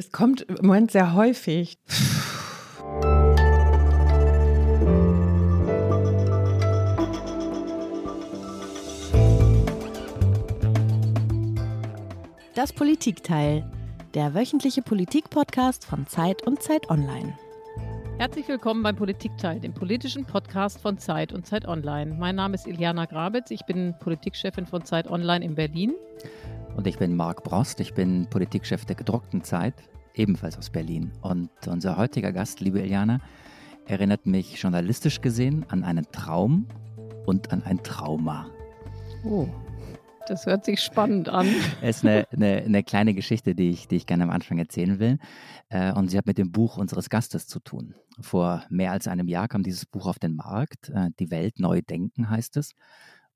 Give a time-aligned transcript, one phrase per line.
[0.00, 1.78] Es kommt im Moment sehr häufig.
[12.54, 13.70] Das Politikteil,
[14.14, 17.38] der wöchentliche Politik-Podcast von Zeit und Zeit Online.
[18.16, 22.16] Herzlich willkommen beim Politikteil, dem politischen Podcast von Zeit und Zeit Online.
[22.18, 25.92] Mein Name ist Iliana Grabitz, ich bin Politikchefin von Zeit Online in Berlin.
[26.76, 29.74] Und ich bin Marc Brost, ich bin Politikchef der gedruckten Zeit,
[30.14, 31.12] ebenfalls aus Berlin.
[31.20, 33.20] Und unser heutiger Gast, liebe Iliana,
[33.86, 36.66] erinnert mich journalistisch gesehen an einen Traum
[37.26, 38.46] und an ein Trauma.
[39.24, 39.48] Oh,
[40.30, 41.46] das hört sich spannend an.
[41.82, 45.00] Es ist eine, eine, eine, kleine Geschichte, die ich, die ich gerne am Anfang erzählen
[45.00, 45.18] will.
[45.70, 47.94] Äh, und sie hat mit dem Buch unseres Gastes zu tun.
[48.20, 50.90] Vor mehr als einem Jahr kam dieses Buch auf den Markt.
[50.90, 52.74] Äh, Die Welt neu denken heißt es.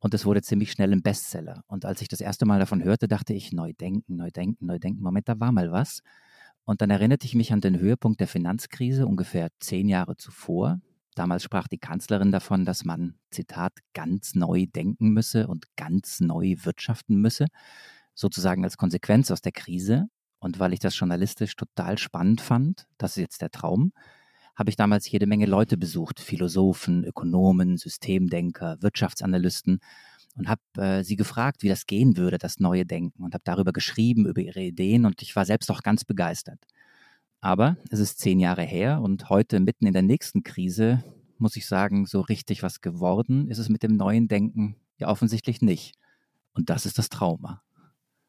[0.04, 1.64] Und es wurde ziemlich schnell ein Bestseller.
[1.66, 4.78] Und als ich das erste Mal davon hörte, dachte ich, neu denken, neu denken, neu
[4.78, 5.02] denken.
[5.02, 6.02] Moment, da war mal was.
[6.66, 10.78] Und dann erinnerte ich mich an den Höhepunkt der Finanzkrise ungefähr zehn Jahre zuvor.
[11.14, 16.56] Damals sprach die Kanzlerin davon, dass man, Zitat, ganz neu denken müsse und ganz neu
[16.58, 17.46] wirtschaften müsse,
[18.12, 20.08] sozusagen als Konsequenz aus der Krise.
[20.38, 23.94] Und weil ich das journalistisch total spannend fand, das ist jetzt der Traum,
[24.56, 29.80] habe ich damals jede Menge Leute besucht, Philosophen, Ökonomen, Systemdenker, Wirtschaftsanalysten
[30.36, 33.72] und habe äh, sie gefragt, wie das gehen würde, das neue Denken und habe darüber
[33.72, 36.60] geschrieben, über ihre Ideen und ich war selbst auch ganz begeistert.
[37.40, 41.04] Aber es ist zehn Jahre her und heute mitten in der nächsten Krise
[41.38, 45.60] muss ich sagen, so richtig was geworden ist es mit dem neuen Denken ja offensichtlich
[45.60, 45.94] nicht.
[46.54, 47.62] Und das ist das Trauma.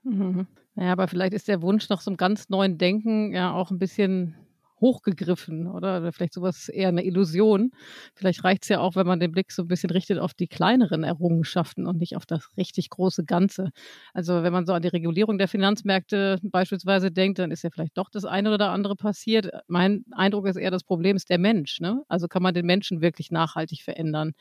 [0.03, 0.48] Mhm.
[0.76, 3.80] Ja, aber vielleicht ist der Wunsch nach so einem ganz neuen Denken ja auch ein
[3.80, 4.36] bisschen
[4.81, 5.98] hochgegriffen oder?
[5.98, 7.72] oder vielleicht sowas eher eine Illusion.
[8.16, 10.48] Vielleicht reicht es ja auch, wenn man den Blick so ein bisschen richtet auf die
[10.48, 13.70] kleineren Errungenschaften und nicht auf das richtig große Ganze.
[14.14, 17.98] Also wenn man so an die Regulierung der Finanzmärkte beispielsweise denkt, dann ist ja vielleicht
[17.98, 19.50] doch das eine oder andere passiert.
[19.68, 21.80] Mein Eindruck ist eher, das Problem ist der Mensch.
[21.80, 22.03] Ne?
[22.08, 24.34] Also kann man den Menschen wirklich nachhaltig verändern.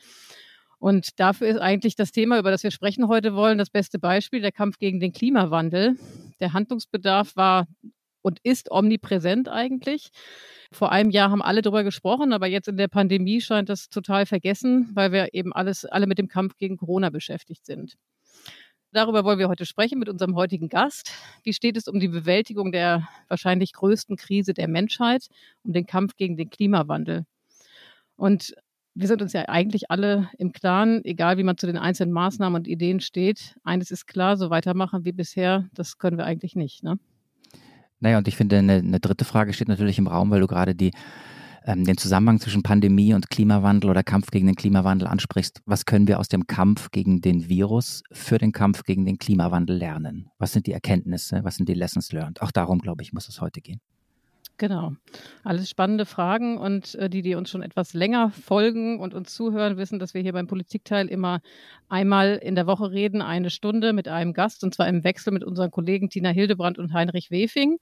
[0.77, 4.41] Und dafür ist eigentlich das Thema, über das wir sprechen heute wollen, das beste Beispiel,
[4.41, 5.95] der Kampf gegen den Klimawandel.
[6.39, 7.65] Der Handlungsbedarf war
[8.25, 10.09] und ist omnipräsent eigentlich.
[10.71, 14.25] Vor einem Jahr haben alle darüber gesprochen, aber jetzt in der Pandemie scheint das total
[14.25, 17.93] vergessen, weil wir eben alles, alle mit dem Kampf gegen Corona beschäftigt sind.
[18.91, 21.11] Darüber wollen wir heute sprechen mit unserem heutigen Gast.
[21.43, 25.27] Wie steht es um die Bewältigung der wahrscheinlich größten Krise der Menschheit,
[25.63, 27.25] um den Kampf gegen den Klimawandel?
[28.15, 28.55] Und
[28.95, 32.61] wir sind uns ja eigentlich alle im Klaren, egal wie man zu den einzelnen Maßnahmen
[32.61, 33.55] und Ideen steht.
[33.63, 36.81] Eines ist klar, so weitermachen wie bisher, das können wir eigentlich nicht.
[36.81, 36.97] Ne?
[37.99, 40.75] Naja, und ich finde, eine, eine dritte Frage steht natürlich im Raum, weil du gerade
[40.75, 40.91] die,
[41.65, 45.61] ähm, den Zusammenhang zwischen Pandemie und Klimawandel oder Kampf gegen den Klimawandel ansprichst.
[45.65, 49.77] Was können wir aus dem Kampf gegen den Virus für den Kampf gegen den Klimawandel
[49.77, 50.29] lernen?
[50.37, 51.43] Was sind die Erkenntnisse?
[51.43, 52.41] Was sind die Lessons learned?
[52.41, 53.81] Auch darum, glaube ich, muss es heute gehen.
[54.57, 54.93] Genau.
[55.43, 59.75] Alles spannende Fragen und äh, die, die uns schon etwas länger folgen und uns zuhören,
[59.75, 61.41] wissen, dass wir hier beim Politikteil immer
[61.89, 65.43] einmal in der Woche reden, eine Stunde mit einem Gast und zwar im Wechsel mit
[65.43, 67.79] unseren Kollegen Tina Hildebrand und Heinrich Wefing.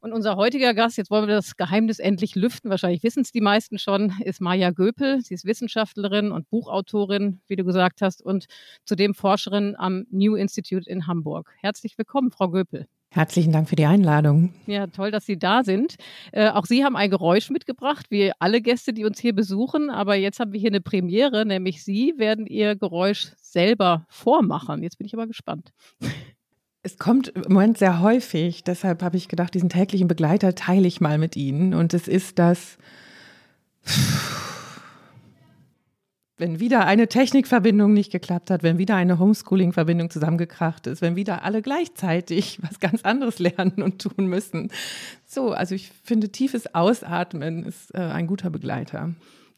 [0.00, 3.40] Und unser heutiger Gast, jetzt wollen wir das Geheimnis endlich lüften, wahrscheinlich wissen es die
[3.40, 5.20] meisten schon, ist Maja Göpel.
[5.22, 8.46] Sie ist Wissenschaftlerin und Buchautorin, wie du gesagt hast, und
[8.84, 11.50] zudem Forscherin am New Institute in Hamburg.
[11.60, 12.86] Herzlich willkommen, Frau Göpel.
[13.14, 14.52] Herzlichen Dank für die Einladung.
[14.66, 15.94] Ja, toll, dass Sie da sind.
[16.32, 19.88] Äh, auch Sie haben ein Geräusch mitgebracht, wie alle Gäste, die uns hier besuchen.
[19.88, 24.82] Aber jetzt haben wir hier eine Premiere, nämlich Sie werden Ihr Geräusch selber vormachen.
[24.82, 25.70] Jetzt bin ich aber gespannt.
[26.82, 28.64] Es kommt im Moment sehr häufig.
[28.64, 31.72] Deshalb habe ich gedacht, diesen täglichen Begleiter teile ich mal mit Ihnen.
[31.72, 32.78] Und es ist das
[36.36, 41.44] wenn wieder eine Technikverbindung nicht geklappt hat, wenn wieder eine Homeschooling-Verbindung zusammengekracht ist, wenn wieder
[41.44, 44.70] alle gleichzeitig was ganz anderes lernen und tun müssen.
[45.26, 49.14] So, also ich finde, tiefes Ausatmen ist äh, ein guter Begleiter.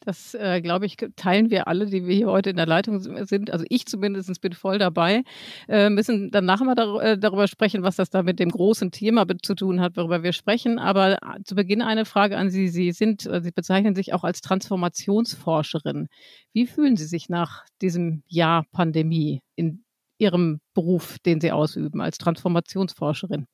[0.06, 3.50] Das, äh, glaube ich, teilen wir alle, die wir hier heute in der Leitung sind.
[3.50, 5.24] Also ich zumindest bin voll dabei.
[5.66, 8.92] Äh, müssen dann nachher mal dar äh, darüber sprechen, was das da mit dem großen
[8.92, 10.78] Thema zu tun hat, worüber wir sprechen.
[10.78, 12.68] Aber äh, zu Beginn eine Frage an Sie.
[12.68, 16.06] Sie sind, äh, Sie bezeichnen sich auch als Transformationsforscherin.
[16.52, 19.82] Wie fühlen Sie sich nach diesem Jahr Pandemie in
[20.18, 23.46] Ihrem Beruf, den Sie ausüben als Transformationsforscherin?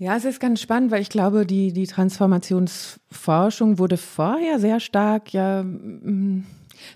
[0.00, 5.32] Ja, es ist ganz spannend, weil ich glaube, die, die Transformationsforschung wurde vorher sehr stark
[5.32, 6.46] ja mm,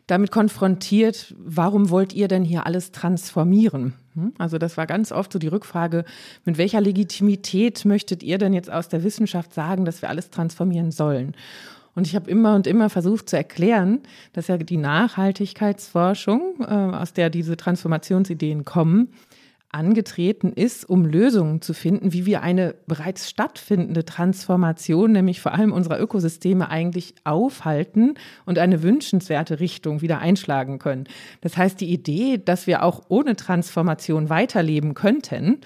[0.06, 3.94] damit konfrontiert, warum wollt ihr denn hier alles transformieren?
[4.14, 4.34] Hm?
[4.38, 6.04] Also das war ganz oft so die Rückfrage,
[6.44, 10.92] mit welcher Legitimität möchtet ihr denn jetzt aus der Wissenschaft sagen, dass wir alles transformieren
[10.92, 11.34] sollen?
[11.96, 14.00] Und ich habe immer und immer versucht zu erklären,
[14.32, 19.08] dass ja die Nachhaltigkeitsforschung, äh, aus der diese Transformationsideen kommen,
[19.72, 25.72] angetreten ist, um Lösungen zu finden, wie wir eine bereits stattfindende Transformation, nämlich vor allem
[25.72, 28.14] unserer Ökosysteme, eigentlich aufhalten
[28.44, 31.04] und eine wünschenswerte Richtung wieder einschlagen können.
[31.40, 35.60] Das heißt, die Idee, dass wir auch ohne Transformation weiterleben könnten,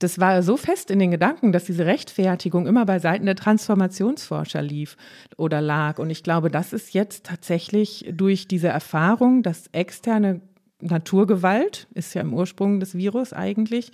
[0.00, 4.62] das war so fest in den Gedanken, dass diese Rechtfertigung immer bei Seiten der Transformationsforscher
[4.62, 4.96] lief
[5.36, 5.98] oder lag.
[5.98, 10.40] Und ich glaube, das ist jetzt tatsächlich durch diese Erfahrung, dass externe
[10.80, 13.92] Naturgewalt, ist ja im Ursprung des Virus eigentlich,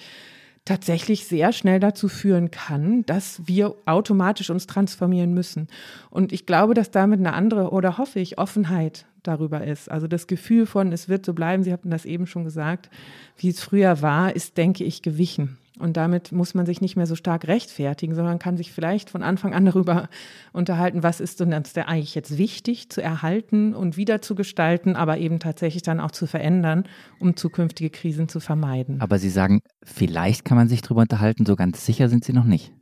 [0.66, 5.68] tatsächlich sehr schnell dazu führen kann, dass wir automatisch uns transformieren müssen.
[6.10, 9.90] Und ich glaube, dass damit eine andere oder hoffe ich Offenheit darüber ist.
[9.90, 12.90] Also das Gefühl von, es wird so bleiben, Sie hatten das eben schon gesagt,
[13.38, 15.56] wie es früher war, ist, denke ich, gewichen.
[15.78, 19.22] Und damit muss man sich nicht mehr so stark rechtfertigen, sondern kann sich vielleicht von
[19.22, 20.08] Anfang an darüber
[20.52, 25.18] unterhalten, was ist denn der eigentlich jetzt wichtig zu erhalten und wieder zu gestalten, aber
[25.18, 26.84] eben tatsächlich dann auch zu verändern,
[27.18, 29.00] um zukünftige Krisen zu vermeiden.
[29.00, 32.44] Aber Sie sagen, vielleicht kann man sich darüber unterhalten, so ganz sicher sind Sie noch
[32.44, 32.72] nicht.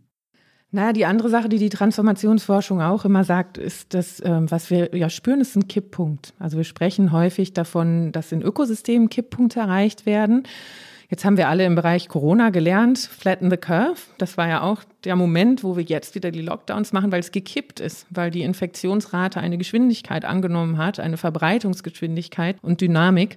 [0.75, 4.93] Naja, die andere Sache, die die Transformationsforschung auch immer sagt, ist, dass, ähm, was wir
[4.97, 6.35] ja spüren, ist ein Kipppunkt.
[6.41, 10.43] Also wir sprechen häufig davon, dass in Ökosystemen Kipppunkte erreicht werden.
[11.15, 14.01] Jetzt haben wir alle im Bereich Corona gelernt, flatten the curve.
[14.19, 17.31] Das war ja auch der Moment, wo wir jetzt wieder die Lockdowns machen, weil es
[17.31, 23.37] gekippt ist, weil die Infektionsrate eine Geschwindigkeit angenommen hat, eine Verbreitungsgeschwindigkeit und Dynamik,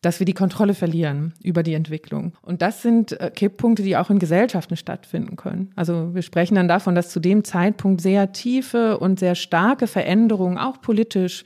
[0.00, 2.32] dass wir die Kontrolle verlieren über die Entwicklung.
[2.40, 5.70] Und das sind äh, Kipppunkte, die auch in Gesellschaften stattfinden können.
[5.76, 10.56] Also wir sprechen dann davon, dass zu dem Zeitpunkt sehr tiefe und sehr starke Veränderungen,
[10.56, 11.44] auch politisch,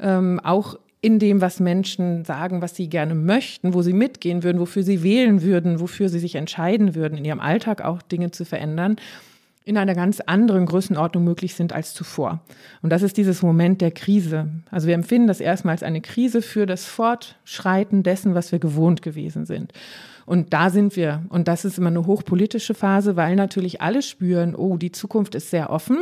[0.00, 4.60] ähm, auch in dem, was Menschen sagen, was sie gerne möchten, wo sie mitgehen würden,
[4.60, 8.44] wofür sie wählen würden, wofür sie sich entscheiden würden, in ihrem Alltag auch Dinge zu
[8.44, 8.96] verändern,
[9.64, 12.40] in einer ganz anderen Größenordnung möglich sind als zuvor.
[12.82, 14.48] Und das ist dieses Moment der Krise.
[14.70, 19.00] Also wir empfinden das erstmal als eine Krise für das Fortschreiten dessen, was wir gewohnt
[19.00, 19.72] gewesen sind.
[20.26, 21.22] Und da sind wir.
[21.28, 25.50] Und das ist immer eine hochpolitische Phase, weil natürlich alle spüren, oh, die Zukunft ist
[25.50, 25.98] sehr offen.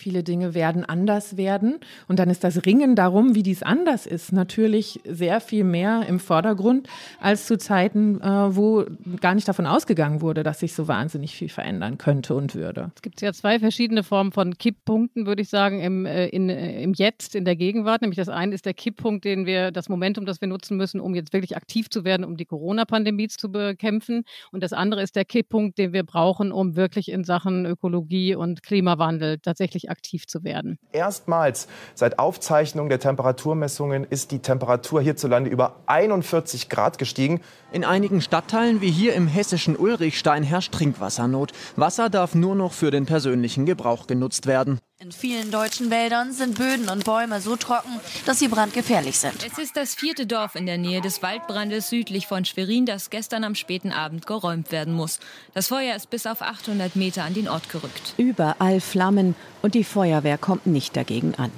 [0.00, 1.78] Viele Dinge werden anders werden.
[2.08, 6.18] Und dann ist das Ringen darum, wie dies anders ist, natürlich sehr viel mehr im
[6.20, 6.88] Vordergrund
[7.20, 8.86] als zu Zeiten, äh, wo
[9.20, 12.92] gar nicht davon ausgegangen wurde, dass sich so wahnsinnig viel verändern könnte und würde.
[12.96, 16.82] Es gibt ja zwei verschiedene Formen von Kipppunkten, würde ich sagen, im, äh, in, äh,
[16.82, 18.00] im Jetzt, in der Gegenwart.
[18.00, 21.14] Nämlich das eine ist der Kipppunkt, den wir, das Momentum, das wir nutzen müssen, um
[21.14, 24.22] jetzt wirklich aktiv zu werden, um die Corona-Pandemie zu bekämpfen.
[24.50, 28.62] Und das andere ist der Kipppunkt, den wir brauchen, um wirklich in Sachen Ökologie und
[28.62, 30.78] Klimawandel tatsächlich aktiv zu werden.
[30.92, 37.40] Erstmals seit Aufzeichnung der Temperaturmessungen ist die Temperatur hierzulande über 41 Grad gestiegen.
[37.72, 41.52] In einigen Stadtteilen wie hier im hessischen Ulrichstein herrscht Trinkwassernot.
[41.76, 44.78] Wasser darf nur noch für den persönlichen Gebrauch genutzt werden.
[45.02, 49.46] In vielen deutschen Wäldern sind Böden und Bäume so trocken, dass sie brandgefährlich sind.
[49.50, 53.44] Es ist das vierte Dorf in der Nähe des Waldbrandes südlich von Schwerin, das gestern
[53.44, 55.18] am späten Abend geräumt werden muss.
[55.54, 58.12] Das Feuer ist bis auf 800 Meter an den Ort gerückt.
[58.18, 61.50] Überall Flammen und die Feuerwehr kommt nicht dagegen an.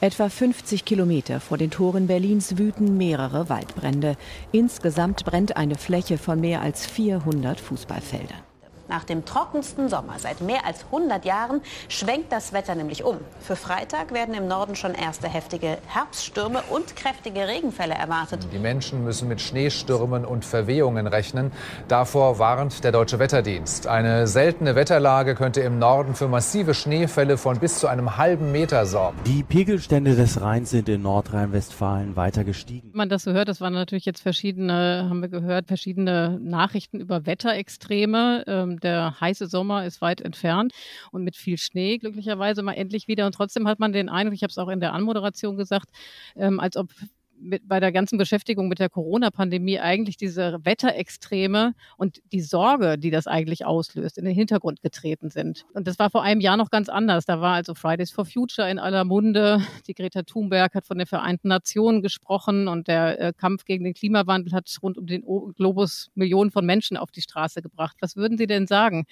[0.00, 4.16] Etwa 50 Kilometer vor den Toren Berlins wüten mehrere Waldbrände.
[4.52, 8.40] Insgesamt brennt eine Fläche von mehr als 400 Fußballfeldern.
[8.88, 13.18] Nach dem trockensten Sommer seit mehr als 100 Jahren schwenkt das Wetter nämlich um.
[13.40, 18.46] Für Freitag werden im Norden schon erste heftige Herbststürme und kräftige Regenfälle erwartet.
[18.52, 21.50] Die Menschen müssen mit Schneestürmen und Verwehungen rechnen.
[21.88, 23.86] Davor warnt der Deutsche Wetterdienst.
[23.86, 28.86] Eine seltene Wetterlage könnte im Norden für massive Schneefälle von bis zu einem halben Meter
[28.86, 29.18] sorgen.
[29.26, 32.90] Die Pegelstände des Rheins sind in Nordrhein-Westfalen weiter gestiegen.
[32.92, 37.00] Wenn man das so hört, das waren natürlich jetzt verschiedene, haben wir gehört, verschiedene Nachrichten
[37.00, 38.75] über Wetterextreme.
[38.82, 40.72] Der heiße Sommer ist weit entfernt
[41.12, 43.26] und mit viel Schnee glücklicherweise mal endlich wieder.
[43.26, 45.90] Und trotzdem hat man den Eindruck, ich habe es auch in der Anmoderation gesagt,
[46.36, 46.90] ähm, als ob
[47.38, 53.10] mit, bei der ganzen Beschäftigung mit der Corona-Pandemie eigentlich diese Wetterextreme und die Sorge, die
[53.10, 55.64] das eigentlich auslöst, in den Hintergrund getreten sind.
[55.74, 57.24] Und das war vor einem Jahr noch ganz anders.
[57.24, 59.60] Da war also Fridays for Future in aller Munde.
[59.86, 63.94] Die Greta Thunberg hat von den Vereinten Nationen gesprochen und der äh, Kampf gegen den
[63.94, 65.22] Klimawandel hat rund um den
[65.54, 67.96] Globus Millionen von Menschen auf die Straße gebracht.
[68.00, 69.04] Was würden Sie denn sagen?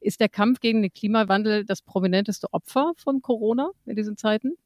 [0.00, 4.56] Ist der Kampf gegen den Klimawandel das prominenteste Opfer von Corona in diesen Zeiten?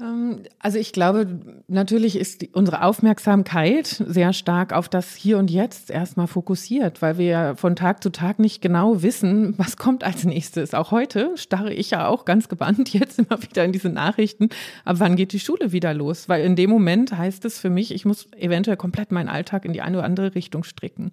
[0.00, 5.90] Ähm, also ich glaube, natürlich ist unsere Aufmerksamkeit sehr stark auf das Hier und Jetzt
[5.90, 10.24] erstmal fokussiert, weil wir ja von Tag zu Tag nicht genau wissen, was kommt als
[10.24, 10.74] nächstes.
[10.74, 14.50] Auch heute starre ich ja auch ganz gebannt jetzt immer wieder in diese Nachrichten,
[14.84, 16.28] ab wann geht die Schule wieder los?
[16.28, 19.72] Weil in dem Moment heißt es für mich, ich muss eventuell komplett meinen Alltag in
[19.72, 21.12] die eine oder andere Richtung stricken.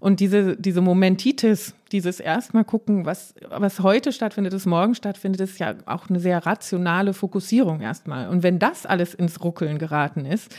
[0.00, 5.58] Und diese, diese Momentitis, dieses erstmal gucken, was, was heute stattfindet, was morgen stattfindet, ist
[5.58, 8.28] ja auch eine sehr rationale Fokussierung erstmal.
[8.28, 10.56] Und wenn das alles ins Ruckeln geraten ist,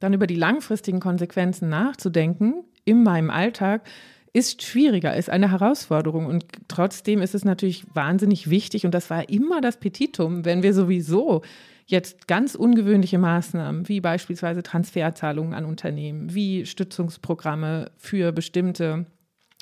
[0.00, 3.82] dann über die langfristigen Konsequenzen nachzudenken in meinem Alltag,
[4.32, 6.26] ist schwieriger, ist eine Herausforderung.
[6.26, 10.74] Und trotzdem ist es natürlich wahnsinnig wichtig, und das war immer das Petitum, wenn wir
[10.74, 11.42] sowieso
[11.86, 19.06] jetzt ganz ungewöhnliche Maßnahmen, wie beispielsweise Transferzahlungen an Unternehmen, wie Stützungsprogramme für bestimmte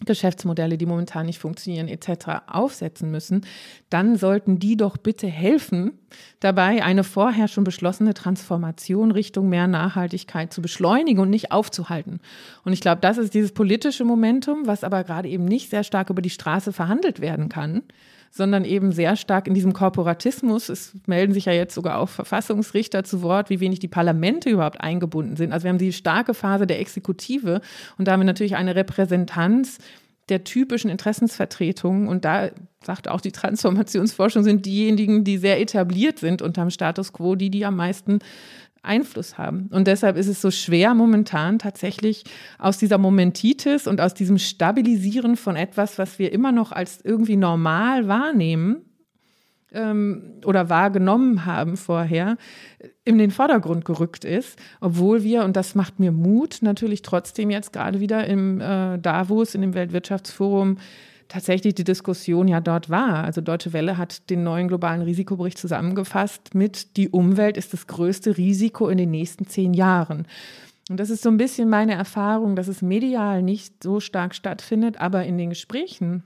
[0.05, 2.43] Geschäftsmodelle, die momentan nicht funktionieren, etc.
[2.47, 3.47] aufsetzen müssen,
[3.91, 5.93] dann sollten die doch bitte helfen,
[6.41, 12.21] dabei eine vorher schon beschlossene Transformation Richtung mehr Nachhaltigkeit zu beschleunigen und nicht aufzuhalten.
[12.64, 16.11] Und ich glaube, das ist dieses politische Momentum, was aber gerade eben nicht sehr stark
[16.11, 17.83] über die Straße verhandelt werden kann,
[18.32, 20.70] sondern eben sehr stark in diesem Korporatismus.
[20.70, 24.80] Es melden sich ja jetzt sogar auch Verfassungsrichter zu Wort, wie wenig die Parlamente überhaupt
[24.80, 25.52] eingebunden sind.
[25.52, 27.60] Also wir haben die starke Phase der Exekutive
[27.98, 29.78] und da haben wir natürlich eine Repräsentanz
[30.30, 32.08] der typischen Interessensvertretungen.
[32.08, 32.50] Und da
[32.82, 37.66] sagt auch die Transformationsforschung, sind diejenigen, die sehr etabliert sind unterm Status quo, die, die
[37.66, 38.20] am meisten
[38.82, 39.68] Einfluss haben.
[39.72, 42.24] Und deshalb ist es so schwer momentan tatsächlich
[42.58, 47.36] aus dieser Momentitis und aus diesem Stabilisieren von etwas, was wir immer noch als irgendwie
[47.36, 48.84] normal wahrnehmen
[49.72, 52.36] ähm, oder wahrgenommen haben vorher,
[53.04, 57.72] in den Vordergrund gerückt ist, obwohl wir, und das macht mir Mut, natürlich trotzdem jetzt
[57.72, 60.78] gerade wieder im äh, Davos, in dem Weltwirtschaftsforum,
[61.32, 63.24] tatsächlich die Diskussion ja dort war.
[63.24, 68.36] Also Deutsche Welle hat den neuen globalen Risikobericht zusammengefasst mit, die Umwelt ist das größte
[68.36, 70.26] Risiko in den nächsten zehn Jahren.
[70.90, 75.00] Und das ist so ein bisschen meine Erfahrung, dass es medial nicht so stark stattfindet,
[75.00, 76.22] aber in den Gesprächen,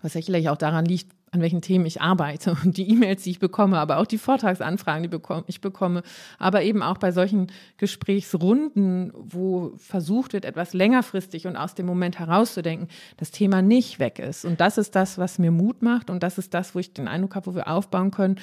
[0.00, 3.38] was sicherlich auch daran liegt, an welchen Themen ich arbeite und die E-Mails, die ich
[3.38, 6.02] bekomme, aber auch die Vortragsanfragen, die ich bekomme,
[6.38, 12.18] aber eben auch bei solchen Gesprächsrunden, wo versucht wird, etwas längerfristig und aus dem Moment
[12.18, 14.44] herauszudenken, das Thema nicht weg ist.
[14.44, 17.08] Und das ist das, was mir Mut macht und das ist das, wo ich den
[17.08, 18.38] Eindruck habe, wo wir aufbauen können.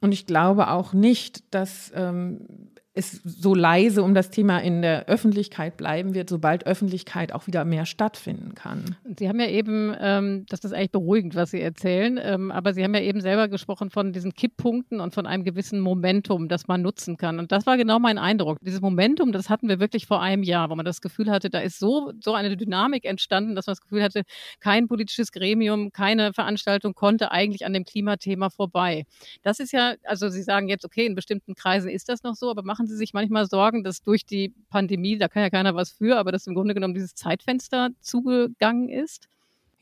[0.00, 2.46] Und ich glaube auch nicht, dass ähm,
[2.96, 7.64] es so leise um das Thema in der Öffentlichkeit bleiben wird, sobald Öffentlichkeit auch wieder
[7.64, 8.96] mehr stattfinden kann.
[9.18, 12.84] Sie haben ja eben, ähm, das ist eigentlich beruhigend, was Sie erzählen, ähm, aber Sie
[12.84, 16.82] haben ja eben selber gesprochen von diesen Kipppunkten und von einem gewissen Momentum, das man
[16.82, 17.40] nutzen kann.
[17.40, 18.58] Und das war genau mein Eindruck.
[18.60, 21.58] Dieses Momentum, das hatten wir wirklich vor einem Jahr, wo man das Gefühl hatte, da
[21.58, 24.22] ist so, so eine Dynamik entstanden, dass man das Gefühl hatte,
[24.60, 29.04] kein politisches Gremium, keine Veranstaltung konnte eigentlich an dem Klimathema vorbei.
[29.42, 32.50] Das ist ja, also Sie sagen jetzt, okay, in bestimmten Kreisen ist das noch so,
[32.50, 35.74] aber machen machen Sie sich manchmal Sorgen, dass durch die Pandemie, da kann ja keiner
[35.74, 39.28] was für, aber dass im Grunde genommen dieses Zeitfenster zugegangen ist?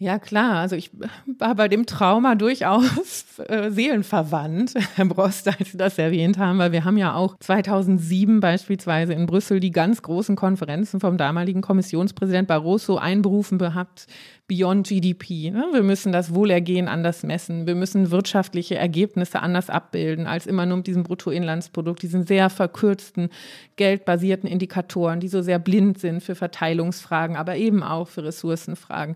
[0.02, 0.56] Ja, klar.
[0.56, 0.90] Also ich
[1.38, 6.72] war bei dem Trauma durchaus äh, seelenverwandt, Herr Brost, als Sie das erwähnt haben, weil
[6.72, 12.48] wir haben ja auch 2007 beispielsweise in Brüssel die ganz großen Konferenzen vom damaligen Kommissionspräsident
[12.48, 14.08] Barroso einberufen gehabt,
[14.48, 15.52] Beyond GDP.
[15.52, 15.68] Ne?
[15.72, 17.68] Wir müssen das Wohlergehen anders messen.
[17.68, 23.28] Wir müssen wirtschaftliche Ergebnisse anders abbilden, als immer nur mit diesem Bruttoinlandsprodukt, diesen sehr verkürzten,
[23.76, 29.14] geldbasierten Indikatoren, die so sehr blind sind für Verteilungsfragen, aber eben auch für Ressourcenfragen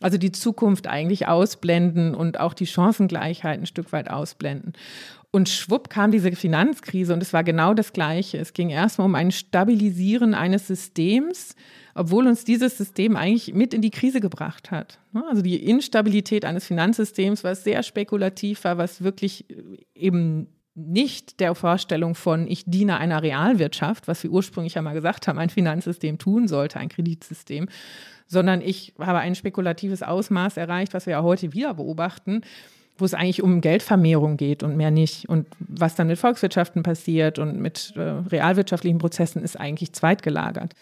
[0.00, 4.74] also die Zukunft eigentlich ausblenden und auch die Chancengleichheit ein Stück weit ausblenden.
[5.30, 8.38] Und schwupp kam diese Finanzkrise und es war genau das Gleiche.
[8.38, 11.56] Es ging erstmal um ein Stabilisieren eines Systems,
[11.94, 14.98] obwohl uns dieses System eigentlich mit in die Krise gebracht hat.
[15.28, 19.46] Also die Instabilität eines Finanzsystems, was sehr spekulativ war, was wirklich
[19.94, 25.26] eben nicht der Vorstellung von, ich diene einer Realwirtschaft, was wir ursprünglich ja mal gesagt
[25.26, 27.68] haben, ein Finanzsystem tun sollte, ein Kreditsystem,
[28.26, 32.42] sondern ich habe ein spekulatives Ausmaß erreicht, was wir ja heute wieder beobachten,
[32.98, 35.28] wo es eigentlich um Geldvermehrung geht und mehr nicht.
[35.28, 40.74] Und was dann mit Volkswirtschaften passiert und mit äh, realwirtschaftlichen Prozessen ist eigentlich zweitgelagert.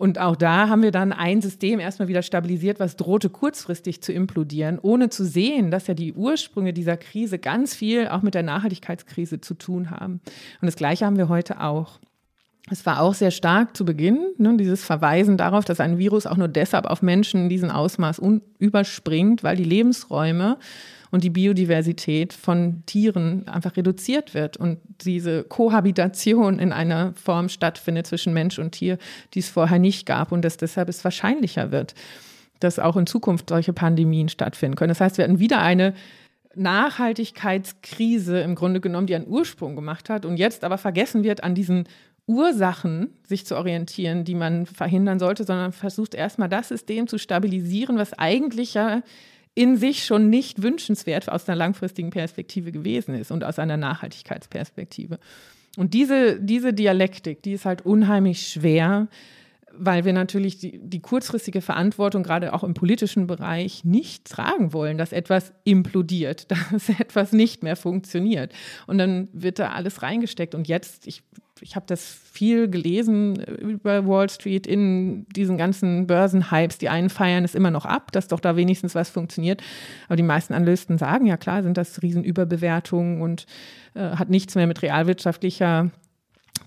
[0.00, 4.14] Und auch da haben wir dann ein System erstmal wieder stabilisiert, was drohte kurzfristig zu
[4.14, 8.42] implodieren, ohne zu sehen, dass ja die Ursprünge dieser Krise ganz viel auch mit der
[8.42, 10.22] Nachhaltigkeitskrise zu tun haben.
[10.62, 12.00] Und das Gleiche haben wir heute auch.
[12.68, 16.36] Es war auch sehr stark zu Beginn, ne, dieses Verweisen darauf, dass ein Virus auch
[16.36, 18.20] nur deshalb auf Menschen in diesem Ausmaß
[18.58, 20.58] überspringt, weil die Lebensräume
[21.10, 28.06] und die Biodiversität von Tieren einfach reduziert wird und diese Kohabitation in einer Form stattfindet
[28.06, 28.98] zwischen Mensch und Tier,
[29.34, 31.94] die es vorher nicht gab und dass deshalb es wahrscheinlicher wird,
[32.60, 34.90] dass auch in Zukunft solche Pandemien stattfinden können.
[34.90, 35.94] Das heißt, wir hatten wieder eine
[36.54, 41.54] Nachhaltigkeitskrise im Grunde genommen, die einen Ursprung gemacht hat und jetzt aber vergessen wird, an
[41.54, 41.84] diesen
[42.30, 47.98] Ursachen sich zu orientieren, die man verhindern sollte, sondern versucht erstmal das System zu stabilisieren,
[47.98, 49.02] was eigentlich ja
[49.54, 55.18] in sich schon nicht wünschenswert aus einer langfristigen Perspektive gewesen ist und aus einer Nachhaltigkeitsperspektive.
[55.76, 59.08] Und diese, diese Dialektik, die ist halt unheimlich schwer
[59.76, 64.98] weil wir natürlich die, die, kurzfristige Verantwortung gerade auch im politischen Bereich nicht tragen wollen,
[64.98, 68.52] dass etwas implodiert, dass etwas nicht mehr funktioniert.
[68.86, 70.54] Und dann wird da alles reingesteckt.
[70.54, 71.22] Und jetzt, ich,
[71.60, 76.78] ich habe das viel gelesen über Wall Street in diesen ganzen Börsenhypes.
[76.78, 79.62] Die einen feiern es immer noch ab, dass doch da wenigstens was funktioniert.
[80.06, 83.46] Aber die meisten Analysten sagen, ja klar, sind das Riesenüberbewertungen und
[83.94, 85.90] äh, hat nichts mehr mit realwirtschaftlicher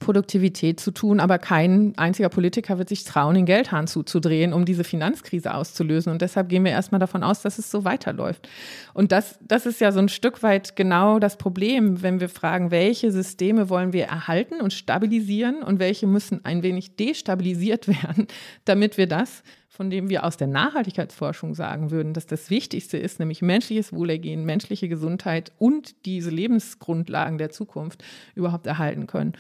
[0.04, 4.84] Produktivität zu tun, aber kein einziger Politiker wird sich trauen, den Geldhahn zuzudrehen, um diese
[4.84, 6.12] Finanzkrise auszulösen.
[6.12, 8.48] Und deshalb gehen wir erstmal davon aus, dass es so weiterläuft.
[8.94, 12.70] Und das, das ist ja so ein Stück weit genau das Problem, wenn wir fragen,
[12.70, 18.28] welche Systeme wollen wir erhalten und stabilisieren und welche müssen ein wenig destabilisiert werden,
[18.66, 19.44] damit wir das
[19.74, 24.46] von dem wir aus der Nachhaltigkeitsforschung sagen würden, dass das Wichtigste ist, nämlich menschliches Wohlergehen,
[24.46, 28.04] menschliche Gesundheit und diese Lebensgrundlagen der Zukunft
[28.36, 29.34] überhaupt erhalten können.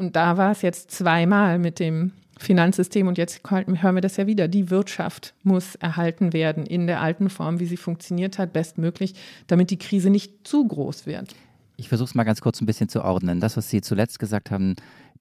[0.00, 4.26] Und da war es jetzt zweimal mit dem Finanzsystem und jetzt hören wir das ja
[4.26, 4.48] wieder.
[4.48, 9.14] Die Wirtschaft muss erhalten werden in der alten Form, wie sie funktioniert hat, bestmöglich,
[9.46, 11.34] damit die Krise nicht zu groß wird.
[11.76, 13.40] Ich versuche es mal ganz kurz ein bisschen zu ordnen.
[13.40, 14.74] Das, was Sie zuletzt gesagt haben,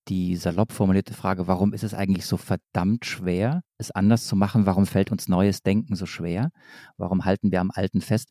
[0.07, 4.65] die salopp formulierte Frage, warum ist es eigentlich so verdammt schwer, es anders zu machen?
[4.65, 6.51] Warum fällt uns neues Denken so schwer?
[6.95, 8.29] Warum halten wir am Alten fest?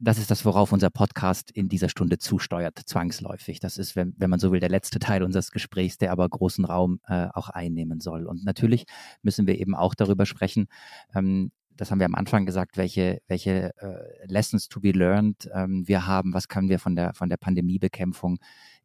[0.00, 3.60] Das ist das, worauf unser Podcast in dieser Stunde zusteuert, zwangsläufig.
[3.60, 6.64] Das ist, wenn, wenn man so will, der letzte Teil unseres Gesprächs, der aber großen
[6.64, 8.26] Raum äh, auch einnehmen soll.
[8.26, 8.86] Und natürlich
[9.22, 10.68] müssen wir eben auch darüber sprechen,
[11.14, 15.86] ähm, das haben wir am Anfang gesagt, welche, welche äh, Lessons to be learned ähm,
[15.88, 18.38] wir haben, was können wir von der, von der Pandemiebekämpfung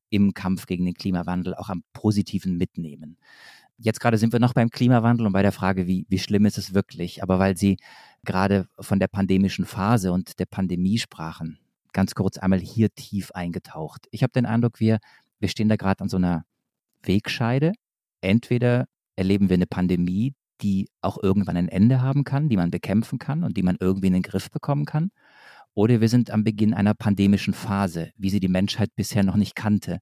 [0.09, 3.17] im Kampf gegen den Klimawandel auch am Positiven mitnehmen.
[3.77, 6.57] Jetzt gerade sind wir noch beim Klimawandel und bei der Frage, wie, wie schlimm ist
[6.57, 7.21] es wirklich?
[7.21, 7.77] Aber weil Sie
[8.25, 11.59] gerade von der pandemischen Phase und der Pandemie sprachen,
[11.93, 14.07] ganz kurz einmal hier tief eingetaucht.
[14.11, 14.99] Ich habe den Eindruck, wir,
[15.39, 16.43] wir stehen da gerade an so einer
[17.03, 17.73] Wegscheide.
[18.21, 23.19] Entweder erleben wir eine Pandemie, die auch irgendwann ein Ende haben kann, die man bekämpfen
[23.19, 25.11] kann und die man irgendwie in den Griff bekommen kann.
[25.73, 29.55] Oder wir sind am Beginn einer pandemischen Phase, wie sie die Menschheit bisher noch nicht
[29.55, 29.99] kannte,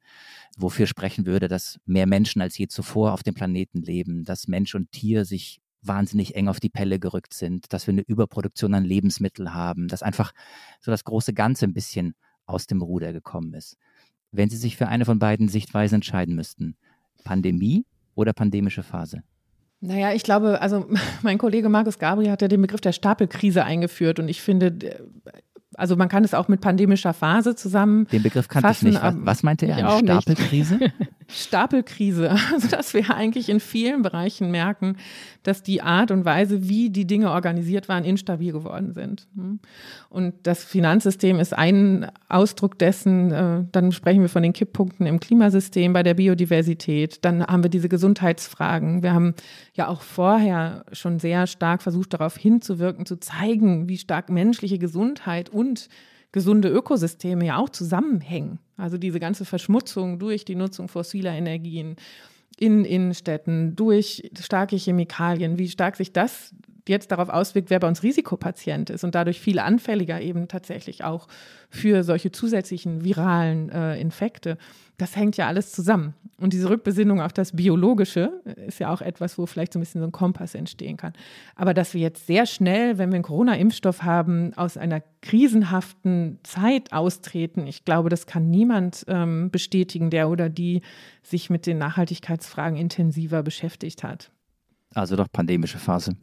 [0.56, 4.75] wofür sprechen würde, dass mehr Menschen als je zuvor auf dem Planeten leben, dass Mensch
[4.75, 8.84] und Tier sich wahnsinnig eng auf die Pelle gerückt sind, dass wir eine Überproduktion an
[8.84, 10.34] Lebensmitteln haben, dass einfach
[10.80, 13.78] so das große Ganze ein bisschen aus dem Ruder gekommen ist.
[14.32, 16.76] Wenn Sie sich für eine von beiden Sichtweisen entscheiden müssten,
[17.24, 19.24] Pandemie oder pandemische Phase?
[19.80, 20.88] Naja, ich glaube, also
[21.22, 25.04] mein Kollege Markus Gabriel hat ja den Begriff der Stapelkrise eingeführt und ich finde,
[25.75, 28.07] also man kann es auch mit pandemischer Phase zusammen.
[28.12, 29.03] Den Begriff kannte fassen, ich nicht.
[29.03, 29.77] Was, was meinte er?
[29.77, 30.79] Eine Stapelkrise?
[31.27, 32.36] Stapelkrise.
[32.53, 34.97] Also dass wir eigentlich in vielen Bereichen merken,
[35.43, 39.27] dass die Art und Weise, wie die Dinge organisiert waren, instabil geworden sind.
[40.09, 43.31] Und das Finanzsystem ist ein Ausdruck dessen.
[43.31, 47.25] Äh, dann sprechen wir von den Kipppunkten im Klimasystem, bei der Biodiversität.
[47.25, 49.03] Dann haben wir diese Gesundheitsfragen.
[49.03, 49.33] Wir haben
[49.73, 55.49] ja auch vorher schon sehr stark versucht, darauf hinzuwirken, zu zeigen, wie stark menschliche Gesundheit
[55.49, 55.62] und
[56.32, 58.60] gesunde Ökosysteme ja auch zusammenhängen.
[58.78, 61.95] Also diese ganze Verschmutzung durch die Nutzung fossiler Energien
[62.58, 66.54] in Innenstädten, durch starke Chemikalien, wie stark sich das
[66.88, 71.28] jetzt darauf auswirkt, wer bei uns Risikopatient ist und dadurch viel anfälliger eben tatsächlich auch
[71.69, 74.58] für solche zusätzlichen viralen äh, Infekte.
[74.98, 76.13] Das hängt ja alles zusammen.
[76.38, 80.02] Und diese Rückbesinnung auf das Biologische ist ja auch etwas, wo vielleicht so ein bisschen
[80.02, 81.13] so ein Kompass entstehen kann.
[81.56, 86.91] Aber dass wir jetzt sehr schnell, wenn wir einen Corona-Impfstoff haben, aus einer krisenhaften Zeit
[86.91, 90.82] austreten, ich glaube, das kann niemand ähm, bestätigen, der oder die
[91.24, 94.32] sich mit den Nachhaltigkeitsfragen intensiver beschäftigt hat.
[94.93, 96.15] Also doch pandemische Phase.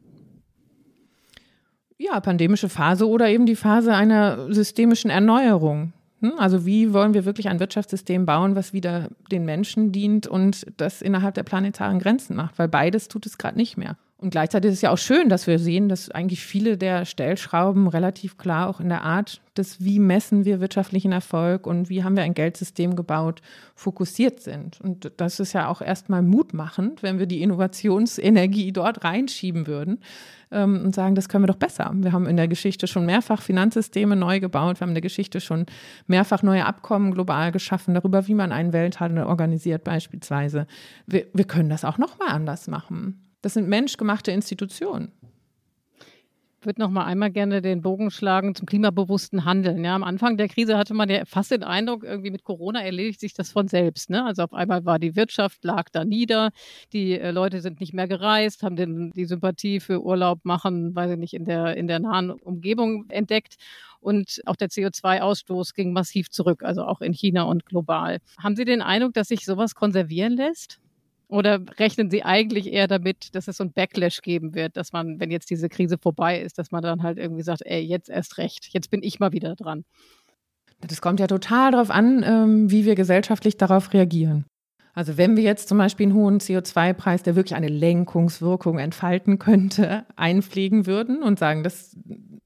[2.02, 5.92] Ja, pandemische Phase oder eben die Phase einer systemischen Erneuerung.
[6.20, 6.32] Hm?
[6.38, 11.02] Also wie wollen wir wirklich ein Wirtschaftssystem bauen, was wieder den Menschen dient und das
[11.02, 12.58] innerhalb der planetaren Grenzen macht?
[12.58, 13.98] Weil beides tut es gerade nicht mehr.
[14.16, 17.86] Und gleichzeitig ist es ja auch schön, dass wir sehen, dass eigentlich viele der Stellschrauben
[17.86, 22.16] relativ klar auch in der Art des, wie messen wir wirtschaftlichen Erfolg und wie haben
[22.16, 23.40] wir ein Geldsystem gebaut,
[23.74, 24.78] fokussiert sind.
[24.80, 30.00] Und das ist ja auch erstmal mutmachend, wenn wir die Innovationsenergie dort reinschieben würden
[30.50, 31.90] ähm, und sagen, das können wir doch besser.
[31.94, 35.40] Wir haben in der Geschichte schon mehrfach Finanzsysteme neu gebaut, wir haben in der Geschichte
[35.40, 35.66] schon
[36.06, 40.66] mehrfach neue Abkommen global geschaffen, darüber, wie man einen Welthandel organisiert beispielsweise.
[41.06, 43.26] Wir, wir können das auch nochmal anders machen.
[43.42, 45.12] Das sind menschgemachte Institutionen.
[46.60, 49.82] Ich würde noch mal einmal gerne den Bogen schlagen zum klimabewussten Handeln.
[49.82, 53.18] Ja, am Anfang der Krise hatte man ja fast den Eindruck, irgendwie mit Corona erledigt
[53.18, 54.10] sich das von selbst.
[54.10, 54.22] Ne?
[54.26, 56.50] Also auf einmal war die Wirtschaft lag da nieder,
[56.92, 61.08] die äh, Leute sind nicht mehr gereist, haben den, die Sympathie für Urlaub machen, weil
[61.08, 63.56] sie nicht in der in der nahen Umgebung entdeckt
[63.98, 68.18] und auch der CO2-Ausstoß ging massiv zurück, also auch in China und global.
[68.36, 70.78] Haben Sie den Eindruck, dass sich sowas konservieren lässt?
[71.30, 75.20] Oder rechnen Sie eigentlich eher damit, dass es so ein Backlash geben wird, dass man,
[75.20, 78.38] wenn jetzt diese Krise vorbei ist, dass man dann halt irgendwie sagt, ey, jetzt erst
[78.38, 79.84] recht, jetzt bin ich mal wieder dran?
[80.80, 84.44] Das kommt ja total darauf an, ähm, wie wir gesellschaftlich darauf reagieren.
[84.92, 90.04] Also wenn wir jetzt zum Beispiel einen hohen CO2-Preis, der wirklich eine Lenkungswirkung entfalten könnte,
[90.16, 91.96] einpflegen würden und sagen, das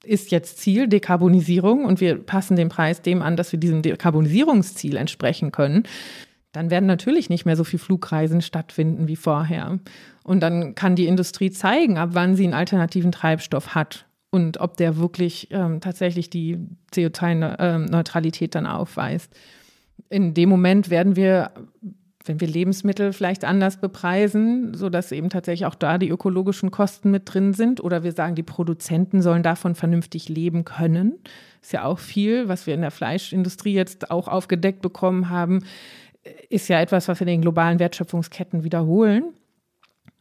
[0.05, 4.97] ist jetzt Ziel, Dekarbonisierung und wir passen den Preis dem an, dass wir diesem Dekarbonisierungsziel
[4.97, 5.85] entsprechen können,
[6.55, 9.81] dann werden natürlich nicht mehr so viele Flugreisen stattfinden wie vorher.
[10.23, 14.77] Und dann kann die Industrie zeigen, ab wann sie einen alternativen Treibstoff hat und ob
[14.77, 16.59] der wirklich ähm, tatsächlich die
[16.93, 19.33] CO2-Neutralität dann aufweist.
[20.09, 21.51] In dem Moment werden wir,
[22.25, 27.35] wenn wir Lebensmittel vielleicht anders bepreisen, sodass eben tatsächlich auch da die ökologischen Kosten mit
[27.35, 31.15] drin sind, oder wir sagen, die Produzenten sollen davon vernünftig leben können.
[31.61, 35.65] Ist ja auch viel, was wir in der Fleischindustrie jetzt auch aufgedeckt bekommen haben
[36.49, 39.35] ist ja etwas, was wir in den globalen Wertschöpfungsketten wiederholen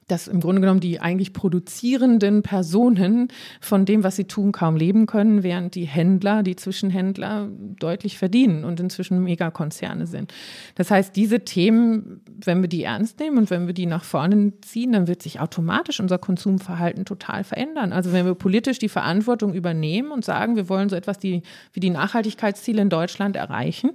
[0.08, 3.30] dass im Grunde genommen die eigentlich produzierenden Personen
[3.62, 8.64] von dem, was sie tun, kaum leben können, während die Händler, die Zwischenhändler deutlich verdienen
[8.64, 10.34] und inzwischen Megakonzerne sind.
[10.76, 14.54] Das heißt, diese Themen, wenn wir die ernst nehmen und wenn wir die nach vorne
[14.62, 17.94] ziehen, dann wird sich automatisch unser Konsumverhalten total verändern.
[17.94, 21.80] Also wenn wir politisch die Verantwortung übernehmen und sagen, wir wollen so etwas die, wie
[21.80, 23.92] die Nachhaltigkeitsziele in Deutschland erreichen,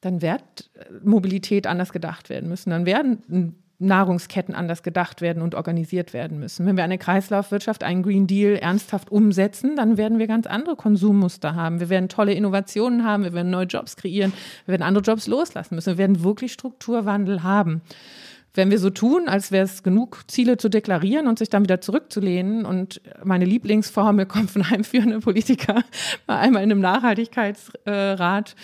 [0.00, 0.70] dann wird
[1.02, 2.70] Mobilität anders gedacht werden müssen.
[2.70, 6.64] Dann werden Nahrungsketten anders gedacht werden und organisiert werden müssen.
[6.64, 11.54] Wenn wir eine Kreislaufwirtschaft, einen Green Deal ernsthaft umsetzen, dann werden wir ganz andere Konsummuster
[11.54, 11.80] haben.
[11.80, 14.32] Wir werden tolle Innovationen haben, wir werden neue Jobs kreieren,
[14.64, 15.90] wir werden andere Jobs loslassen müssen.
[15.90, 17.82] Wir werden wirklich Strukturwandel haben.
[18.54, 21.82] Wenn wir so tun, als wäre es genug, Ziele zu deklarieren und sich dann wieder
[21.82, 25.82] zurückzulehnen und meine Lieblingsformel kommt von einem führenden Politiker
[26.26, 28.56] einmal in einem Nachhaltigkeitsrat,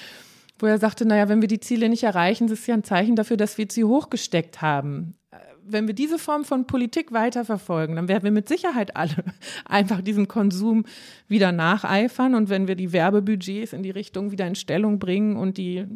[0.62, 3.16] wo er sagte, naja, wenn wir die Ziele nicht erreichen, das ist ja ein Zeichen
[3.16, 5.16] dafür, dass wir sie hochgesteckt haben
[5.64, 9.24] wenn wir diese Form von Politik weiterverfolgen, dann werden wir mit Sicherheit alle
[9.64, 10.84] einfach diesem Konsum
[11.28, 12.34] wieder nacheifern.
[12.34, 15.86] Und wenn wir die Werbebudgets in die Richtung wieder in Stellung bringen und die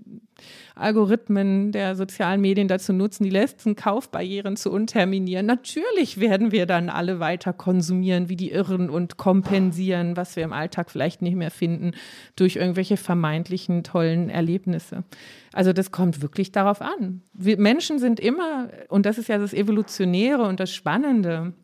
[0.75, 6.90] Algorithmen der sozialen Medien dazu nutzen, die letzten Kaufbarrieren zu unterminieren, natürlich werden wir dann
[6.90, 11.51] alle weiter konsumieren wie die Irren und kompensieren, was wir im Alltag vielleicht nicht mehr
[11.51, 11.92] finden,
[12.37, 15.05] durch irgendwelche vermeintlichen tollen Erlebnisse.
[15.53, 17.22] Also das kommt wirklich darauf an.
[17.33, 21.55] Wir Menschen sind immer, und das ist ja das Evolutionäre und das Spannende,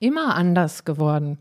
[0.00, 1.38] immer anders geworden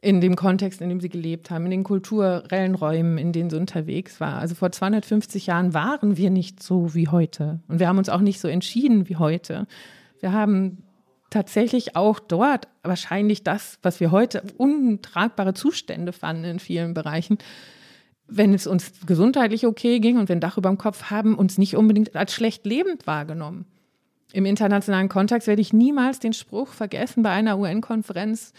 [0.00, 3.56] in dem Kontext, in dem sie gelebt haben, in den kulturellen Räumen, in denen sie
[3.56, 4.38] unterwegs war.
[4.38, 7.60] Also vor 250 Jahren waren wir nicht so wie heute.
[7.68, 9.66] Und wir haben uns auch nicht so entschieden wie heute.
[10.20, 10.84] Wir haben
[11.30, 17.38] tatsächlich auch dort wahrscheinlich das, was wir heute untragbare Zustände fanden in vielen Bereichen,
[18.28, 21.58] wenn es uns gesundheitlich okay ging und wir ein Dach über dem Kopf haben, uns
[21.58, 23.66] nicht unbedingt als schlecht lebend wahrgenommen.
[24.32, 28.52] Im internationalen Kontext werde ich niemals den Spruch vergessen bei einer UN-Konferenz,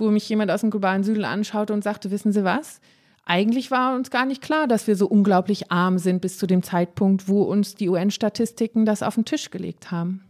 [0.00, 2.80] wo mich jemand aus dem globalen Süden anschaute und sagte, wissen Sie was?
[3.24, 6.62] Eigentlich war uns gar nicht klar, dass wir so unglaublich arm sind bis zu dem
[6.62, 10.24] Zeitpunkt, wo uns die UN-Statistiken das auf den Tisch gelegt haben.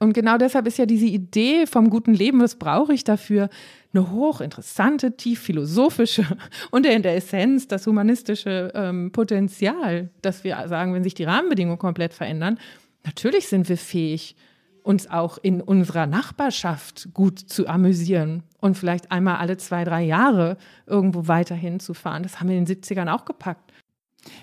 [0.00, 3.48] Und genau deshalb ist ja diese Idee vom guten Leben, was brauche ich dafür,
[3.92, 6.24] eine hochinteressante, tief philosophische
[6.70, 11.78] und in der Essenz das humanistische ähm, Potenzial, dass wir sagen, wenn sich die Rahmenbedingungen
[11.78, 12.58] komplett verändern,
[13.04, 14.36] natürlich sind wir fähig,
[14.82, 20.56] uns auch in unserer Nachbarschaft gut zu amüsieren und vielleicht einmal alle zwei, drei Jahre
[20.86, 22.22] irgendwo weiterhin zu fahren.
[22.22, 23.72] Das haben wir in den 70ern auch gepackt.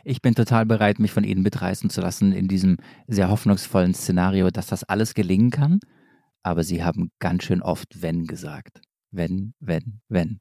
[0.04, 4.50] Ich bin total bereit, mich von Ihnen mitreißen zu lassen in diesem sehr hoffnungsvollen Szenario,
[4.50, 5.80] dass das alles gelingen kann.
[6.44, 8.82] Aber Sie haben ganz schön oft wenn gesagt
[9.16, 10.40] wenn, wenn, wenn.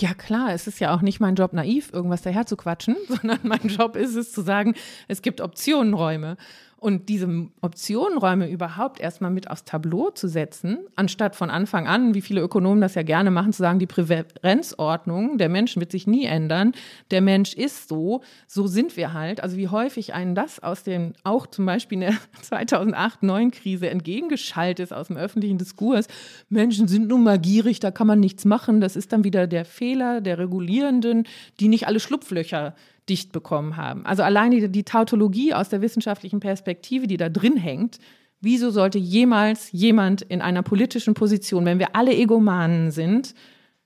[0.00, 3.40] Ja klar, es ist ja auch nicht mein Job, naiv irgendwas daher zu quatschen, sondern
[3.42, 4.74] mein Job ist es zu sagen,
[5.08, 6.36] es gibt Optionenräume.
[6.84, 12.20] Und diese Optionenräume überhaupt erstmal mit aufs Tableau zu setzen, anstatt von Anfang an, wie
[12.20, 16.26] viele Ökonomen das ja gerne machen, zu sagen, die Präferenzordnung der Menschen wird sich nie
[16.26, 16.72] ändern.
[17.10, 19.42] Der Mensch ist so, so sind wir halt.
[19.42, 22.18] Also wie häufig einen das aus dem, auch zum Beispiel in der
[22.50, 26.06] 2008-9-Krise entgegengeschaltet ist aus dem öffentlichen Diskurs.
[26.50, 28.82] Menschen sind nun mal gierig, da kann man nichts machen.
[28.82, 31.24] Das ist dann wieder der Fehler der Regulierenden,
[31.60, 32.74] die nicht alle Schlupflöcher
[33.08, 34.06] dicht bekommen haben.
[34.06, 37.98] Also alleine die, die Tautologie aus der wissenschaftlichen Perspektive, die da drin hängt,
[38.40, 43.34] wieso sollte jemals jemand in einer politischen Position, wenn wir alle Egomanen sind,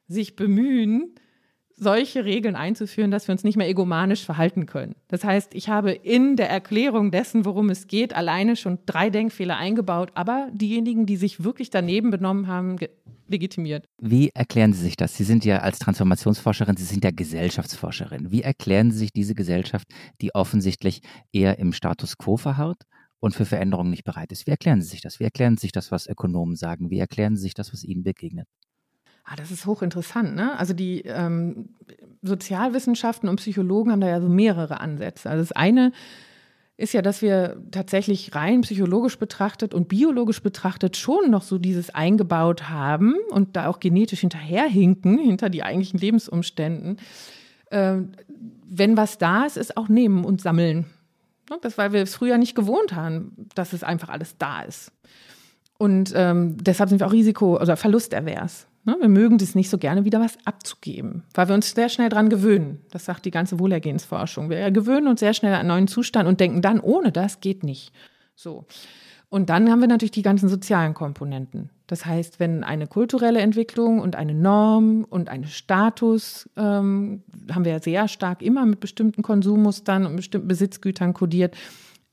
[0.06, 1.14] sich bemühen,
[1.78, 4.94] solche Regeln einzuführen, dass wir uns nicht mehr egomanisch verhalten können.
[5.08, 9.56] Das heißt, ich habe in der Erklärung dessen, worum es geht, alleine schon drei Denkfehler
[9.56, 12.76] eingebaut, aber diejenigen, die sich wirklich daneben benommen haben,
[13.28, 13.86] legitimiert.
[14.00, 15.14] Wie erklären Sie sich das?
[15.14, 18.30] Sie sind ja als Transformationsforscherin, Sie sind ja Gesellschaftsforscherin.
[18.30, 19.86] Wie erklären Sie sich diese Gesellschaft,
[20.20, 21.00] die offensichtlich
[21.32, 22.82] eher im Status quo verharrt
[23.20, 24.46] und für Veränderungen nicht bereit ist.
[24.46, 25.20] Wie erklären Sie sich das?
[25.20, 26.90] Wie erklären Sie sich das, was Ökonomen sagen?
[26.90, 28.46] Wie erklären Sie sich das, was Ihnen begegnet?
[29.30, 30.34] Ah, das ist hochinteressant.
[30.34, 30.58] Ne?
[30.58, 31.68] Also die ähm,
[32.22, 35.28] Sozialwissenschaften und Psychologen haben da ja so mehrere Ansätze.
[35.28, 35.92] Also das eine
[36.78, 41.90] ist ja, dass wir tatsächlich rein psychologisch betrachtet und biologisch betrachtet schon noch so dieses
[41.90, 46.98] eingebaut haben und da auch genetisch hinterherhinken, hinter die eigentlichen Lebensumständen.
[47.70, 47.96] Äh,
[48.64, 50.86] wenn was da ist, ist auch nehmen und sammeln.
[51.50, 54.92] Ne, das, weil wir es früher nicht gewohnt haben, dass es einfach alles da ist.
[55.78, 58.66] Und ähm, deshalb sind wir auch Risiko- oder Verlusterwehrs.
[58.88, 58.96] Ne?
[59.00, 62.30] Wir mögen das nicht so gerne, wieder was abzugeben, weil wir uns sehr schnell daran
[62.30, 62.80] gewöhnen.
[62.90, 64.48] Das sagt die ganze Wohlergehensforschung.
[64.48, 67.64] Wir gewöhnen uns sehr schnell an einen neuen Zustand und denken dann, ohne das geht
[67.64, 67.92] nicht.
[68.34, 68.64] So.
[69.28, 71.68] Und dann haben wir natürlich die ganzen sozialen Komponenten.
[71.86, 77.22] Das heißt, wenn eine kulturelle Entwicklung und eine Norm und ein Status, ähm,
[77.52, 81.54] haben wir ja sehr stark immer mit bestimmten Konsummustern und bestimmten Besitzgütern kodiert,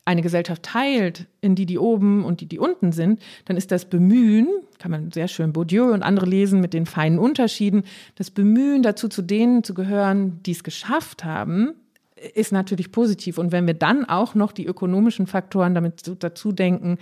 [0.05, 3.85] eine Gesellschaft teilt in die, die oben und die, die unten sind, dann ist das
[3.85, 8.83] Bemühen, kann man sehr schön Bourdieu und andere lesen mit den feinen Unterschieden, das Bemühen
[8.83, 11.73] dazu zu denen zu gehören, die es geschafft haben,
[12.33, 13.37] ist natürlich positiv.
[13.39, 16.97] Und wenn wir dann auch noch die ökonomischen Faktoren damit dazu denken,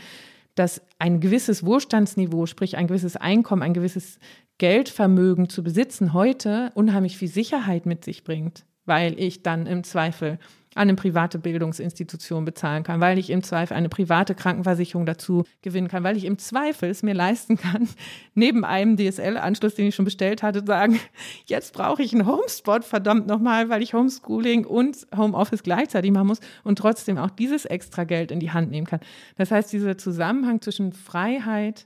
[0.55, 4.19] dass ein gewisses Wohlstandsniveau, sprich ein gewisses Einkommen, ein gewisses
[4.59, 10.39] Geldvermögen zu besitzen, heute unheimlich viel Sicherheit mit sich bringt, weil ich dann im Zweifel
[10.75, 16.03] eine private Bildungsinstitution bezahlen kann, weil ich im Zweifel eine private Krankenversicherung dazu gewinnen kann,
[16.03, 17.87] weil ich im Zweifel es mir leisten kann,
[18.33, 20.99] neben einem DSL-Anschluss, den ich schon bestellt hatte, sagen,
[21.45, 26.39] jetzt brauche ich einen Homespot, verdammt nochmal, weil ich Homeschooling und Homeoffice gleichzeitig machen muss
[26.63, 28.99] und trotzdem auch dieses extra Geld in die Hand nehmen kann.
[29.37, 31.85] Das heißt, dieser Zusammenhang zwischen Freiheit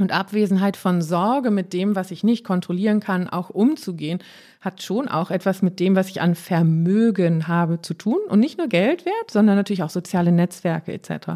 [0.00, 4.20] und Abwesenheit von Sorge mit dem, was ich nicht kontrollieren kann, auch umzugehen,
[4.60, 8.18] hat schon auch etwas mit dem, was ich an Vermögen habe, zu tun.
[8.28, 11.32] Und nicht nur Geldwert, sondern natürlich auch soziale Netzwerke etc.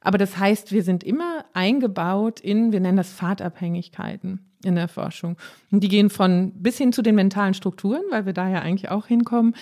[0.00, 5.36] Aber das heißt, wir sind immer eingebaut in, wir nennen das Fahrtabhängigkeiten in der Forschung.
[5.70, 8.90] Und die gehen von bis hin zu den mentalen Strukturen, weil wir da ja eigentlich
[8.90, 9.54] auch hinkommen,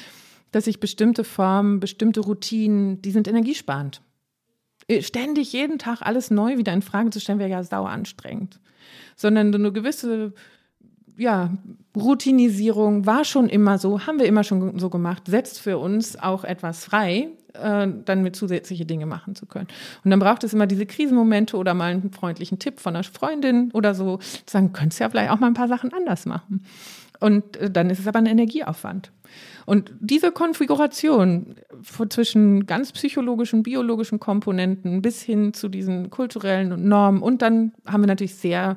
[0.52, 4.00] dass ich bestimmte Formen, bestimmte Routinen, die sind energiesparend.
[4.88, 8.60] Äh, ständig jeden Tag alles neu wieder in Frage zu stellen, wäre ja sau anstrengend.
[9.16, 10.32] Sondern eine gewisse
[11.16, 11.50] ja,
[11.96, 16.44] Routinisierung war schon immer so, haben wir immer schon so gemacht, setzt für uns auch
[16.44, 19.68] etwas frei, äh, dann mit zusätzliche Dinge machen zu können.
[20.04, 23.70] Und dann braucht es immer diese Krisenmomente oder mal einen freundlichen Tipp von einer Freundin
[23.72, 26.64] oder so, zu sagen, könntest ja vielleicht auch mal ein paar Sachen anders machen.
[27.24, 29.10] Und äh, dann ist es aber ein Energieaufwand.
[29.64, 31.54] Und diese Konfiguration
[32.10, 38.08] zwischen ganz psychologischen, biologischen Komponenten bis hin zu diesen kulturellen Normen und dann haben wir
[38.08, 38.76] natürlich sehr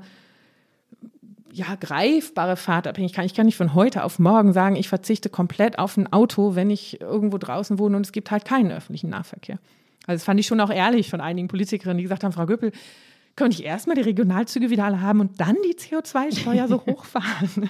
[1.52, 3.26] ja, greifbare Fahrtabhängigkeit.
[3.26, 6.70] Ich kann nicht von heute auf morgen sagen, ich verzichte komplett auf ein Auto, wenn
[6.70, 9.60] ich irgendwo draußen wohne und es gibt halt keinen öffentlichen Nahverkehr.
[10.06, 12.72] Also das fand ich schon auch ehrlich von einigen Politikerinnen, die gesagt haben, Frau Göppel,
[13.36, 17.70] könnte ich erstmal die Regionalzüge wieder alle haben und dann die CO2-Steuer so hochfahren?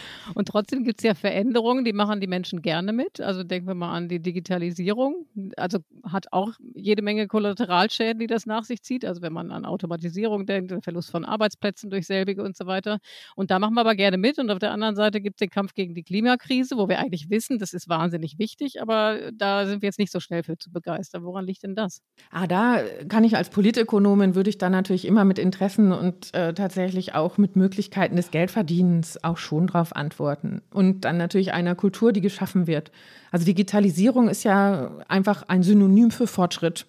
[0.35, 3.21] Und trotzdem gibt es ja Veränderungen, die machen die Menschen gerne mit.
[3.21, 5.25] Also denken wir mal an die Digitalisierung.
[5.57, 9.05] Also hat auch jede Menge Kollateralschäden, die das nach sich zieht.
[9.05, 12.99] Also wenn man an Automatisierung denkt, den Verlust von Arbeitsplätzen durch selbige und so weiter.
[13.35, 14.39] Und da machen wir aber gerne mit.
[14.39, 17.29] Und auf der anderen Seite gibt es den Kampf gegen die Klimakrise, wo wir eigentlich
[17.29, 20.71] wissen, das ist wahnsinnig wichtig, aber da sind wir jetzt nicht so schnell für zu
[20.71, 21.23] begeistern.
[21.23, 22.01] Woran liegt denn das?
[22.31, 26.53] Ah, da kann ich als Politökonomin, würde ich da natürlich immer mit Interessen und äh,
[26.53, 30.61] tatsächlich auch mit Möglichkeiten des Geldverdienens auch schon drauf antworten antworten.
[30.71, 32.91] Und dann natürlich einer Kultur, die geschaffen wird.
[33.31, 36.85] Also Digitalisierung ist ja einfach ein Synonym für Fortschritt.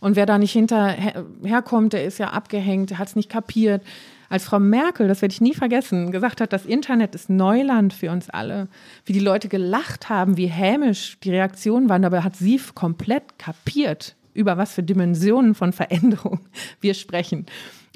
[0.00, 3.82] Und wer da nicht hinterherkommt, der ist ja abgehängt, der hat es nicht kapiert.
[4.28, 8.12] Als Frau Merkel, das werde ich nie vergessen, gesagt hat, das Internet ist Neuland für
[8.12, 8.68] uns alle,
[9.06, 14.14] wie die Leute gelacht haben, wie hämisch die Reaktionen waren, dabei hat sie komplett kapiert,
[14.34, 16.40] über was für Dimensionen von Veränderung
[16.80, 17.46] wir sprechen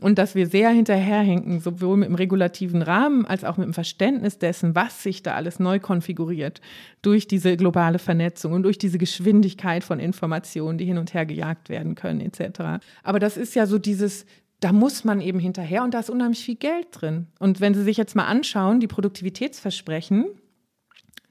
[0.02, 4.38] und dass wir sehr hinterherhinken, sowohl mit dem regulativen Rahmen als auch mit dem Verständnis
[4.38, 6.60] dessen, was sich da alles neu konfiguriert
[7.02, 11.68] durch diese globale Vernetzung und durch diese Geschwindigkeit von Informationen, die hin und her gejagt
[11.68, 12.82] werden können, etc.
[13.02, 14.26] Aber das ist ja so dieses,
[14.60, 17.28] da muss man eben hinterher und da ist unheimlich viel Geld drin.
[17.38, 20.26] Und wenn Sie sich jetzt mal anschauen, die Produktivitätsversprechen,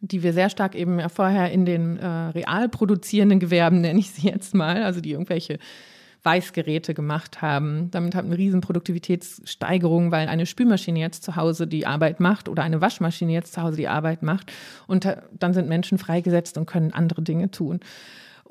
[0.01, 4.27] die wir sehr stark eben vorher in den äh, real produzierenden Gewerben, nenne ich sie
[4.27, 5.59] jetzt mal, also die irgendwelche
[6.23, 7.89] Weißgeräte gemacht haben.
[7.91, 12.63] Damit hatten wir riesen Produktivitätssteigerungen, weil eine Spülmaschine jetzt zu Hause die Arbeit macht oder
[12.63, 14.51] eine Waschmaschine jetzt zu Hause die Arbeit macht.
[14.87, 17.79] Und dann sind Menschen freigesetzt und können andere Dinge tun.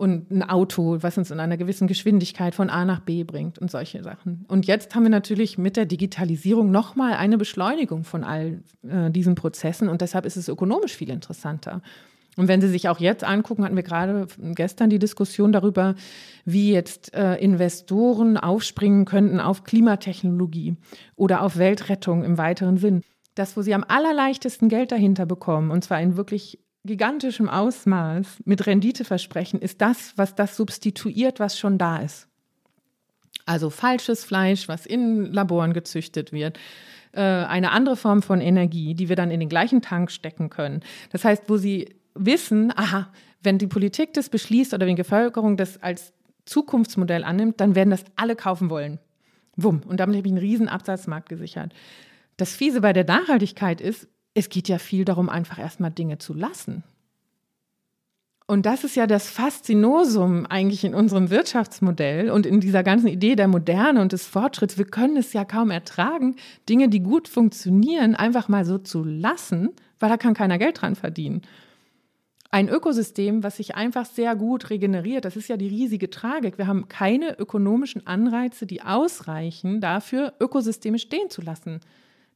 [0.00, 3.70] Und ein Auto, was uns in einer gewissen Geschwindigkeit von A nach B bringt und
[3.70, 4.46] solche Sachen.
[4.48, 9.34] Und jetzt haben wir natürlich mit der Digitalisierung nochmal eine Beschleunigung von all äh, diesen
[9.34, 11.82] Prozessen und deshalb ist es ökonomisch viel interessanter.
[12.38, 15.94] Und wenn Sie sich auch jetzt angucken, hatten wir gerade gestern die Diskussion darüber,
[16.46, 20.76] wie jetzt äh, Investoren aufspringen könnten auf Klimatechnologie
[21.14, 23.02] oder auf Weltrettung im weiteren Sinn.
[23.34, 28.66] Das, wo sie am allerleichtesten Geld dahinter bekommen, und zwar in wirklich gigantischem Ausmaß mit
[28.66, 32.26] Renditeversprechen, ist das, was das substituiert, was schon da ist.
[33.46, 36.58] Also falsches Fleisch, was in Laboren gezüchtet wird,
[37.12, 40.80] äh, eine andere Form von Energie, die wir dann in den gleichen Tank stecken können.
[41.10, 43.10] Das heißt, wo sie wissen, aha,
[43.42, 46.12] wenn die Politik das beschließt oder wenn die Bevölkerung das als
[46.44, 48.98] Zukunftsmodell annimmt, dann werden das alle kaufen wollen.
[49.56, 49.82] Wumm.
[49.86, 51.72] Und damit habe ich einen riesen Absatzmarkt gesichert.
[52.36, 56.34] Das Fiese bei der Nachhaltigkeit ist, es geht ja viel darum, einfach erstmal Dinge zu
[56.34, 56.84] lassen.
[58.50, 63.36] Und das ist ja das Faszinosum eigentlich in unserem Wirtschaftsmodell und in dieser ganzen Idee
[63.36, 64.76] der Moderne und des Fortschritts.
[64.76, 66.34] Wir können es ja kaum ertragen,
[66.68, 70.96] Dinge, die gut funktionieren, einfach mal so zu lassen, weil da kann keiner Geld dran
[70.96, 71.42] verdienen.
[72.50, 76.58] Ein Ökosystem, was sich einfach sehr gut regeneriert, das ist ja die riesige Tragik.
[76.58, 81.78] Wir haben keine ökonomischen Anreize, die ausreichen dafür, Ökosysteme stehen zu lassen.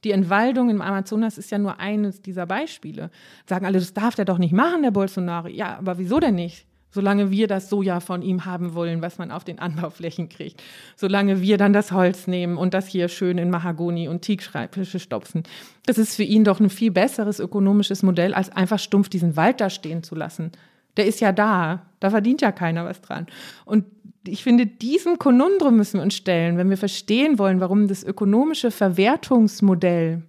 [0.04, 3.10] Die Entwaldung im Amazonas ist ja nur eines dieser Beispiele.
[3.46, 5.48] Sagen alle, das darf der doch nicht machen, der Bolsonaro.
[5.48, 6.66] Ja, aber wieso denn nicht?
[6.90, 10.62] Solange wir das Soja von ihm haben wollen, was man auf den Anbauflächen kriegt.
[10.94, 15.42] Solange wir dann das Holz nehmen und das hier schön in Mahagoni und Teakschreibtische stopfen.
[15.86, 19.60] Das ist für ihn doch ein viel besseres ökonomisches Modell, als einfach stumpf diesen Wald
[19.60, 20.52] da stehen zu lassen.
[20.96, 21.86] Der ist ja da.
[21.98, 23.26] Da verdient ja keiner was dran.
[23.64, 23.86] Und
[24.26, 28.70] ich finde, diesem Konundrum müssen wir uns stellen, wenn wir verstehen wollen, warum das ökonomische
[28.70, 30.22] Verwertungsmodell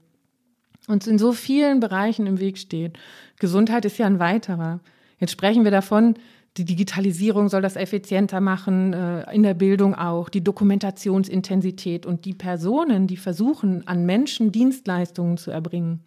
[0.88, 2.98] uns in so vielen Bereichen im Weg steht.
[3.40, 4.80] Gesundheit ist ja ein weiterer.
[5.20, 6.16] Jetzt sprechen wir davon,
[6.58, 12.34] die Digitalisierung soll das effizienter machen, äh, in der Bildung auch, die Dokumentationsintensität und die
[12.34, 16.02] Personen, die versuchen, an Menschen Dienstleistungen zu erbringen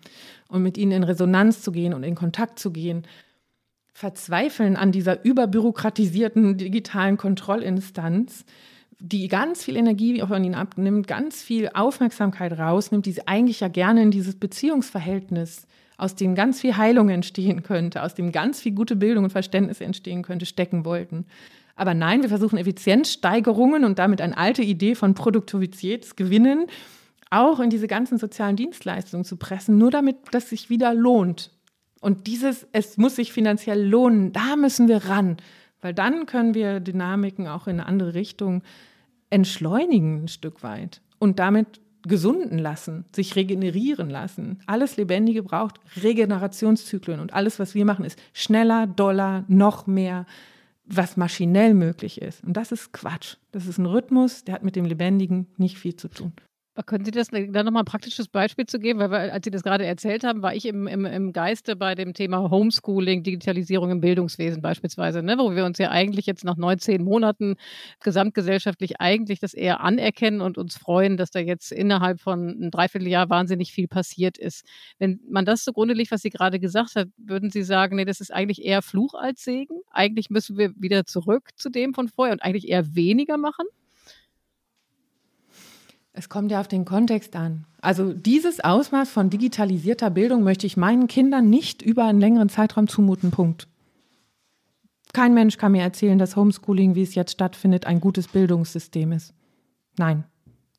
[0.49, 3.03] und mit ihnen in Resonanz zu gehen und in Kontakt zu gehen,
[3.99, 8.45] verzweifeln an dieser überbürokratisierten digitalen Kontrollinstanz,
[9.01, 13.67] die ganz viel Energie von ihnen abnimmt, ganz viel Aufmerksamkeit rausnimmt, die sie eigentlich ja
[13.67, 18.71] gerne in dieses Beziehungsverhältnis, aus dem ganz viel Heilung entstehen könnte, aus dem ganz viel
[18.71, 21.27] gute Bildung und Verständnis entstehen könnte, stecken wollten.
[21.75, 26.67] Aber nein, wir versuchen Effizienzsteigerungen und damit eine alte Idee von Produktivitätsgewinnen
[27.31, 31.51] auch in diese ganzen sozialen Dienstleistungen zu pressen, nur damit das sich wieder lohnt.
[32.01, 35.37] Und dieses, es muss sich finanziell lohnen, da müssen wir ran,
[35.81, 38.63] weil dann können wir Dynamiken auch in eine andere Richtung
[39.31, 44.61] entschleunigen ein Stück weit und damit gesunden lassen, sich regenerieren lassen.
[44.67, 50.25] Alles Lebendige braucht Regenerationszyklen und alles, was wir machen, ist schneller, doller, noch mehr,
[50.87, 52.43] was maschinell möglich ist.
[52.45, 53.37] Und das ist Quatsch.
[53.53, 56.33] Das ist ein Rhythmus, der hat mit dem Lebendigen nicht viel zu tun.
[56.87, 59.01] Können Sie das da nochmal ein praktisches Beispiel zu geben?
[59.01, 62.15] Weil, als Sie das gerade erzählt haben, war ich im, im, im Geiste bei dem
[62.15, 65.39] Thema Homeschooling, Digitalisierung im Bildungswesen beispielsweise, ne?
[65.39, 67.57] wo wir uns ja eigentlich jetzt nach 19 Monaten
[68.01, 73.29] gesamtgesellschaftlich eigentlich das eher anerkennen und uns freuen, dass da jetzt innerhalb von einem Dreivierteljahr
[73.29, 74.65] wahnsinnig viel passiert ist.
[74.99, 78.21] Wenn man das zugrunde liegt, was Sie gerade gesagt hat, würden Sie sagen, nee, das
[78.21, 79.81] ist eigentlich eher Fluch als Segen?
[79.91, 83.67] Eigentlich müssen wir wieder zurück zu dem von vorher und eigentlich eher weniger machen?
[86.19, 87.65] Es kommt ja auf den Kontext an.
[87.81, 92.89] Also dieses Ausmaß von digitalisierter Bildung möchte ich meinen Kindern nicht über einen längeren Zeitraum
[92.89, 93.31] zumuten.
[93.31, 93.69] Punkt.
[95.13, 99.33] Kein Mensch kann mir erzählen, dass Homeschooling, wie es jetzt stattfindet, ein gutes Bildungssystem ist.
[99.97, 100.25] Nein.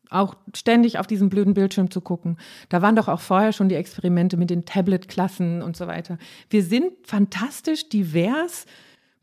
[0.10, 2.36] Auch ständig auf diesen blöden Bildschirm zu gucken.
[2.68, 6.18] Da waren doch auch vorher schon die Experimente mit den Tablet-Klassen und so weiter.
[6.50, 8.66] Wir sind fantastisch divers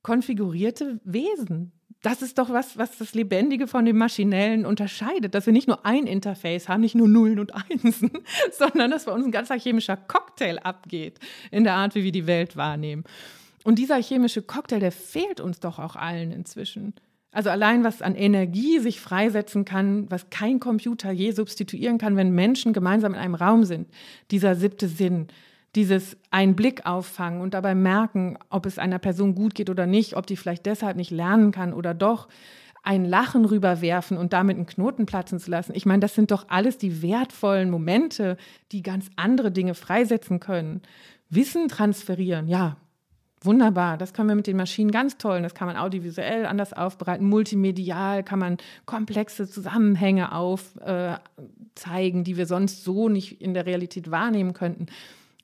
[0.03, 5.53] konfigurierte Wesen das ist doch was, was das Lebendige von dem Maschinellen unterscheidet, dass wir
[5.53, 8.11] nicht nur ein Interface haben, nicht nur Nullen und Einsen,
[8.53, 11.19] sondern dass bei uns ein ganzer chemischer Cocktail abgeht
[11.51, 13.05] in der Art, wie wir die Welt wahrnehmen.
[13.65, 16.95] Und dieser chemische Cocktail, der fehlt uns doch auch allen inzwischen.
[17.33, 22.31] Also allein was an Energie sich freisetzen kann, was kein Computer je substituieren kann, wenn
[22.31, 23.89] Menschen gemeinsam in einem Raum sind.
[24.31, 25.27] Dieser siebte Sinn,
[25.75, 30.17] dieses einen Blick auffangen und dabei merken, ob es einer Person gut geht oder nicht,
[30.17, 32.29] ob die vielleicht deshalb nicht lernen kann oder doch
[32.83, 35.73] ein Lachen rüberwerfen und damit einen Knoten platzen zu lassen.
[35.75, 38.37] Ich meine, das sind doch alles die wertvollen Momente,
[38.71, 40.83] die ganz andere Dinge freisetzen können.
[41.29, 42.77] Wissen transferieren, ja,
[43.43, 43.99] wunderbar.
[43.99, 45.43] Das können wir mit den Maschinen ganz toll.
[45.43, 47.29] Das kann man audiovisuell anders aufbereiten.
[47.29, 54.13] Multimedial kann man komplexe Zusammenhänge aufzeigen, äh, die wir sonst so nicht in der Realität
[54.13, 54.87] wahrnehmen könnten.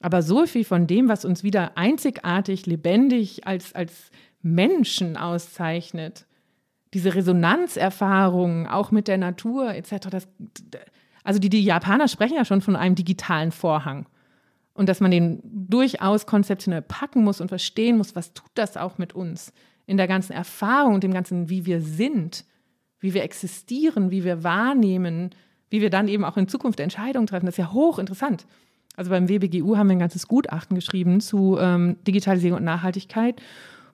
[0.03, 4.11] Aber so viel von dem, was uns wieder einzigartig, lebendig als, als
[4.43, 6.27] Menschen auszeichnet,
[6.95, 10.29] diese Resonanzerfahrungen auch mit der Natur etc., das,
[11.25, 14.07] also die, die Japaner sprechen ja schon von einem digitalen Vorhang.
[14.75, 18.99] und dass man den durchaus konzeptionell packen muss und verstehen muss, was tut das auch
[18.99, 19.53] mit uns
[19.87, 22.45] in der ganzen Erfahrung und dem ganzen, wie wir sind,
[23.01, 25.31] wie wir existieren, wie wir wahrnehmen,
[25.71, 27.47] wie wir dann eben auch in Zukunft Entscheidungen treffen.
[27.47, 28.47] Das ist ja hochinteressant.
[28.97, 33.41] Also beim WBGU haben wir ein ganzes Gutachten geschrieben zu ähm, Digitalisierung und Nachhaltigkeit,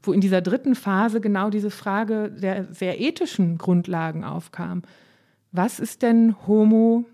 [0.03, 4.83] wo in dieser dritten Phase genau diese Frage der sehr ethischen Grundlagen aufkam.
[5.53, 7.05] Was ist denn Homo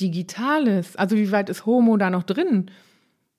[0.00, 0.96] Digitales?
[0.96, 2.70] Also wie weit ist Homo da noch drin?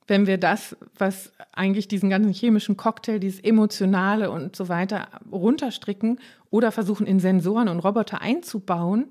[0.08, 6.20] Wenn wir das, was eigentlich diesen ganzen chemischen Cocktail, dieses Emotionale und so weiter runterstricken
[6.50, 9.10] oder versuchen in Sensoren und Roboter einzubauen,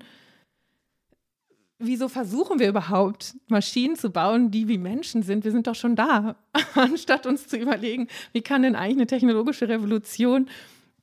[1.81, 5.43] wieso versuchen wir überhaupt, Maschinen zu bauen, die wie Menschen sind?
[5.43, 6.35] Wir sind doch schon da,
[6.75, 10.47] anstatt uns zu überlegen, wie kann denn eigentlich eine technologische Revolution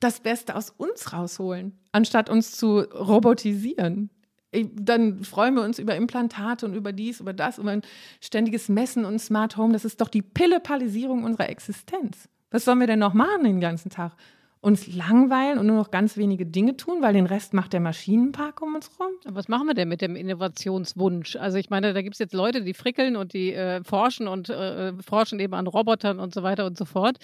[0.01, 4.11] das Beste aus uns rausholen, anstatt uns zu robotisieren.
[4.53, 7.83] Dann freuen wir uns über Implantate und über dies, über das, über ein
[8.21, 9.73] ständiges Messen und Smart Home.
[9.73, 12.29] Das ist doch die Pillepalisierung unserer Existenz.
[12.51, 14.13] Was sollen wir denn noch machen den ganzen Tag?
[14.61, 18.61] Uns langweilen und nur noch ganz wenige Dinge tun, weil den Rest macht der Maschinenpark
[18.61, 19.13] um uns rum.
[19.25, 21.37] Was machen wir denn mit dem Innovationswunsch?
[21.37, 24.49] Also ich meine, da gibt es jetzt Leute, die frickeln und die äh, forschen und
[24.51, 27.19] äh, forschen eben an Robotern und so weiter und so fort.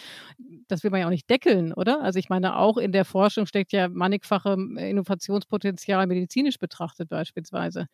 [0.68, 2.03] Das will man ja auch nicht deckeln, oder?
[2.03, 7.87] Also ich meine, auch in der Forschung steckt ja mannigfache äh, Innovationspotenzial medizinisch betrachtet beispielsweise.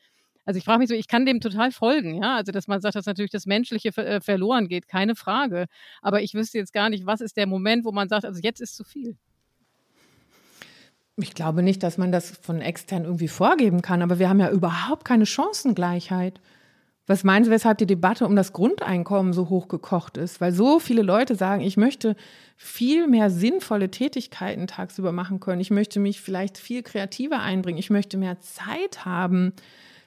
[0.45, 2.37] Also ich frage mich so, ich kann dem total folgen, ja.
[2.37, 5.67] Also dass man sagt, dass natürlich das Menschliche äh, verloren geht, keine Frage.
[6.03, 8.61] Aber ich wüsste jetzt gar nicht, was ist der Moment, wo man sagt, also jetzt
[8.61, 9.17] ist zu viel.
[11.17, 14.51] Ich glaube nicht, dass man das von extern irgendwie vorgeben kann, aber wir haben ja
[14.51, 16.41] überhaupt keine Chancengleichheit.
[17.07, 20.41] Was meinen Sie, weshalb die Debatte um das Grundeinkommen so hochgekocht ist?
[20.41, 22.15] Weil so viele Leute sagen, ich möchte
[22.57, 25.61] viel mehr sinnvolle Tätigkeiten tagsüber machen können.
[25.61, 27.79] Ich möchte mich vielleicht viel kreativer einbringen.
[27.79, 29.55] Ich möchte mehr Zeit haben.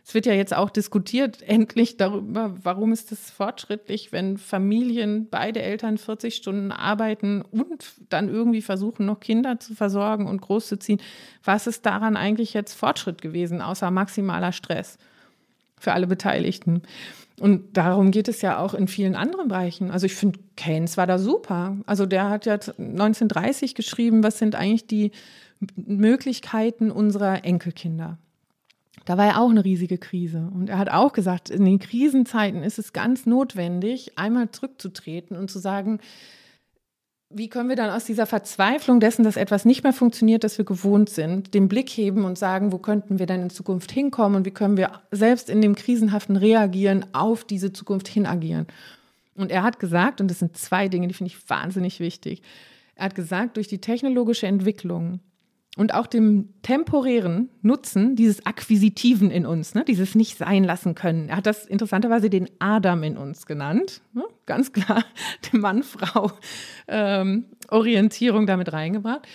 [0.05, 5.61] Es wird ja jetzt auch diskutiert, endlich darüber, warum ist es fortschrittlich, wenn Familien, beide
[5.61, 11.01] Eltern 40 Stunden arbeiten und dann irgendwie versuchen, noch Kinder zu versorgen und großzuziehen.
[11.43, 14.97] Was ist daran eigentlich jetzt Fortschritt gewesen, außer maximaler Stress
[15.79, 16.83] für alle Beteiligten?
[17.39, 19.89] Und darum geht es ja auch in vielen anderen Bereichen.
[19.89, 21.77] Also ich finde, Keynes war da super.
[21.85, 25.11] Also der hat ja 1930 geschrieben, was sind eigentlich die
[25.75, 28.17] Möglichkeiten unserer Enkelkinder.
[29.05, 30.49] Da war ja auch eine riesige Krise.
[30.53, 35.51] Und er hat auch gesagt, in den Krisenzeiten ist es ganz notwendig, einmal zurückzutreten und
[35.51, 35.99] zu sagen,
[37.35, 40.65] wie können wir dann aus dieser Verzweiflung dessen, dass etwas nicht mehr funktioniert, das wir
[40.65, 44.45] gewohnt sind, den Blick heben und sagen, wo könnten wir denn in Zukunft hinkommen und
[44.45, 48.67] wie können wir selbst in dem Krisenhaften reagieren, auf diese Zukunft hin agieren.
[49.35, 52.43] Und er hat gesagt, und das sind zwei Dinge, die finde ich wahnsinnig wichtig,
[52.95, 55.19] er hat gesagt, durch die technologische Entwicklung
[55.75, 61.29] und auch dem temporären Nutzen dieses Akquisitiven in uns, ne, dieses nicht sein lassen können.
[61.29, 64.01] Er hat das interessanterweise den Adam in uns genannt.
[64.13, 64.23] Ne?
[64.45, 65.03] Ganz klar,
[65.51, 69.27] die Mann-Frau-Orientierung ähm, damit reingebracht.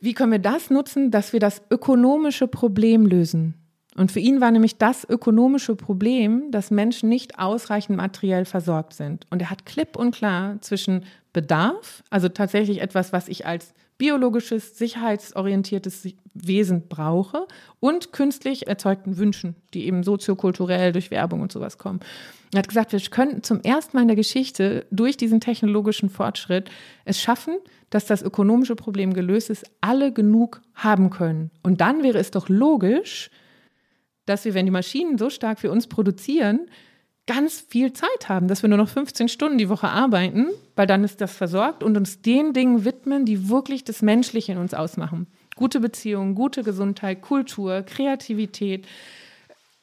[0.00, 3.54] Wie können wir das nutzen, dass wir das ökonomische Problem lösen?
[3.96, 9.26] Und für ihn war nämlich das ökonomische Problem, dass Menschen nicht ausreichend materiell versorgt sind.
[9.30, 14.78] Und er hat klipp und klar zwischen Bedarf, also tatsächlich etwas, was ich als biologisches,
[14.78, 17.46] sicherheitsorientiertes Wesen brauche
[17.80, 22.00] und künstlich erzeugten Wünschen, die eben soziokulturell durch Werbung und sowas kommen.
[22.54, 26.70] Er hat gesagt, wir könnten zum ersten Mal in der Geschichte durch diesen technologischen Fortschritt
[27.04, 27.56] es schaffen,
[27.90, 31.50] dass das ökonomische Problem gelöst ist, alle genug haben können.
[31.62, 33.30] Und dann wäre es doch logisch,
[34.24, 36.68] dass wir, wenn die Maschinen so stark für uns produzieren,
[37.28, 41.04] ganz viel Zeit haben, dass wir nur noch 15 Stunden die Woche arbeiten, weil dann
[41.04, 45.26] ist das versorgt und uns den Dingen widmen, die wirklich das Menschliche in uns ausmachen.
[45.54, 48.86] Gute Beziehungen, gute Gesundheit, Kultur, Kreativität,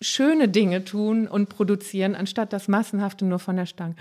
[0.02, 3.96] schöne Dinge tun und produzieren, anstatt das Massenhafte nur von der Stange.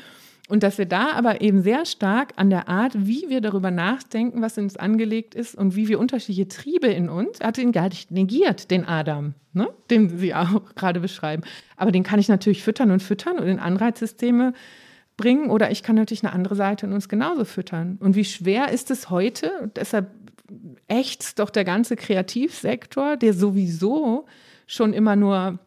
[0.49, 4.43] Und dass wir da aber eben sehr stark an der Art, wie wir darüber nachdenken,
[4.43, 7.89] was in uns angelegt ist und wie wir unterschiedliche Triebe in uns, hat ihn gar
[7.89, 9.69] nicht negiert, den Adam, ne?
[9.91, 11.45] den Sie auch gerade beschreiben.
[11.77, 14.53] Aber den kann ich natürlich füttern und füttern und in Anreizsysteme
[15.17, 17.97] bringen oder ich kann natürlich eine andere Seite in uns genauso füttern.
[18.01, 20.11] Und wie schwer ist es heute, deshalb
[20.89, 24.27] ächzt doch der ganze Kreativsektor, der sowieso
[24.67, 25.59] schon immer nur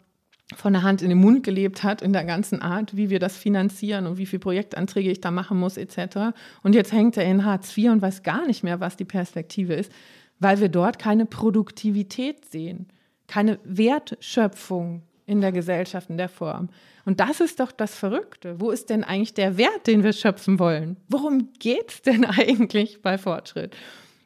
[0.56, 3.36] von der Hand in den Mund gelebt hat in der ganzen Art, wie wir das
[3.36, 6.34] finanzieren und wie viele Projektanträge ich da machen muss etc.
[6.64, 9.74] Und jetzt hängt er in Hartz IV und weiß gar nicht mehr, was die Perspektive
[9.74, 9.92] ist,
[10.40, 12.88] weil wir dort keine Produktivität sehen,
[13.28, 16.70] keine Wertschöpfung in der Gesellschaft in der Form.
[17.04, 18.62] Und das ist doch das Verrückte.
[18.62, 20.96] Wo ist denn eigentlich der Wert, den wir schöpfen wollen?
[21.10, 23.76] Worum geht es denn eigentlich bei Fortschritt?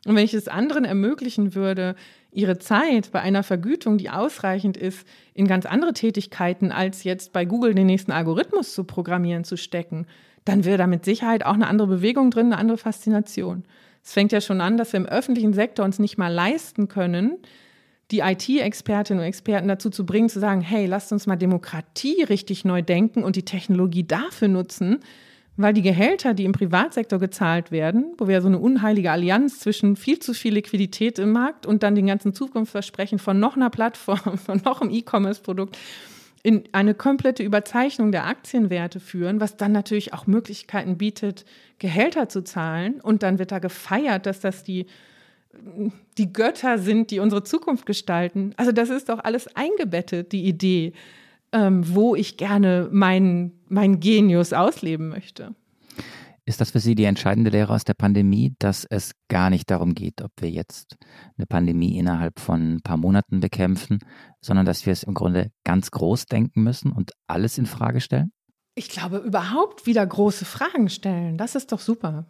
[0.06, 1.96] Und wenn ich es anderen ermöglichen würde,
[2.32, 7.46] ihre Zeit bei einer Vergütung, die ausreichend ist, in ganz andere Tätigkeiten als jetzt bei
[7.46, 10.08] Google den nächsten Algorithmus zu programmieren, zu stecken,
[10.46, 13.64] dann wäre da mit Sicherheit auch eine andere Bewegung drin, eine andere Faszination.
[14.04, 17.38] Es fängt ja schon an, dass wir im öffentlichen Sektor uns nicht mal leisten können,
[18.10, 22.66] die IT-Expertinnen und Experten dazu zu bringen, zu sagen, hey, lasst uns mal Demokratie richtig
[22.66, 25.00] neu denken und die Technologie dafür nutzen,
[25.58, 29.96] weil die Gehälter, die im Privatsektor gezahlt werden, wo wir so eine unheilige Allianz zwischen
[29.96, 34.38] viel zu viel Liquidität im Markt und dann den ganzen Zukunftsversprechen von noch einer Plattform,
[34.46, 35.78] von noch einem E-Commerce-Produkt,
[36.44, 41.46] in eine komplette Überzeichnung der Aktienwerte führen, was dann natürlich auch Möglichkeiten bietet,
[41.78, 43.00] Gehälter zu zahlen.
[43.00, 44.88] Und dann wird da gefeiert, dass das die,
[46.18, 48.54] die Götter sind, die unsere Zukunft gestalten.
[48.58, 50.94] Also das ist doch alles eingebettet, die Idee,
[51.52, 55.56] ähm, wo ich gerne meinen mein Genius ausleben möchte.
[56.46, 59.94] Ist das für Sie die entscheidende Lehre aus der Pandemie, dass es gar nicht darum
[59.94, 60.98] geht, ob wir jetzt
[61.38, 64.00] eine Pandemie innerhalb von ein paar Monaten bekämpfen,
[64.42, 68.32] sondern dass wir es im Grunde ganz groß denken müssen und alles in Frage stellen?
[68.74, 71.38] Ich glaube, überhaupt wieder große Fragen stellen.
[71.38, 72.26] Das ist doch super.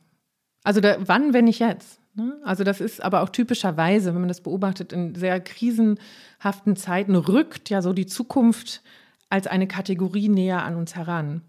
[0.64, 2.02] Also da, wann, wenn nicht jetzt?
[2.14, 2.40] Ne?
[2.44, 7.70] Also das ist aber auch typischerweise, wenn man das beobachtet, in sehr krisenhaften Zeiten rückt
[7.70, 8.84] ja so die Zukunft
[9.32, 11.42] als eine Kategorie näher an uns heran,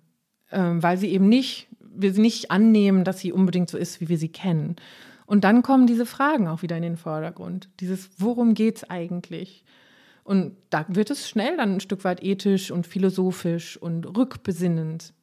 [0.51, 4.18] ähm, weil sie eben nicht wir nicht annehmen, dass sie unbedingt so ist, wie wir
[4.18, 4.76] sie kennen.
[5.26, 7.68] Und dann kommen diese Fragen auch wieder in den Vordergrund.
[7.80, 9.64] Dieses, worum geht es eigentlich?
[10.24, 15.14] Und da wird es schnell dann ein Stück weit ethisch und philosophisch und rückbesinnend.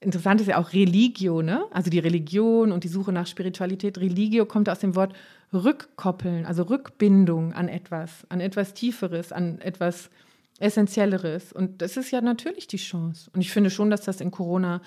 [0.00, 1.64] Interessant ist ja auch Religio, ne?
[1.70, 3.98] Also die Religion und die Suche nach Spiritualität.
[3.98, 5.14] Religio kommt aus dem Wort
[5.54, 10.10] rückkoppeln, also Rückbindung an etwas, an etwas Tieferes, an etwas
[10.58, 11.52] Essentielleres.
[11.52, 13.30] Und das ist ja natürlich die Chance.
[13.34, 14.80] Und ich finde schon, dass das in Corona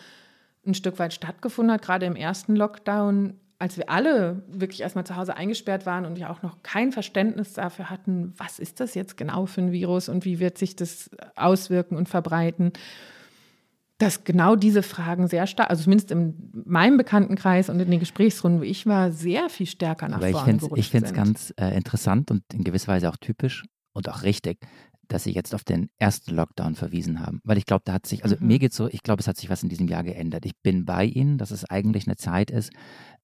[0.65, 5.15] ein Stück weit stattgefunden hat, gerade im ersten Lockdown, als wir alle wirklich erstmal zu
[5.15, 9.17] Hause eingesperrt waren und ja auch noch kein Verständnis dafür hatten, was ist das jetzt
[9.17, 12.71] genau für ein Virus und wie wird sich das auswirken und verbreiten,
[13.97, 18.61] dass genau diese Fragen sehr stark, also zumindest in meinem Bekanntenkreis und in den Gesprächsrunden,
[18.61, 22.31] wo ich war, sehr viel stärker nach Aber vorne ich finde es ganz äh, interessant
[22.31, 24.59] und in gewisser Weise auch typisch und auch richtig,
[25.09, 27.41] dass Sie jetzt auf den ersten Lockdown verwiesen haben.
[27.43, 28.47] Weil ich glaube, da hat sich, also mhm.
[28.47, 30.45] mir geht so, ich glaube, es hat sich was in diesem Jahr geändert.
[30.45, 32.71] Ich bin bei Ihnen, dass es eigentlich eine Zeit ist,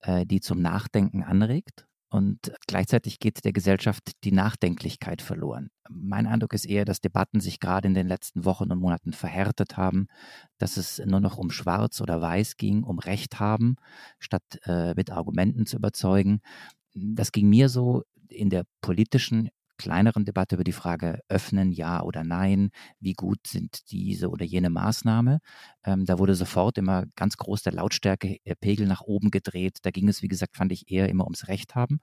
[0.02, 1.88] äh, die zum Nachdenken anregt.
[2.10, 5.70] Und gleichzeitig geht der Gesellschaft die Nachdenklichkeit verloren.
[5.90, 9.76] Mein Eindruck ist eher, dass Debatten sich gerade in den letzten Wochen und Monaten verhärtet
[9.76, 10.08] haben,
[10.58, 13.76] dass es nur noch um Schwarz oder Weiß ging, um Recht haben,
[14.18, 16.40] statt äh, mit Argumenten zu überzeugen.
[16.94, 22.24] Das ging mir so in der politischen kleineren Debatte über die Frage öffnen, ja oder
[22.24, 22.70] nein,
[23.00, 25.40] wie gut sind diese oder jene Maßnahme.
[25.84, 29.80] Ähm, da wurde sofort immer ganz groß der Lautstärkepegel nach oben gedreht.
[29.84, 32.00] Da ging es, wie gesagt, fand ich eher immer ums Recht haben.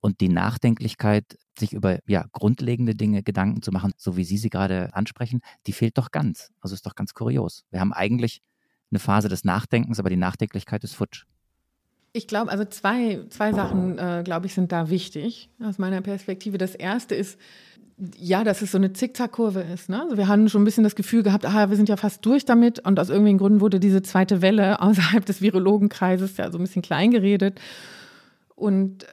[0.00, 4.50] Und die Nachdenklichkeit, sich über ja, grundlegende Dinge Gedanken zu machen, so wie Sie sie
[4.50, 6.52] gerade ansprechen, die fehlt doch ganz.
[6.60, 7.64] Also ist doch ganz kurios.
[7.70, 8.40] Wir haben eigentlich
[8.90, 11.24] eine Phase des Nachdenkens, aber die Nachdenklichkeit ist futsch.
[12.16, 16.58] Ich glaube, also zwei, zwei Sachen, äh, glaube ich, sind da wichtig aus meiner Perspektive.
[16.58, 17.40] Das erste ist,
[18.16, 19.88] ja, dass es so eine Zickzackkurve ist.
[19.88, 20.00] Ne?
[20.00, 22.44] Also wir haben schon ein bisschen das Gefühl gehabt, ah, wir sind ja fast durch
[22.44, 22.78] damit.
[22.86, 26.82] Und aus irgendwelchen Gründen wurde diese zweite Welle außerhalb des Virologenkreises ja so ein bisschen
[26.82, 27.60] klein geredet.
[28.54, 29.06] Und äh,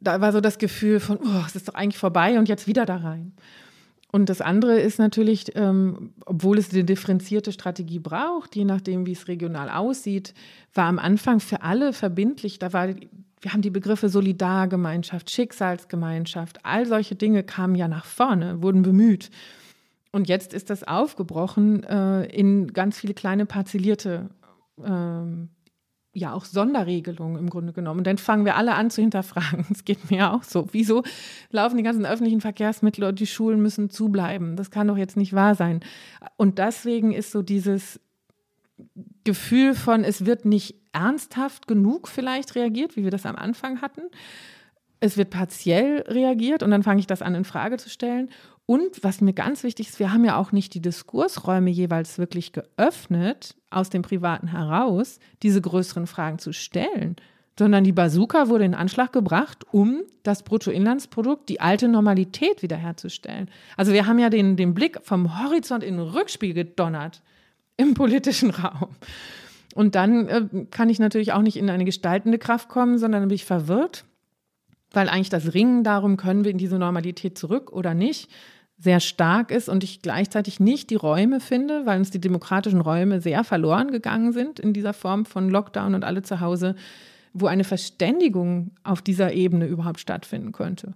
[0.00, 2.84] da war so das Gefühl von, oh, es ist doch eigentlich vorbei und jetzt wieder
[2.84, 3.32] da rein.
[4.10, 9.12] Und das andere ist natürlich, ähm, obwohl es eine differenzierte Strategie braucht, je nachdem, wie
[9.12, 10.32] es regional aussieht,
[10.72, 12.58] war am Anfang für alle verbindlich.
[12.58, 18.62] Da war, wir haben die Begriffe Solidargemeinschaft, Schicksalsgemeinschaft, all solche Dinge kamen ja nach vorne,
[18.62, 19.30] wurden bemüht.
[20.10, 24.30] Und jetzt ist das aufgebrochen äh, in ganz viele kleine parzellierte
[24.82, 25.50] ähm,
[26.18, 27.98] ja auch Sonderregelungen im Grunde genommen.
[27.98, 29.66] Und dann fangen wir alle an zu hinterfragen.
[29.72, 30.68] Es geht mir auch so.
[30.72, 31.02] Wieso
[31.50, 34.56] laufen die ganzen öffentlichen Verkehrsmittel und die Schulen müssen zubleiben?
[34.56, 35.80] Das kann doch jetzt nicht wahr sein.
[36.36, 38.00] Und deswegen ist so dieses
[39.24, 44.02] Gefühl von, es wird nicht ernsthaft genug vielleicht reagiert, wie wir das am Anfang hatten.
[45.00, 48.30] Es wird partiell reagiert und dann fange ich das an in Frage zu stellen.
[48.66, 52.52] Und was mir ganz wichtig ist, wir haben ja auch nicht die Diskursräume jeweils wirklich
[52.52, 57.16] geöffnet, aus dem Privaten heraus, diese größeren Fragen zu stellen,
[57.58, 63.50] sondern die Bazooka wurde in Anschlag gebracht, um das Bruttoinlandsprodukt, die alte Normalität wiederherzustellen.
[63.76, 67.22] Also wir haben ja den, den Blick vom Horizont in den Rückspiel gedonnert
[67.76, 68.90] im politischen Raum.
[69.74, 73.34] Und dann äh, kann ich natürlich auch nicht in eine gestaltende Kraft kommen, sondern bin
[73.34, 74.04] ich verwirrt,
[74.92, 78.30] weil eigentlich das Ringen darum, können wir in diese Normalität zurück oder nicht,
[78.78, 83.20] sehr stark ist und ich gleichzeitig nicht die Räume finde, weil uns die demokratischen Räume
[83.20, 86.76] sehr verloren gegangen sind in dieser Form von Lockdown und alle zu Hause,
[87.32, 90.94] wo eine Verständigung auf dieser Ebene überhaupt stattfinden könnte.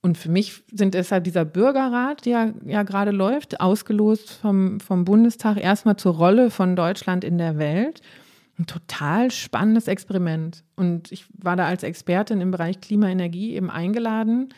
[0.00, 5.62] Und für mich sind deshalb dieser Bürgerrat, der ja gerade läuft, ausgelost vom, vom Bundestag,
[5.62, 8.00] erstmal zur Rolle von Deutschland in der Welt.
[8.58, 10.64] Ein total spannendes Experiment.
[10.74, 14.48] Und ich war da als Expertin im Bereich Klimaenergie eben eingeladen.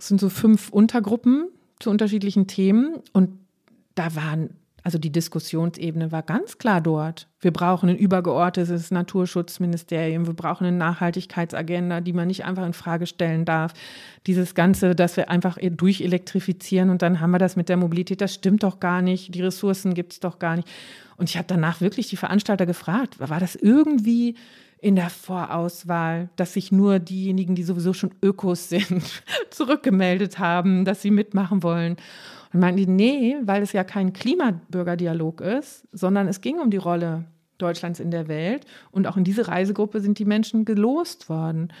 [0.00, 1.48] Es sind so fünf Untergruppen
[1.78, 3.00] zu unterschiedlichen Themen.
[3.12, 3.38] Und
[3.94, 4.50] da waren
[4.82, 7.28] also die Diskussionsebene war ganz klar dort.
[7.40, 13.06] Wir brauchen ein übergeordnetes Naturschutzministerium, wir brauchen eine Nachhaltigkeitsagenda, die man nicht einfach in Frage
[13.06, 13.72] stellen darf.
[14.26, 18.34] Dieses Ganze, dass wir einfach durchelektrifizieren und dann haben wir das mit der Mobilität, das
[18.34, 20.68] stimmt doch gar nicht, die Ressourcen gibt es doch gar nicht.
[21.16, 24.36] Und ich habe danach wirklich die Veranstalter gefragt, war das irgendwie
[24.80, 31.02] in der Vorauswahl, dass sich nur diejenigen, die sowieso schon Ökos sind, zurückgemeldet haben, dass
[31.02, 31.96] sie mitmachen wollen.
[32.52, 36.78] Und meinten die, nee, weil es ja kein Klimabürgerdialog ist, sondern es ging um die
[36.78, 37.26] Rolle
[37.58, 38.64] Deutschlands in der Welt.
[38.90, 41.72] Und auch in diese Reisegruppe sind die Menschen gelost worden.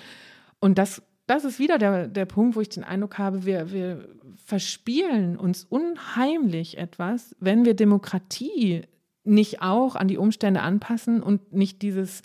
[0.60, 4.08] Und das, das ist wieder der, der Punkt, wo ich den Eindruck habe, wir, wir
[4.44, 8.82] verspielen uns unheimlich etwas, wenn wir Demokratie
[9.24, 12.22] nicht auch an die Umstände anpassen und nicht dieses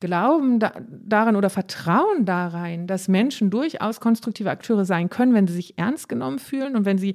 [0.00, 5.54] Glauben da, daran oder Vertrauen darein, dass Menschen durchaus konstruktive Akteure sein können, wenn sie
[5.54, 7.14] sich ernst genommen fühlen und wenn sie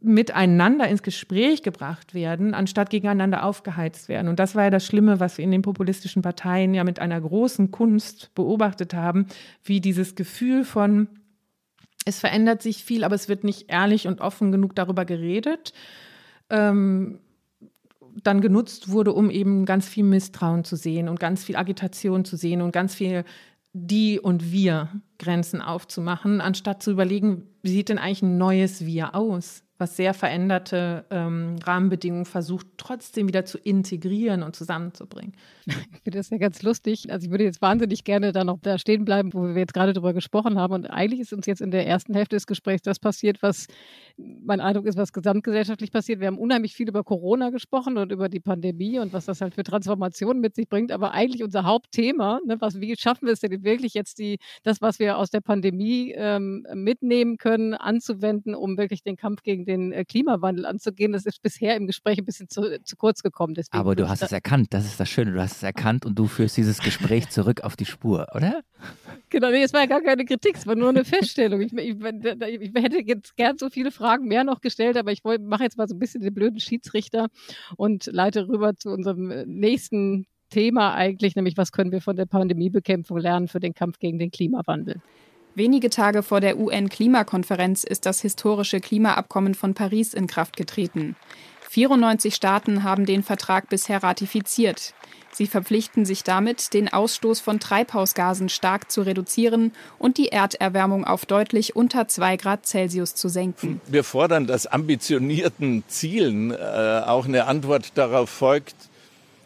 [0.00, 4.28] miteinander ins Gespräch gebracht werden, anstatt gegeneinander aufgeheizt werden.
[4.28, 7.20] Und das war ja das Schlimme, was wir in den populistischen Parteien ja mit einer
[7.20, 9.26] großen Kunst beobachtet haben,
[9.64, 11.08] wie dieses Gefühl von,
[12.04, 15.72] es verändert sich viel, aber es wird nicht ehrlich und offen genug darüber geredet.
[16.48, 17.18] Ähm,
[18.22, 22.36] dann genutzt wurde, um eben ganz viel Misstrauen zu sehen und ganz viel Agitation zu
[22.36, 23.24] sehen und ganz viel
[23.72, 24.88] die und wir
[25.18, 29.62] Grenzen aufzumachen, anstatt zu überlegen, wie sieht denn eigentlich ein neues Wir aus?
[29.80, 35.34] Was sehr veränderte ähm, Rahmenbedingungen versucht, trotzdem wieder zu integrieren und zusammenzubringen.
[35.66, 37.10] Ich finde das ja ganz lustig.
[37.10, 39.92] Also ich würde jetzt wahnsinnig gerne da noch da stehen bleiben, wo wir jetzt gerade
[39.92, 40.74] drüber gesprochen haben.
[40.74, 43.66] Und eigentlich ist uns jetzt in der ersten Hälfte des Gesprächs das passiert, was
[44.16, 46.20] mein Eindruck ist, was gesamtgesellschaftlich passiert.
[46.20, 49.54] Wir haben unheimlich viel über Corona gesprochen und über die Pandemie und was das halt
[49.54, 50.92] für Transformationen mit sich bringt.
[50.92, 54.80] Aber eigentlich unser Hauptthema, ne, was, wie schaffen wir es denn wirklich jetzt die, das,
[54.80, 59.69] was wir aus der Pandemie ähm, mitnehmen können, anzuwenden, um wirklich den Kampf gegen den
[59.70, 61.12] äh, Klimawandel anzugehen.
[61.12, 63.54] Das ist bisher im Gespräch ein bisschen zu, zu kurz gekommen.
[63.54, 66.18] Deswegen Aber du hast es erkannt, das ist das Schöne, du hast es erkannt und
[66.18, 68.62] du führst dieses Gespräch zurück auf die Spur, oder?
[69.28, 71.60] Genau, nee, es war ja gar keine Kritik, es war nur eine Feststellung.
[71.60, 75.62] Ich, ich, ich hätte jetzt gern so viele Fragen mehr noch gestellt, aber ich mache
[75.62, 77.28] jetzt mal so ein bisschen den blöden Schiedsrichter
[77.76, 82.26] und leite rüber zu unserem äh, nächsten Thema eigentlich, nämlich was können wir von der
[82.26, 85.00] Pandemiebekämpfung lernen für den Kampf gegen den Klimawandel.
[85.54, 91.16] Wenige Tage vor der UN-Klimakonferenz ist das historische Klimaabkommen von Paris in Kraft getreten.
[91.70, 94.94] 94 Staaten haben den Vertrag bisher ratifiziert.
[95.32, 101.26] Sie verpflichten sich damit, den Ausstoß von Treibhausgasen stark zu reduzieren und die Erderwärmung auf
[101.26, 103.80] deutlich unter 2 Grad Celsius zu senken.
[103.86, 108.74] Wir fordern, dass ambitionierten Zielen äh, auch eine Antwort darauf folgt,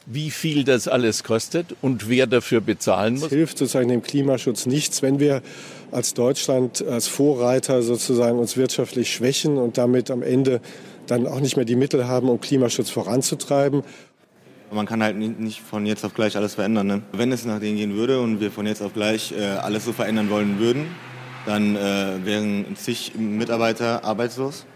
[0.07, 3.24] wie viel das alles kostet und wer dafür bezahlen muss.
[3.24, 5.42] Es hilft sozusagen dem Klimaschutz nichts, wenn wir
[5.90, 10.61] als Deutschland, als Vorreiter sozusagen uns wirtschaftlich schwächen und damit am Ende
[11.07, 13.82] dann auch nicht mehr die Mittel haben, um Klimaschutz voranzutreiben.
[14.72, 16.86] Man kann halt nicht von jetzt auf gleich alles verändern.
[16.86, 17.02] Ne?
[17.12, 19.92] Wenn es nach denen gehen würde und wir von jetzt auf gleich äh, alles so
[19.92, 20.86] verändern wollen würden,
[21.46, 24.66] dann äh, wären zig Mitarbeiter arbeitslos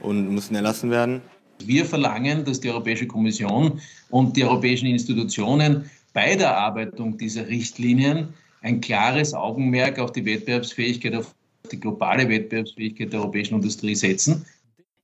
[0.00, 1.22] und müssten erlassen werden.
[1.64, 3.80] Wir verlangen, dass die Europäische Kommission
[4.10, 8.28] und die europäischen Institutionen bei der Erarbeitung dieser Richtlinien
[8.62, 11.34] ein klares Augenmerk auf die Wettbewerbsfähigkeit, auf
[11.70, 14.44] die globale Wettbewerbsfähigkeit der europäischen Industrie setzen.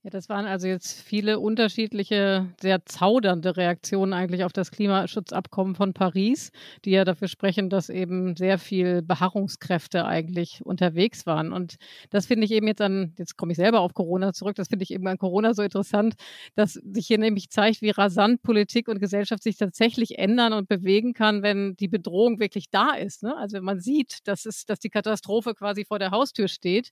[0.05, 5.95] Ja, das waren also jetzt viele unterschiedliche, sehr zaudernde Reaktionen eigentlich auf das Klimaschutzabkommen von
[5.95, 6.53] Paris,
[6.85, 11.55] die ja dafür sprechen, dass eben sehr viel Beharrungskräfte eigentlich unterwegs waren.
[11.55, 11.77] Und
[12.11, 14.83] das finde ich eben jetzt an, jetzt komme ich selber auf Corona zurück, das finde
[14.83, 16.17] ich eben an Corona so interessant,
[16.55, 21.15] dass sich hier nämlich zeigt, wie rasant Politik und Gesellschaft sich tatsächlich ändern und bewegen
[21.15, 23.23] kann, wenn die Bedrohung wirklich da ist.
[23.23, 23.35] Ne?
[23.39, 26.91] Also wenn man sieht, dass, es, dass die Katastrophe quasi vor der Haustür steht.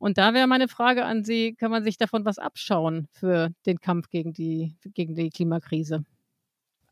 [0.00, 3.80] Und da wäre meine Frage an Sie, kann man sich davon was abschauen für den
[3.80, 6.04] Kampf gegen die, gegen die Klimakrise?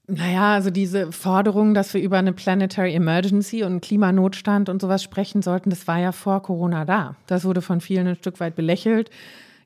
[0.07, 5.41] Naja, also diese Forderung, dass wir über eine Planetary Emergency und Klimanotstand und sowas sprechen
[5.41, 7.17] sollten, das war ja vor Corona da.
[7.27, 9.11] Das wurde von vielen ein Stück weit belächelt.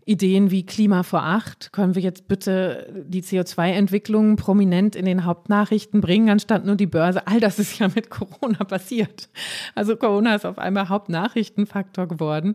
[0.05, 6.01] Ideen wie Klima vor acht, können wir jetzt bitte die CO2-Entwicklung prominent in den Hauptnachrichten
[6.01, 7.26] bringen, anstatt nur die Börse.
[7.26, 9.28] All das ist ja mit Corona passiert.
[9.74, 12.55] Also Corona ist auf einmal Hauptnachrichtenfaktor geworden.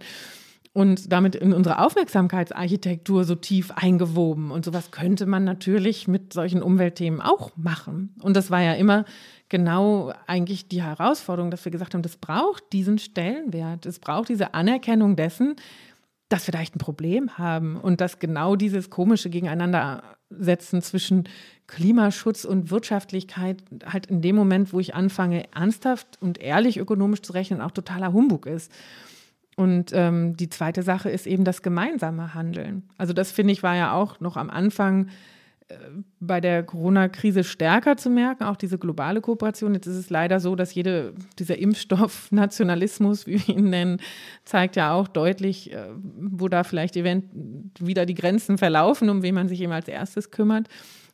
[0.77, 4.51] Und damit in unsere Aufmerksamkeitsarchitektur so tief eingewoben.
[4.51, 8.13] Und sowas könnte man natürlich mit solchen Umweltthemen auch machen.
[8.21, 9.03] Und das war ja immer
[9.49, 13.87] genau eigentlich die Herausforderung, dass wir gesagt haben, das braucht diesen Stellenwert.
[13.87, 15.55] Es braucht diese Anerkennung dessen,
[16.29, 21.27] dass wir da echt ein Problem haben und dass genau dieses komische Gegeneinandersetzen zwischen
[21.65, 27.33] Klimaschutz und Wirtschaftlichkeit halt in dem Moment, wo ich anfange, ernsthaft und ehrlich ökonomisch zu
[27.33, 28.71] rechnen, auch totaler Humbug ist.
[29.57, 32.83] Und ähm, die zweite Sache ist eben das gemeinsame Handeln.
[32.99, 35.07] Also das finde ich war ja auch noch am Anfang
[35.67, 35.73] äh,
[36.19, 39.73] bei der Corona-Krise stärker zu merken, auch diese globale Kooperation.
[39.73, 43.99] Jetzt ist es leider so, dass jede, dieser Impfstoff-Nationalismus, wie wir ihn nennen,
[44.45, 45.87] zeigt ja auch deutlich, äh,
[46.19, 47.25] wo da vielleicht event
[47.79, 50.69] wieder die Grenzen verlaufen, um wen man sich eben als erstes kümmert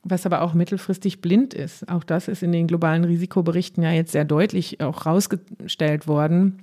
[0.05, 1.87] was aber auch mittelfristig blind ist.
[1.87, 6.62] Auch das ist in den globalen Risikoberichten ja jetzt sehr deutlich auch rausgestellt worden.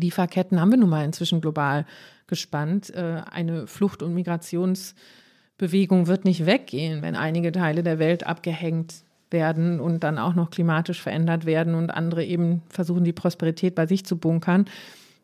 [0.00, 1.84] Lieferketten haben wir nun mal inzwischen global
[2.26, 2.94] gespannt.
[2.94, 9.80] Äh, eine Flucht- und Migrationsbewegung wird nicht weggehen, wenn einige Teile der Welt abgehängt werden
[9.80, 14.04] und dann auch noch klimatisch verändert werden und andere eben versuchen, die Prosperität bei sich
[14.04, 14.66] zu bunkern.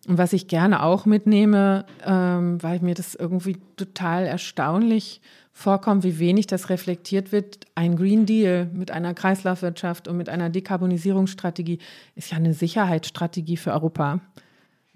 [0.07, 5.23] Und was ich gerne auch mitnehme, ähm, weil mir das irgendwie total erstaunlich
[5.53, 10.51] vorkommt, wie wenig das reflektiert wird, ein Green Deal mit einer Kreislaufwirtschaft und mit einer
[10.51, 11.79] Dekarbonisierungsstrategie
[12.17, 14.21] ist ja eine Sicherheitsstrategie für Europa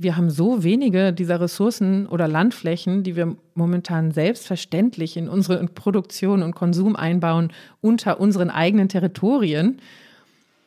[0.00, 6.44] wir haben so wenige dieser Ressourcen oder Landflächen, die wir momentan selbstverständlich in unsere Produktion
[6.44, 9.80] und Konsum einbauen, unter unseren eigenen Territorien,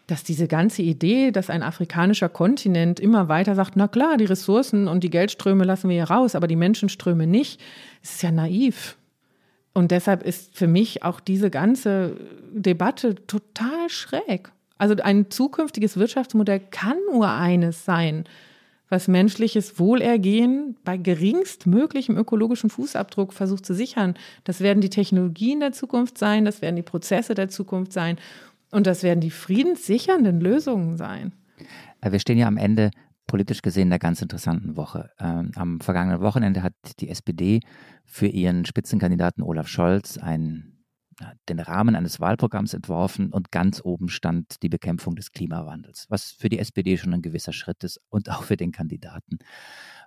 [0.08, 4.90] dass diese ganze Idee, dass ein afrikanischer Kontinent immer weiter sagt, na klar, die Ressourcen
[4.90, 7.62] und die Geldströme lassen wir hier raus, aber die Menschenströme nicht,
[8.04, 8.98] ist ja naiv.
[9.74, 12.18] Und deshalb ist für mich auch diese ganze
[12.52, 14.52] Debatte total schräg.
[14.78, 18.26] Also ein zukünftiges Wirtschaftsmodell kann nur eines sein,
[18.92, 24.16] was menschliches Wohlergehen bei geringstmöglichem ökologischen Fußabdruck versucht zu sichern.
[24.44, 28.18] Das werden die Technologien der Zukunft sein, das werden die Prozesse der Zukunft sein
[28.70, 31.32] und das werden die friedenssichernden Lösungen sein.
[32.02, 32.92] Äh, wir stehen ja am Ende
[33.28, 35.10] politisch gesehen einer ganz interessanten Woche.
[35.18, 37.62] Ähm, am vergangenen Wochenende hat die SPD
[38.04, 40.71] für ihren Spitzenkandidaten Olaf Scholz ein
[41.50, 46.50] den Rahmen eines Wahlprogramms entworfen und ganz oben stand die Bekämpfung des Klimawandels, was für
[46.50, 49.40] die SPD schon ein gewisser Schritt ist und auch für den Kandidaten.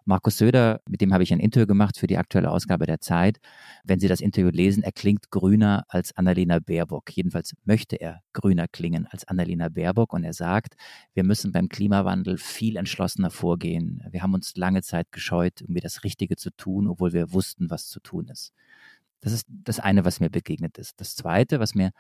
[0.07, 3.39] Markus Söder, mit dem habe ich ein Interview gemacht für die aktuelle Ausgabe der Zeit.
[3.85, 7.11] Wenn Sie das Interview lesen, er klingt grüner als Annalena Baerbock.
[7.11, 10.75] Jedenfalls möchte er grüner klingen als Annalena Baerbock und er sagt,
[11.15, 14.03] wir müssen beim Klimawandel viel entschlossener vorgehen.
[14.11, 17.89] Wir haben uns lange Zeit gescheut, irgendwie das Richtige zu tun, obwohl wir wussten, was
[17.89, 18.53] zu tun ist.
[19.25, 21.01] Das ist das eine, was mir begegnet ist.
[21.01, 21.93] Das zweite, was mir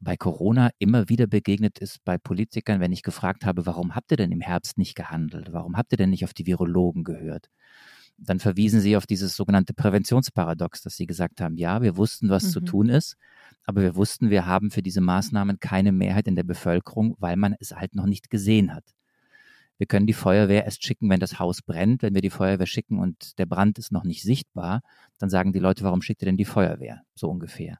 [0.00, 4.16] bei Corona immer wieder begegnet ist bei Politikern, wenn ich gefragt habe, warum habt ihr
[4.16, 5.52] denn im Herbst nicht gehandelt?
[5.52, 7.50] Warum habt ihr denn nicht auf die Virologen gehört?
[8.18, 12.44] Dann verwiesen sie auf dieses sogenannte Präventionsparadox, dass sie gesagt haben, ja, wir wussten, was
[12.44, 12.48] mhm.
[12.48, 13.16] zu tun ist,
[13.64, 17.54] aber wir wussten, wir haben für diese Maßnahmen keine Mehrheit in der Bevölkerung, weil man
[17.60, 18.84] es halt noch nicht gesehen hat.
[19.78, 22.02] Wir können die Feuerwehr erst schicken, wenn das Haus brennt.
[22.02, 24.82] Wenn wir die Feuerwehr schicken und der Brand ist noch nicht sichtbar,
[25.18, 27.02] dann sagen die Leute, warum schickt ihr denn die Feuerwehr?
[27.14, 27.78] So ungefähr.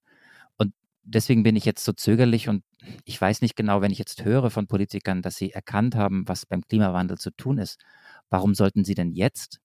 [0.56, 2.64] Und deswegen bin ich jetzt so zögerlich und
[3.04, 6.46] ich weiß nicht genau, wenn ich jetzt höre von Politikern, dass sie erkannt haben, was
[6.46, 7.80] beim Klimawandel zu tun ist.
[8.28, 9.60] Warum sollten sie denn jetzt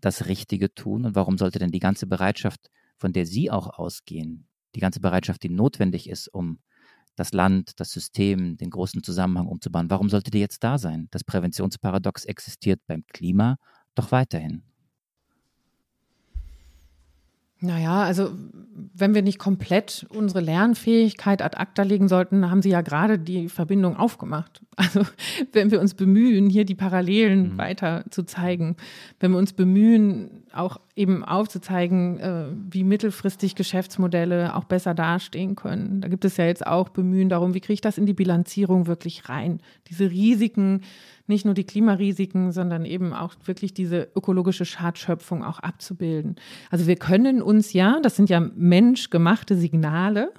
[0.00, 4.46] das Richtige tun und warum sollte denn die ganze Bereitschaft, von der Sie auch ausgehen,
[4.74, 6.58] die ganze Bereitschaft, die notwendig ist, um
[7.20, 9.90] das Land, das System, den großen Zusammenhang umzubauen.
[9.90, 11.06] Warum sollte die jetzt da sein?
[11.10, 13.58] Das Präventionsparadox existiert beim Klima
[13.94, 14.62] doch weiterhin.
[17.62, 18.30] Naja, also
[18.94, 23.48] wenn wir nicht komplett unsere Lernfähigkeit ad acta legen sollten, haben Sie ja gerade die
[23.48, 24.62] Verbindung aufgemacht.
[24.80, 25.02] Also
[25.52, 27.58] wenn wir uns bemühen, hier die Parallelen mhm.
[27.58, 28.76] weiter zu zeigen,
[29.18, 36.00] wenn wir uns bemühen, auch eben aufzuzeigen, äh, wie mittelfristig Geschäftsmodelle auch besser dastehen können.
[36.00, 38.86] Da gibt es ja jetzt auch Bemühen darum, wie kriege ich das in die Bilanzierung
[38.86, 39.60] wirklich rein?
[39.88, 40.80] Diese Risiken,
[41.26, 46.36] nicht nur die Klimarisiken, sondern eben auch wirklich diese ökologische Schadschöpfung auch abzubilden.
[46.70, 50.32] Also wir können uns ja, das sind ja menschgemachte Signale,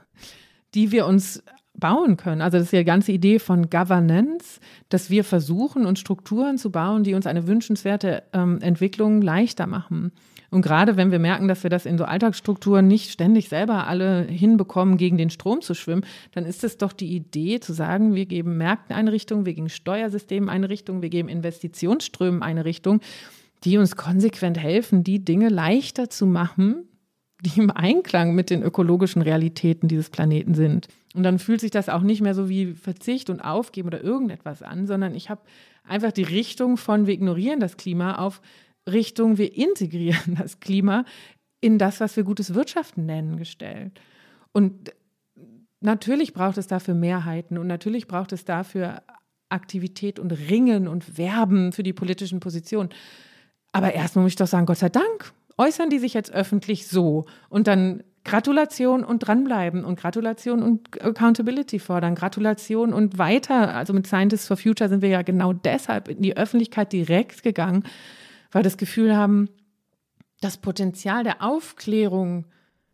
[0.74, 1.43] die wir uns
[1.74, 2.41] bauen können.
[2.41, 4.59] Also das ist ja die ganze Idee von Governance,
[4.89, 10.12] dass wir versuchen, uns Strukturen zu bauen, die uns eine wünschenswerte ähm, Entwicklung leichter machen.
[10.51, 14.24] Und gerade wenn wir merken, dass wir das in so Alltagsstrukturen nicht ständig selber alle
[14.24, 18.26] hinbekommen, gegen den Strom zu schwimmen, dann ist es doch die Idee zu sagen, wir
[18.26, 22.99] geben Märkten eine Richtung, wir geben Steuersystemen eine Richtung, wir geben Investitionsströmen eine Richtung,
[23.64, 26.84] die uns konsequent helfen, die Dinge leichter zu machen,
[27.42, 30.88] die im Einklang mit den ökologischen Realitäten dieses Planeten sind.
[31.16, 34.62] Und dann fühlt sich das auch nicht mehr so wie Verzicht und Aufgeben oder irgendetwas
[34.62, 35.42] an, sondern ich habe
[35.84, 38.42] einfach die Richtung von wir ignorieren das Klima auf
[38.89, 41.04] Richtung, wir integrieren das Klima
[41.60, 44.00] in das, was wir gutes Wirtschaften nennen, gestellt.
[44.52, 44.94] Und
[45.80, 49.02] natürlich braucht es dafür Mehrheiten und natürlich braucht es dafür
[49.50, 52.89] Aktivität und Ringen und Werben für die politischen Positionen.
[53.72, 57.26] Aber erstmal muss ich doch sagen, Gott sei Dank äußern die sich jetzt öffentlich so
[57.49, 63.76] und dann Gratulation und dranbleiben und Gratulation und Accountability fordern, Gratulation und weiter.
[63.76, 67.84] Also mit Scientists for Future sind wir ja genau deshalb in die Öffentlichkeit direkt gegangen,
[68.51, 69.49] weil wir das Gefühl haben,
[70.39, 72.45] das Potenzial der Aufklärung,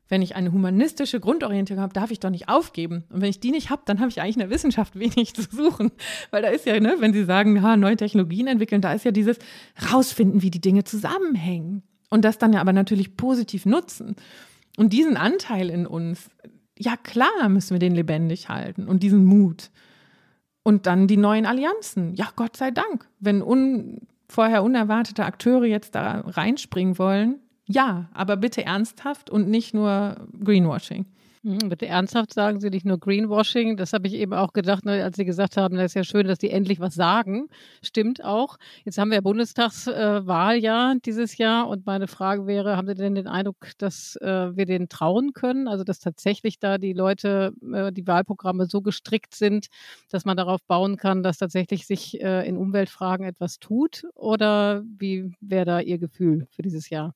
[0.10, 3.04] wenn ich eine humanistische Grundorientierung habe, darf ich doch nicht aufgeben.
[3.10, 5.44] Und wenn ich die nicht habe, dann habe ich eigentlich in der Wissenschaft wenig zu
[5.44, 5.92] suchen.
[6.32, 9.12] Weil da ist ja, ne, wenn Sie sagen, ha, neue Technologien entwickeln, da ist ja
[9.12, 9.40] dieses
[9.92, 11.84] rausfinden, wie die Dinge zusammenhängen.
[12.10, 14.16] Und das dann ja aber natürlich positiv nutzen.
[14.78, 16.30] Und diesen Anteil in uns,
[16.78, 19.72] ja klar müssen wir den lebendig halten und diesen Mut.
[20.64, 22.14] Und dann die neuen Allianzen.
[22.16, 23.08] Ja, Gott sei Dank.
[23.20, 29.74] Wenn un, vorher unerwartete Akteure jetzt da reinspringen wollen, ja, aber bitte ernsthaft und nicht
[29.74, 31.06] nur Greenwashing.
[31.48, 33.78] Mhm, bitte ernsthaft sagen Sie nicht nur Greenwashing.
[33.78, 36.28] Das habe ich eben auch gedacht, ne, als Sie gesagt haben, das ist ja schön,
[36.28, 37.48] dass die endlich was sagen.
[37.82, 38.58] Stimmt auch.
[38.84, 43.28] Jetzt haben wir Bundestagswahljahr äh, dieses Jahr und meine Frage wäre, haben Sie denn den
[43.28, 45.70] Eindruck, dass äh, wir denen trauen können?
[45.70, 49.68] Also, dass tatsächlich da die Leute, äh, die Wahlprogramme so gestrickt sind,
[50.10, 54.04] dass man darauf bauen kann, dass tatsächlich sich in Umweltfragen etwas tut?
[54.16, 57.14] Oder wie wäre da Ihr Gefühl für dieses Jahr?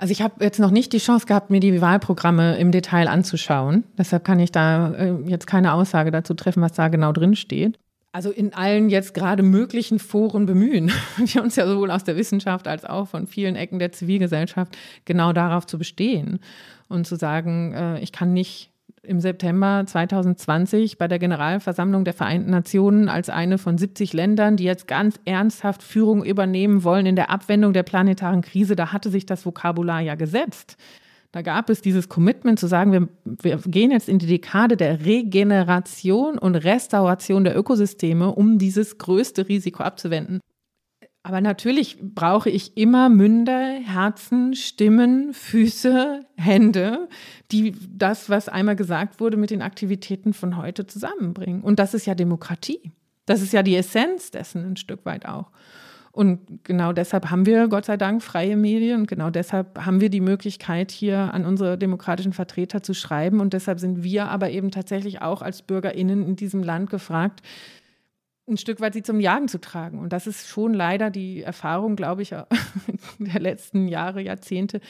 [0.00, 3.84] Also ich habe jetzt noch nicht die Chance gehabt, mir die Wahlprogramme im Detail anzuschauen.
[3.98, 7.78] Deshalb kann ich da äh, jetzt keine Aussage dazu treffen, was da genau drin steht.
[8.10, 12.66] Also in allen jetzt gerade möglichen Foren bemühen wir uns ja sowohl aus der Wissenschaft
[12.66, 14.74] als auch von vielen Ecken der Zivilgesellschaft
[15.04, 16.40] genau darauf zu bestehen
[16.88, 18.69] und zu sagen, äh, ich kann nicht
[19.02, 24.64] im September 2020 bei der Generalversammlung der Vereinten Nationen als eine von 70 Ländern, die
[24.64, 28.76] jetzt ganz ernsthaft Führung übernehmen wollen in der Abwendung der planetaren Krise.
[28.76, 30.76] Da hatte sich das Vokabular ja gesetzt.
[31.32, 35.04] Da gab es dieses Commitment zu sagen, wir, wir gehen jetzt in die Dekade der
[35.04, 40.40] Regeneration und Restauration der Ökosysteme, um dieses größte Risiko abzuwenden.
[41.22, 47.08] Aber natürlich brauche ich immer Münder, Herzen, Stimmen, Füße, Hände,
[47.52, 51.60] die das, was einmal gesagt wurde, mit den Aktivitäten von heute zusammenbringen.
[51.60, 52.92] Und das ist ja Demokratie.
[53.26, 55.50] Das ist ja die Essenz dessen ein Stück weit auch.
[56.12, 60.10] Und genau deshalb haben wir, Gott sei Dank, freie Medien und genau deshalb haben wir
[60.10, 63.38] die Möglichkeit, hier an unsere demokratischen Vertreter zu schreiben.
[63.40, 67.42] Und deshalb sind wir aber eben tatsächlich auch als BürgerInnen in diesem Land gefragt,
[68.50, 69.98] ein Stück weit sie zum Jagen zu tragen.
[69.98, 72.30] Und das ist schon leider die Erfahrung, glaube ich,
[73.18, 74.80] der letzten Jahre, Jahrzehnte,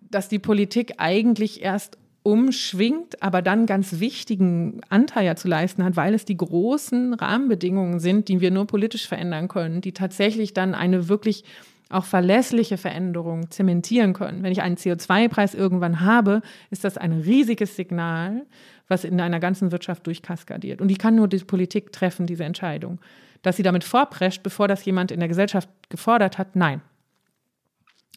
[0.00, 6.14] dass die Politik eigentlich erst umschwingt, aber dann ganz wichtigen Anteil zu leisten hat, weil
[6.14, 11.08] es die großen Rahmenbedingungen sind, die wir nur politisch verändern können, die tatsächlich dann eine
[11.08, 11.44] wirklich
[11.92, 14.42] auch verlässliche Veränderung zementieren können.
[14.42, 18.46] Wenn ich einen CO2-Preis irgendwann habe, ist das ein riesiges Signal
[18.88, 20.80] was in einer ganzen Wirtschaft durchkaskadiert.
[20.80, 23.00] Und die kann nur die Politik treffen, diese Entscheidung.
[23.42, 26.80] Dass sie damit vorprescht, bevor das jemand in der Gesellschaft gefordert hat, nein.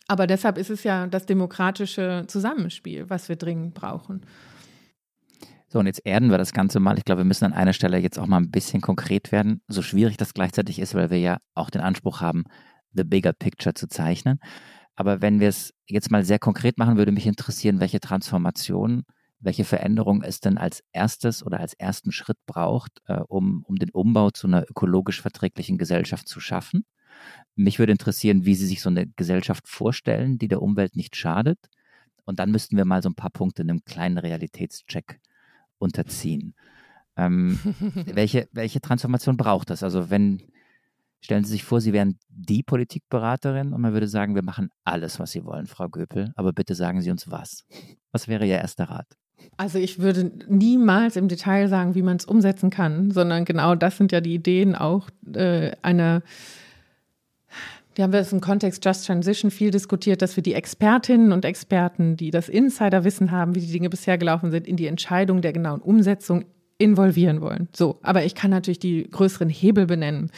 [0.07, 4.21] Aber deshalb ist es ja das demokratische Zusammenspiel, was wir dringend brauchen.
[5.67, 6.97] So, und jetzt erden wir das Ganze mal.
[6.97, 9.81] Ich glaube, wir müssen an einer Stelle jetzt auch mal ein bisschen konkret werden, so
[9.81, 12.43] schwierig das gleichzeitig ist, weil wir ja auch den Anspruch haben,
[12.93, 14.39] the bigger picture zu zeichnen.
[14.95, 19.03] Aber wenn wir es jetzt mal sehr konkret machen, würde mich interessieren, welche Transformationen
[19.45, 23.91] welche Veränderung es denn als erstes oder als ersten Schritt braucht, äh, um, um den
[23.91, 26.83] Umbau zu einer ökologisch verträglichen Gesellschaft zu schaffen.
[27.55, 31.59] Mich würde interessieren, wie Sie sich so eine Gesellschaft vorstellen, die der Umwelt nicht schadet.
[32.25, 35.21] Und dann müssten wir mal so ein paar Punkte in einem kleinen Realitätscheck
[35.77, 36.55] unterziehen.
[37.15, 37.59] Ähm,
[38.07, 39.83] welche, welche Transformation braucht das?
[39.83, 40.41] Also wenn,
[41.21, 45.19] stellen Sie sich vor, Sie wären die Politikberaterin und man würde sagen, wir machen alles,
[45.19, 47.63] was Sie wollen, Frau Göpel, aber bitte sagen Sie uns was.
[48.11, 49.15] Was wäre Ihr erster Rat?
[49.57, 53.97] Also ich würde niemals im Detail sagen, wie man es umsetzen kann, sondern genau das
[53.97, 56.23] sind ja die Ideen auch äh, einer,
[57.95, 61.45] die haben wir jetzt im Kontext Just Transition viel diskutiert, dass wir die Expertinnen und
[61.45, 65.53] Experten, die das Insiderwissen haben, wie die Dinge bisher gelaufen sind, in die Entscheidung der
[65.53, 66.45] genauen Umsetzung
[66.77, 67.69] involvieren wollen.
[67.73, 70.29] So, aber ich kann natürlich die größeren Hebel benennen.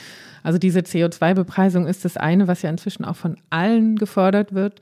[0.44, 4.80] Also diese CO2-Bepreisung ist das eine, was ja inzwischen auch von allen gefordert wird,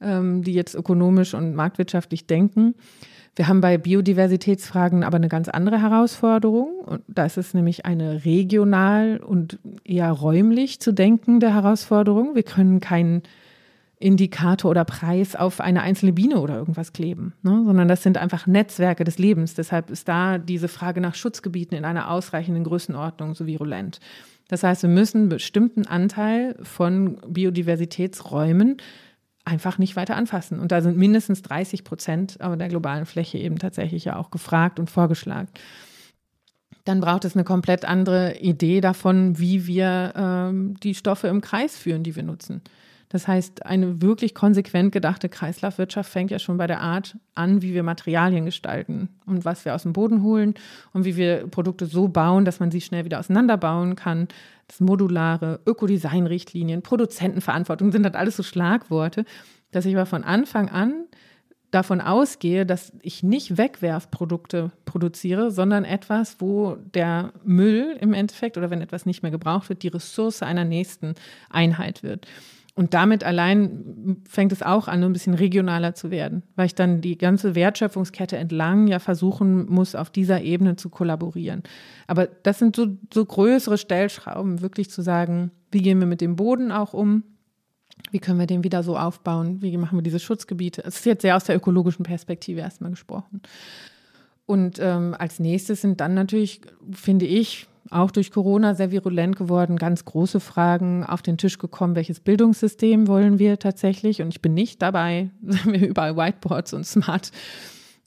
[0.00, 2.74] ähm, die jetzt ökonomisch und marktwirtschaftlich denken.
[3.36, 7.00] Wir haben bei Biodiversitätsfragen aber eine ganz andere Herausforderung.
[7.06, 12.34] Da ist es nämlich eine regional und eher räumlich zu denkende Herausforderung.
[12.34, 13.22] Wir können kein
[13.98, 17.62] Indikator oder Preis auf eine einzelne Biene oder irgendwas kleben, ne?
[17.64, 19.54] sondern das sind einfach Netzwerke des Lebens.
[19.54, 24.00] Deshalb ist da diese Frage nach Schutzgebieten in einer ausreichenden Größenordnung so virulent.
[24.48, 28.76] Das heißt, wir müssen einen bestimmten Anteil von Biodiversitätsräumen
[29.46, 30.58] einfach nicht weiter anfassen.
[30.58, 34.78] Und da sind mindestens 30 Prozent aber der globalen Fläche eben tatsächlich ja auch gefragt
[34.78, 35.48] und vorgeschlagen.
[36.84, 41.76] Dann braucht es eine komplett andere Idee davon, wie wir ähm, die Stoffe im Kreis
[41.76, 42.62] führen, die wir nutzen.
[43.08, 47.72] Das heißt, eine wirklich konsequent gedachte Kreislaufwirtschaft fängt ja schon bei der Art an, wie
[47.72, 50.54] wir Materialien gestalten und was wir aus dem Boden holen
[50.92, 54.26] und wie wir Produkte so bauen, dass man sie schnell wieder auseinanderbauen kann.
[54.66, 59.24] Das modulare, Ökodesign-Richtlinien, Produzentenverantwortung sind halt alles so Schlagworte,
[59.70, 61.04] dass ich aber von Anfang an
[61.70, 68.70] davon ausgehe, dass ich nicht Wegwerfprodukte produziere, sondern etwas, wo der Müll im Endeffekt oder
[68.70, 71.14] wenn etwas nicht mehr gebraucht wird, die Ressource einer nächsten
[71.50, 72.26] Einheit wird.
[72.76, 77.00] Und damit allein fängt es auch an, ein bisschen regionaler zu werden, weil ich dann
[77.00, 81.62] die ganze Wertschöpfungskette entlang ja versuchen muss, auf dieser Ebene zu kollaborieren.
[82.06, 86.36] Aber das sind so, so größere Stellschrauben, wirklich zu sagen, wie gehen wir mit dem
[86.36, 87.24] Boden auch um?
[88.10, 89.62] Wie können wir den wieder so aufbauen?
[89.62, 90.84] Wie machen wir diese Schutzgebiete?
[90.84, 93.40] Es ist jetzt sehr aus der ökologischen Perspektive erstmal gesprochen.
[94.44, 96.60] Und ähm, als nächstes sind dann natürlich,
[96.92, 101.94] finde ich, auch durch Corona sehr virulent geworden, ganz große Fragen auf den Tisch gekommen,
[101.94, 104.22] welches Bildungssystem wollen wir tatsächlich?
[104.22, 107.30] Und ich bin nicht dabei, wir überall Whiteboards und Smart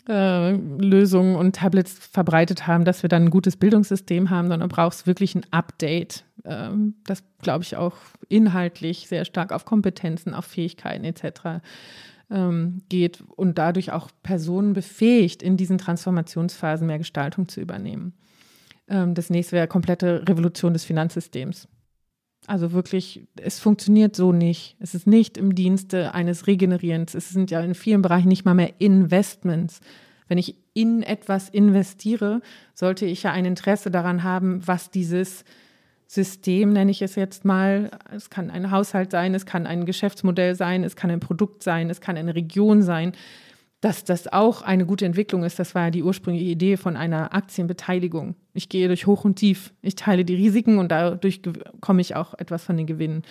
[0.10, 5.08] äh, Lösungen und Tablets verbreitet haben, dass wir dann ein gutes Bildungssystem haben, sondern brauchst
[5.08, 7.96] wirklich ein Update, ähm, das, glaube ich, auch
[8.28, 11.62] inhaltlich sehr stark auf Kompetenzen, auf Fähigkeiten etc.
[12.32, 18.14] Ähm, geht und dadurch auch Personen befähigt, in diesen Transformationsphasen mehr Gestaltung zu übernehmen.
[18.90, 21.68] Ähm, das nächste wäre komplette Revolution des Finanzsystems.
[22.48, 24.76] Also wirklich, es funktioniert so nicht.
[24.80, 27.14] Es ist nicht im Dienste eines Regenerierens.
[27.14, 29.82] Es sind ja in vielen Bereichen nicht mal mehr Investments.
[30.28, 32.42] Wenn ich in etwas investiere,
[32.74, 35.44] sollte ich ja ein Interesse daran haben, was dieses
[36.08, 40.56] System, nenne ich es jetzt mal, es kann ein Haushalt sein, es kann ein Geschäftsmodell
[40.56, 43.14] sein, es kann ein Produkt sein, es kann eine Region sein,
[43.82, 45.58] dass das auch eine gute Entwicklung ist.
[45.58, 48.36] Das war ja die ursprüngliche Idee von einer Aktienbeteiligung.
[48.54, 49.74] Ich gehe durch Hoch und Tief.
[49.82, 51.42] Ich teile die Risiken und dadurch
[51.80, 53.24] komme ich auch etwas von den Gewinnen.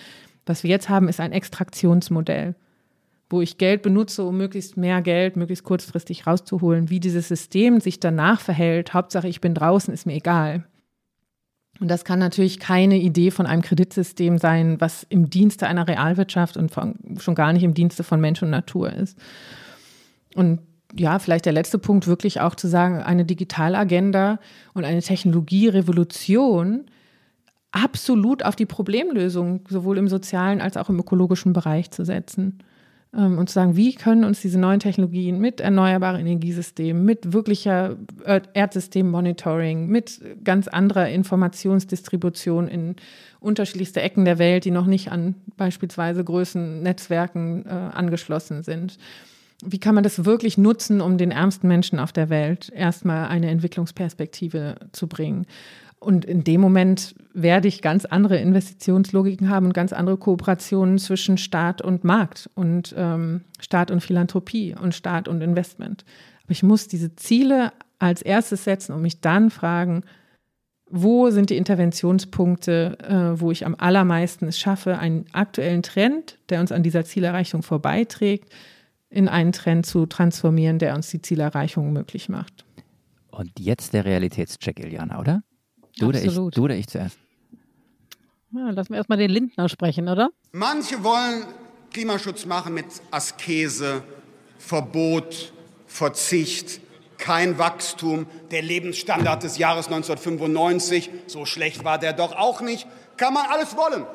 [0.45, 2.55] Was wir jetzt haben, ist ein Extraktionsmodell,
[3.29, 6.89] wo ich Geld benutze, um möglichst mehr Geld möglichst kurzfristig rauszuholen.
[6.89, 10.65] Wie dieses System sich danach verhält, Hauptsache ich bin draußen, ist mir egal.
[11.79, 16.57] Und das kann natürlich keine Idee von einem Kreditsystem sein, was im Dienste einer Realwirtschaft
[16.57, 19.17] und von, schon gar nicht im Dienste von Mensch und Natur ist.
[20.35, 20.59] Und
[20.95, 24.39] ja, vielleicht der letzte Punkt wirklich auch zu sagen, eine Digitalagenda
[24.73, 26.85] und eine Technologierevolution
[27.71, 32.59] absolut auf die Problemlösung sowohl im sozialen als auch im ökologischen Bereich zu setzen.
[33.15, 37.97] Ähm, und zu sagen, wie können uns diese neuen Technologien mit erneuerbaren Energiesystemen, mit wirklicher
[38.53, 42.95] Erdsystem-Monitoring, mit ganz anderer Informationsdistribution in
[43.39, 48.97] unterschiedlichste Ecken der Welt, die noch nicht an beispielsweise Größennetzwerken äh, angeschlossen sind,
[49.63, 53.49] wie kann man das wirklich nutzen, um den ärmsten Menschen auf der Welt erstmal eine
[53.49, 55.45] Entwicklungsperspektive zu bringen?
[55.99, 61.37] Und in dem Moment werde ich ganz andere Investitionslogiken haben und ganz andere Kooperationen zwischen
[61.37, 66.05] Staat und Markt und ähm, Staat und Philanthropie und Staat und Investment.
[66.43, 70.03] Aber ich muss diese Ziele als erstes setzen und mich dann fragen,
[70.89, 76.61] wo sind die Interventionspunkte, äh, wo ich am allermeisten es schaffe, einen aktuellen Trend, der
[76.61, 78.51] uns an dieser Zielerreichung vorbeiträgt,
[79.09, 82.65] in einen Trend zu transformieren, der uns die Zielerreichung möglich macht.
[83.31, 85.43] Und jetzt der Realitätscheck, Iliana, oder?
[85.97, 87.17] Du oder, ich, du oder ich zuerst?
[88.51, 90.29] Ja, lassen wir erstmal den Lindner sprechen, oder?
[90.51, 91.45] Manche wollen
[91.91, 94.03] Klimaschutz machen mit Askese,
[94.57, 95.53] Verbot,
[95.85, 96.81] Verzicht,
[97.17, 98.25] kein Wachstum.
[98.51, 102.87] Der Lebensstandard des Jahres 1995, so schlecht war der doch auch nicht.
[103.17, 104.05] Kann man alles wollen.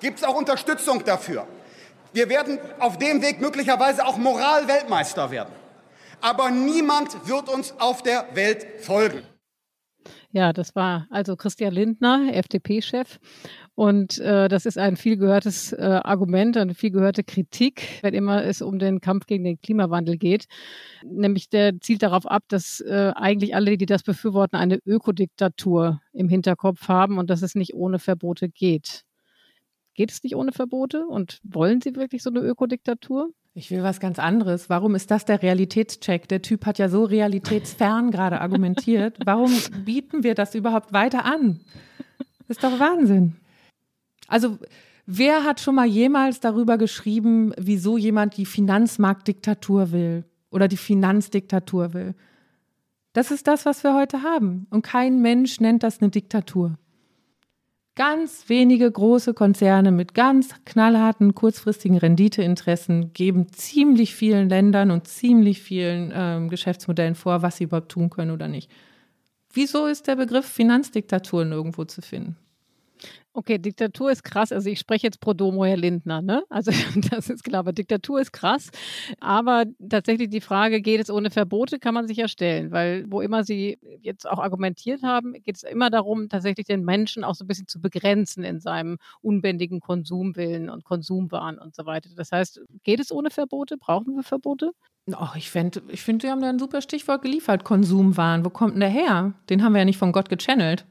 [0.00, 1.46] Gibt es auch Unterstützung dafür.
[2.12, 5.52] Wir werden auf dem Weg möglicherweise auch Moralweltmeister werden.
[6.20, 9.22] Aber niemand wird uns auf der Welt folgen.
[10.34, 13.18] Ja, das war also Christian Lindner, FDP-Chef.
[13.74, 18.44] Und äh, das ist ein viel gehörtes äh, Argument, eine viel gehörte Kritik, wenn immer
[18.44, 20.46] es um den Kampf gegen den Klimawandel geht.
[21.04, 26.28] Nämlich der zielt darauf ab, dass äh, eigentlich alle, die das befürworten, eine Ökodiktatur im
[26.28, 29.04] Hinterkopf haben und dass es nicht ohne Verbote geht.
[29.94, 31.06] Geht es nicht ohne Verbote?
[31.06, 33.30] Und wollen Sie wirklich so eine Ökodiktatur?
[33.54, 34.70] Ich will was ganz anderes.
[34.70, 36.26] Warum ist das der Realitätscheck?
[36.28, 39.18] Der Typ hat ja so realitätsfern gerade argumentiert.
[39.24, 39.52] Warum
[39.84, 41.60] bieten wir das überhaupt weiter an?
[42.48, 43.36] Das ist doch Wahnsinn.
[44.26, 44.58] Also
[45.06, 51.92] Wer hat schon mal jemals darüber geschrieben, wieso jemand die Finanzmarktdiktatur will oder die Finanzdiktatur
[51.92, 52.14] will?
[53.12, 54.66] Das ist das, was wir heute haben.
[54.70, 56.78] Und kein Mensch nennt das eine Diktatur.
[57.94, 65.60] Ganz wenige große Konzerne mit ganz knallharten, kurzfristigen Renditeinteressen geben ziemlich vielen Ländern und ziemlich
[65.60, 68.70] vielen ähm, Geschäftsmodellen vor, was sie überhaupt tun können oder nicht.
[69.52, 72.38] Wieso ist der Begriff Finanzdiktatur nirgendwo zu finden?
[73.34, 74.52] Okay, Diktatur ist krass.
[74.52, 76.44] Also ich spreche jetzt pro domo, Herr Lindner, ne?
[76.50, 76.70] Also
[77.10, 78.70] das ist klar, aber Diktatur ist krass.
[79.20, 83.22] Aber tatsächlich die Frage, geht es ohne Verbote, kann man sich ja stellen, weil wo
[83.22, 87.44] immer Sie jetzt auch argumentiert haben, geht es immer darum, tatsächlich den Menschen auch so
[87.44, 92.10] ein bisschen zu begrenzen in seinem unbändigen Konsumwillen und Konsumwahn und so weiter.
[92.14, 93.78] Das heißt, geht es ohne Verbote?
[93.78, 94.72] Brauchen wir Verbote?
[95.10, 98.44] Oh, ich finde, ich find, Sie haben da ein super Stichwort geliefert, Konsumwahn.
[98.44, 99.32] Wo kommt denn der her?
[99.48, 100.84] Den haben wir ja nicht von Gott gechannelt.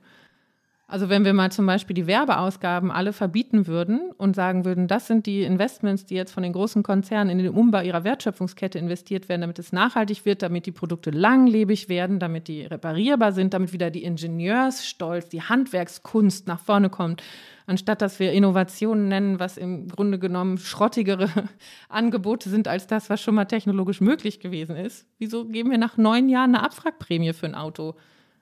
[0.92, 5.08] Also wenn wir mal zum Beispiel die Werbeausgaben alle verbieten würden und sagen würden, das
[5.08, 9.30] sind die Investments, die jetzt von den großen Konzernen in den Umbau ihrer Wertschöpfungskette investiert
[9.30, 13.72] werden, damit es nachhaltig wird, damit die Produkte langlebig werden, damit die reparierbar sind, damit
[13.72, 17.24] wieder die Ingenieursstolz, die Handwerkskunst nach vorne kommt,
[17.68, 21.30] anstatt dass wir Innovationen nennen, was im Grunde genommen schrottigere
[21.88, 25.08] Angebote sind als das, was schon mal technologisch möglich gewesen ist.
[25.20, 27.96] Wieso geben wir nach neun Jahren eine Abwrackprämie für ein Auto?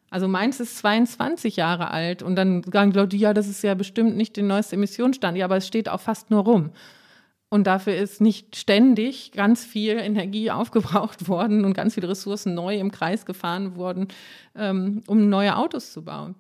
[0.10, 4.16] Also meins ist 22 Jahre alt und dann sagen Leute, ja, das ist ja bestimmt
[4.18, 5.38] nicht der neueste Emissionsstand.
[5.38, 6.72] Ja, aber es steht auch fast nur rum.
[7.50, 12.78] Und dafür ist nicht ständig ganz viel Energie aufgebraucht worden und ganz viele Ressourcen neu
[12.78, 14.08] im Kreis gefahren worden,
[14.56, 16.36] ähm, um neue Autos zu bauen.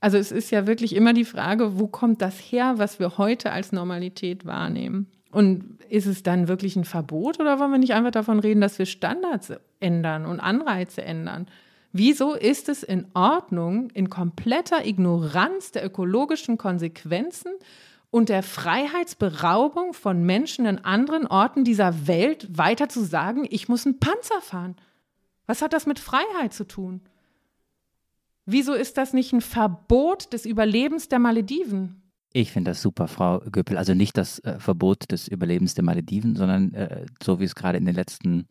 [0.00, 3.52] Also es ist ja wirklich immer die Frage, wo kommt das her, was wir heute
[3.52, 5.10] als Normalität wahrnehmen?
[5.30, 8.78] Und ist es dann wirklich ein Verbot oder wollen wir nicht einfach davon reden, dass
[8.78, 11.46] wir Standards ändern und Anreize ändern?
[11.92, 17.52] Wieso ist es in Ordnung, in kompletter Ignoranz der ökologischen Konsequenzen
[18.10, 23.86] und der Freiheitsberaubung von Menschen in anderen Orten dieser Welt weiter zu sagen, ich muss
[23.86, 24.76] einen Panzer fahren?
[25.46, 27.00] Was hat das mit Freiheit zu tun?
[28.46, 32.02] Wieso ist das nicht ein Verbot des Überlebens der Malediven?
[32.32, 33.76] Ich finde das super, Frau Göppel.
[33.76, 37.78] Also nicht das äh, Verbot des Überlebens der Malediven, sondern äh, so wie es gerade
[37.78, 38.46] in den letzten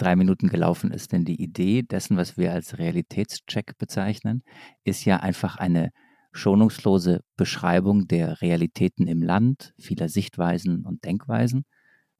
[0.00, 1.12] drei Minuten gelaufen ist.
[1.12, 4.42] Denn die Idee dessen, was wir als Realitätscheck bezeichnen,
[4.84, 5.90] ist ja einfach eine
[6.32, 11.64] schonungslose Beschreibung der Realitäten im Land, vieler Sichtweisen und Denkweisen.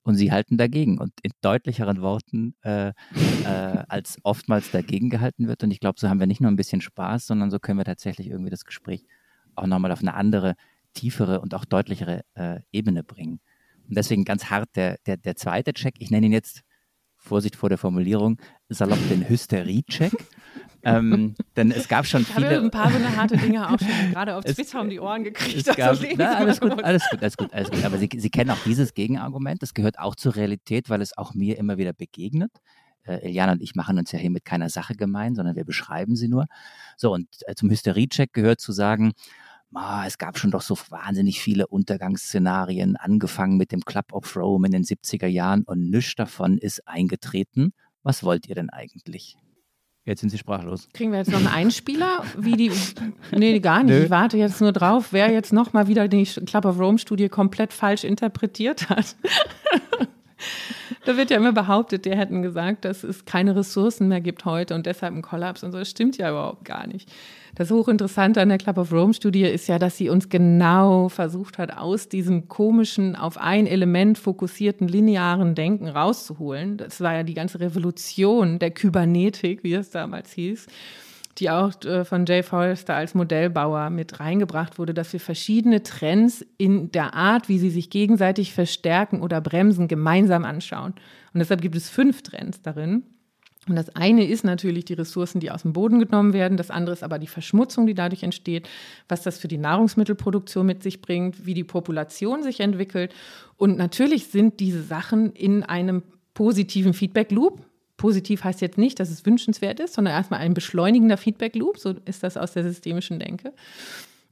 [0.03, 5.63] Und sie halten dagegen und in deutlicheren Worten, äh, äh, als oftmals dagegen gehalten wird.
[5.63, 7.85] Und ich glaube, so haben wir nicht nur ein bisschen Spaß, sondern so können wir
[7.85, 9.05] tatsächlich irgendwie das Gespräch
[9.55, 10.55] auch nochmal auf eine andere,
[10.95, 13.41] tiefere und auch deutlichere äh, Ebene bringen.
[13.89, 15.97] Und deswegen ganz hart der, der, der zweite Check.
[15.99, 16.63] Ich nenne ihn jetzt
[17.21, 20.13] Vorsicht vor der Formulierung, salopp den Hysterie-Check.
[20.83, 22.47] ähm, denn es gab schon viele.
[22.49, 24.99] Ich habe ein paar so eine harte Dinge auch schon gerade auf Twitter um die
[24.99, 25.69] Ohren gekriegt.
[25.69, 27.85] Es gab, na, alles, gut, alles gut, alles gut, alles gut.
[27.85, 29.63] Aber Sie, Sie kennen auch dieses Gegenargument.
[29.63, 32.51] Das gehört auch zur Realität, weil es auch mir immer wieder begegnet.
[33.05, 36.17] Äh, Eliana und ich machen uns ja hier mit keiner Sache gemein, sondern wir beschreiben
[36.17, 36.47] sie nur.
[36.97, 39.13] So, und äh, zum Hysterie-Check gehört zu sagen,
[39.75, 44.67] ah, es gab schon doch so wahnsinnig viele Untergangsszenarien, angefangen mit dem Club of Rome
[44.67, 47.73] in den 70er Jahren und nichts davon ist eingetreten.
[48.03, 49.37] Was wollt ihr denn eigentlich?
[50.05, 50.89] Jetzt sind Sie sprachlos.
[50.95, 52.25] Kriegen wir jetzt noch einen Einspieler?
[52.37, 52.73] Wie die,
[53.37, 53.95] nee, gar nicht.
[53.95, 54.05] Nö.
[54.05, 57.73] Ich warte jetzt nur drauf, wer jetzt nochmal wieder die Club of Rome Studie komplett
[57.73, 59.15] falsch interpretiert hat.
[61.05, 64.75] da wird ja immer behauptet, der hätten gesagt, dass es keine Ressourcen mehr gibt heute
[64.75, 65.79] und deshalb ein Kollaps und so.
[65.79, 67.13] Das stimmt ja überhaupt gar nicht.
[67.55, 71.59] Das Hochinteressante an der Club of Rome Studie ist ja, dass sie uns genau versucht
[71.59, 76.77] hat, aus diesem komischen, auf ein Element fokussierten, linearen Denken rauszuholen.
[76.77, 80.67] Das war ja die ganze Revolution der Kybernetik, wie es damals hieß
[81.39, 86.45] die auch äh, von Jay Forrester als Modellbauer mit reingebracht wurde, dass wir verschiedene Trends
[86.59, 90.95] in der Art, wie sie sich gegenseitig verstärken oder bremsen, gemeinsam anschauen.
[91.33, 93.05] Und deshalb gibt es fünf Trends darin.
[93.71, 96.57] Und das eine ist natürlich die Ressourcen, die aus dem Boden genommen werden.
[96.57, 98.69] Das andere ist aber die Verschmutzung, die dadurch entsteht,
[99.09, 103.15] was das für die Nahrungsmittelproduktion mit sich bringt, wie die Population sich entwickelt.
[103.57, 106.03] Und natürlich sind diese Sachen in einem
[106.35, 107.61] positiven Feedback-Loop.
[107.97, 111.79] Positiv heißt jetzt nicht, dass es wünschenswert ist, sondern erstmal ein beschleunigender Feedback-Loop.
[111.79, 113.53] So ist das aus der systemischen Denke.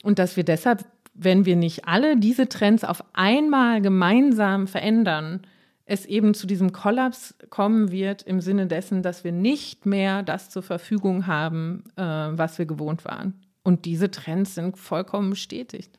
[0.03, 0.85] Und dass wir deshalb,
[1.15, 5.43] wenn wir nicht alle diese Trends auf einmal gemeinsam verändern,
[5.89, 10.51] es eben zu diesem Kollaps kommen wird im Sinne dessen, dass wir nicht mehr das
[10.51, 13.41] zur Verfügung haben, äh, was wir gewohnt waren.
[13.63, 15.99] Und diese Trends sind vollkommen bestätigt.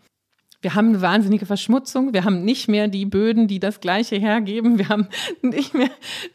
[0.61, 2.13] Wir haben eine wahnsinnige Verschmutzung.
[2.13, 4.77] Wir haben nicht mehr die Böden, die das Gleiche hergeben.
[4.77, 5.07] Wir haben
[5.41, 5.91] nicht mehr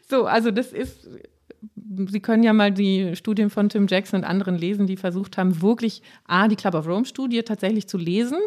[0.09, 1.07] so, also das ist
[2.07, 5.61] Sie können ja mal die Studien von Tim Jackson und anderen lesen, die versucht haben,
[5.61, 8.37] wirklich A, die Club of Rome-Studie tatsächlich zu lesen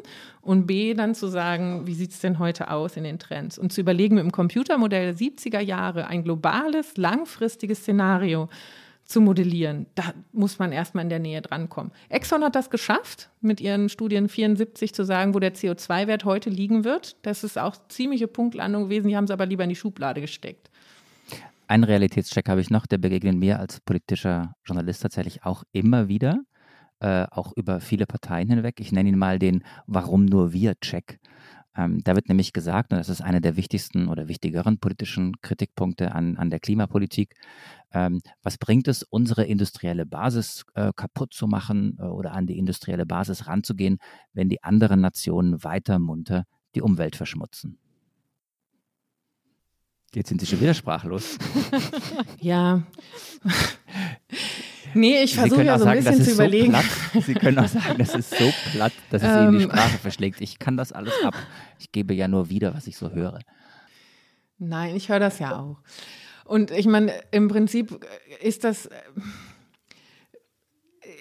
[0.40, 3.58] und B, dann zu sagen, wie sieht es denn heute aus in den Trends?
[3.58, 8.48] Und zu überlegen mit dem Computermodell der 70er Jahre ein globales, langfristiges Szenario
[9.08, 9.86] zu modellieren.
[9.94, 11.92] Da muss man erstmal in der Nähe drankommen.
[12.10, 16.84] Exxon hat das geschafft, mit ihren Studien 74 zu sagen, wo der CO2-Wert heute liegen
[16.84, 17.16] wird.
[17.22, 19.08] Das ist auch ziemliche Punktlandung gewesen.
[19.08, 20.67] Die haben es aber lieber in die Schublade gesteckt.
[21.68, 26.40] Einen Realitätscheck habe ich noch, der begegnet mir als politischer Journalist tatsächlich auch immer wieder,
[27.00, 28.80] äh, auch über viele Parteien hinweg.
[28.80, 31.20] Ich nenne ihn mal den Warum nur wir-Check.
[31.76, 36.12] Ähm, da wird nämlich gesagt, und das ist einer der wichtigsten oder wichtigeren politischen Kritikpunkte
[36.12, 37.34] an, an der Klimapolitik,
[37.92, 42.56] ähm, was bringt es, unsere industrielle Basis äh, kaputt zu machen äh, oder an die
[42.56, 43.98] industrielle Basis ranzugehen,
[44.32, 47.78] wenn die anderen Nationen weiter munter die Umwelt verschmutzen?
[50.14, 51.36] Jetzt sind Sie schon wieder sprachlos.
[52.40, 52.82] ja.
[54.94, 56.74] Nee, ich versuche ja so ein bisschen zu überlegen.
[57.12, 59.70] So Sie können auch sagen, das ist so platt, dass es Ihnen die ähm.
[59.70, 60.40] Sprache verschlägt.
[60.40, 61.34] Ich kann das alles ab.
[61.78, 63.40] Ich gebe ja nur wieder, was ich so höre.
[64.58, 65.76] Nein, ich höre das ja auch.
[66.44, 68.04] Und ich meine, im Prinzip
[68.40, 68.88] ist das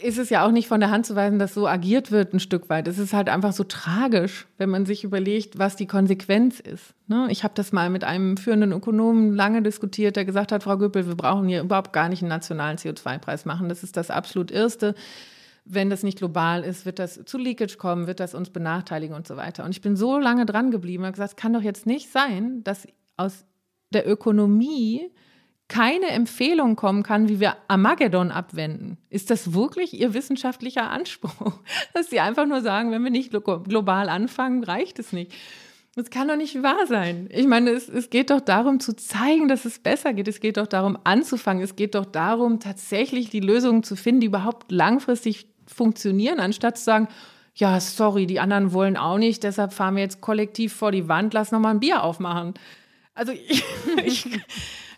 [0.04, 2.40] ist es ja auch nicht von der Hand zu weisen, dass so agiert wird ein
[2.40, 2.88] Stück weit.
[2.88, 6.94] Es ist halt einfach so tragisch, wenn man sich überlegt, was die Konsequenz ist.
[7.08, 7.28] Ne?
[7.30, 11.08] Ich habe das mal mit einem führenden Ökonomen lange diskutiert, der gesagt hat, Frau Göppel,
[11.08, 13.70] wir brauchen hier überhaupt gar nicht einen nationalen CO2-Preis machen.
[13.70, 14.94] Das ist das absolut Erste.
[15.66, 19.28] Wenn das nicht global ist, wird das zu Leakage kommen, wird das uns benachteiligen und
[19.28, 19.66] so weiter.
[19.66, 22.64] Und ich bin so lange dran geblieben und gesagt, es kann doch jetzt nicht sein,
[22.64, 22.88] dass
[23.18, 23.46] aus
[23.92, 25.12] der Ökonomie
[25.68, 28.98] keine Empfehlung kommen kann, wie wir Armageddon abwenden.
[29.10, 31.60] Ist das wirklich Ihr wissenschaftlicher Anspruch?
[31.94, 35.34] Dass Sie einfach nur sagen, wenn wir nicht global anfangen, reicht es nicht.
[35.96, 37.28] Das kann doch nicht wahr sein.
[37.32, 40.28] Ich meine, es, es geht doch darum zu zeigen, dass es besser geht.
[40.28, 41.64] Es geht doch darum anzufangen.
[41.64, 46.84] Es geht doch darum, tatsächlich die Lösungen zu finden, die überhaupt langfristig funktionieren, anstatt zu
[46.84, 47.08] sagen,
[47.56, 51.34] ja, sorry, die anderen wollen auch nicht, deshalb fahren wir jetzt kollektiv vor die Wand,
[51.34, 52.54] lass noch mal ein Bier aufmachen.
[53.16, 53.64] Also ich,
[54.06, 54.30] ich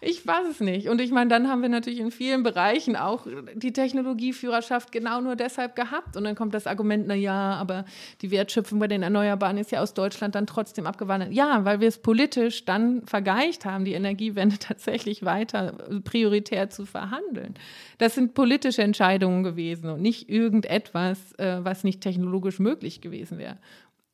[0.01, 0.87] ich weiß es nicht.
[0.87, 5.35] Und ich meine, dann haben wir natürlich in vielen Bereichen auch die Technologieführerschaft genau nur
[5.35, 6.15] deshalb gehabt.
[6.15, 7.83] Und dann kommt das Argument, na ja, aber
[8.21, 11.33] die Wertschöpfung bei den Erneuerbaren ist ja aus Deutschland dann trotzdem abgewandert.
[11.33, 15.73] Ja, weil wir es politisch dann vergeicht haben, die Energiewende tatsächlich weiter
[16.05, 17.55] prioritär zu verhandeln.
[17.97, 23.57] Das sind politische Entscheidungen gewesen und nicht irgendetwas, äh, was nicht technologisch möglich gewesen wäre.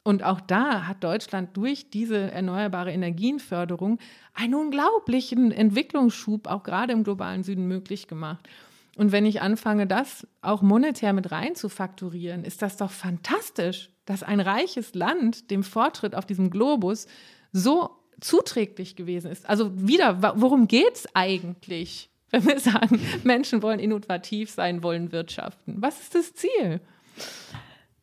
[0.06, 3.98] Und auch da hat Deutschland durch diese erneuerbare Energienförderung
[4.36, 8.48] einen unglaublichen Entwicklungsschub auch gerade im globalen Süden möglich gemacht.
[8.95, 13.90] Und wenn ich anfange, das auch monetär mit rein zu fakturieren, ist das doch fantastisch,
[14.06, 17.07] dass ein reiches Land dem Fortschritt auf diesem Globus
[17.52, 17.90] so
[18.22, 19.49] zuträglich gewesen ist.
[19.49, 25.77] Also wieder, worum geht es eigentlich, wenn wir sagen, Menschen wollen innovativ sein, wollen wirtschaften?
[25.80, 26.80] Was ist das Ziel?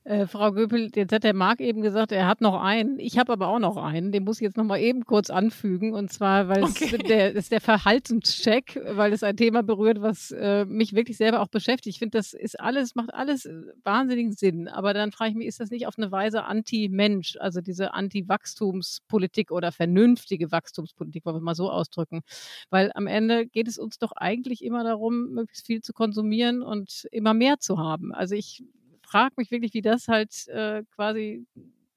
[0.05, 2.99] Äh, Frau Göpel, jetzt hat der Marc eben gesagt, er hat noch einen.
[2.99, 4.11] Ich habe aber auch noch einen.
[4.11, 5.95] Den muss ich jetzt noch mal eben kurz anfügen.
[5.95, 6.91] Und zwar, weil okay.
[6.93, 11.41] es der, ist der Verhaltenscheck, weil es ein Thema berührt, was äh, mich wirklich selber
[11.41, 11.95] auch beschäftigt.
[11.95, 13.55] Ich finde, das ist alles, macht alles äh,
[13.85, 14.67] wahnsinnigen Sinn.
[14.67, 19.53] Aber dann frage ich mich, ist das nicht auf eine Weise Anti-Mensch, also diese Anti-Wachstumspolitik
[19.53, 22.23] oder vernünftige Wachstumspolitik, wollen wir mal so ausdrücken.
[22.71, 27.07] Weil am Ende geht es uns doch eigentlich immer darum, möglichst viel zu konsumieren und
[27.13, 28.13] immer mehr zu haben.
[28.13, 28.65] Also ich
[29.13, 31.47] frage mich wirklich, wie das halt äh, quasi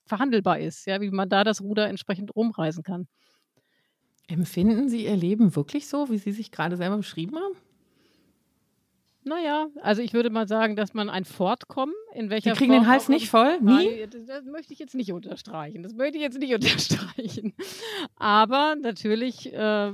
[0.06, 3.08] verhandelbar ist, ja, wie man da das Ruder entsprechend rumreißen kann.
[4.28, 7.56] Empfinden Sie Ihr Leben wirklich so, wie Sie sich gerade selber beschrieben haben?
[9.27, 12.84] Naja, also ich würde mal sagen, dass man ein Fortkommen, in welcher Sie kriegen Form
[12.84, 13.60] den Hals nicht voll?
[13.60, 14.06] Nie?
[14.07, 15.81] Das, das, möchte ich jetzt nicht unterstreichen.
[15.81, 17.56] Das möchte ich jetzt nicht unterstreichen.
[18.18, 19.93] Aber natürlich äh,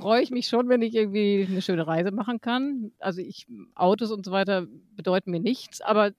[0.00, 2.92] freue ich mich schon, wenn ich irgendwie eine schöne Reise machen kann.
[2.98, 6.12] Also ich, Autos und so weiter bedeuten mir nichts, aber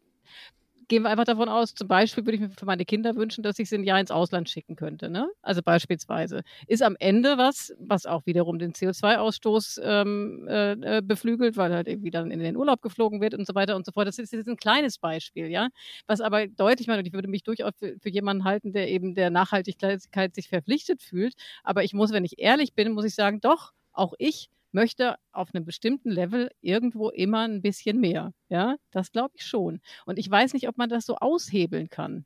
[0.92, 3.58] gehen wir einfach davon aus, zum Beispiel würde ich mir für meine Kinder wünschen, dass
[3.60, 5.10] ich sie ein Jahr ins Ausland schicken könnte.
[5.10, 5.32] Ne?
[5.42, 6.42] Also beispielsweise.
[6.68, 11.88] Ist am Ende was, was auch wiederum den CO2-Ausstoß ähm, äh, äh, beflügelt, weil halt
[11.88, 14.06] irgendwie dann in den Urlaub geflogen wird und so weiter und so fort.
[14.06, 15.70] Das ist jetzt ein kleines Beispiel, ja.
[16.08, 19.16] Was aber deutlich macht, und ich würde mich durchaus für, für jemanden halten, der eben
[19.16, 21.36] der Nachhaltigkeit sich verpflichtet fühlt.
[21.64, 25.54] Aber ich muss, wenn ich ehrlich bin, muss ich sagen, doch, auch ich möchte auf
[25.54, 28.34] einem bestimmten Level irgendwo immer ein bisschen mehr.
[28.50, 29.80] Ja, das glaube ich schon.
[30.06, 32.26] Und ich weiß nicht, ob man das so aushebeln kann.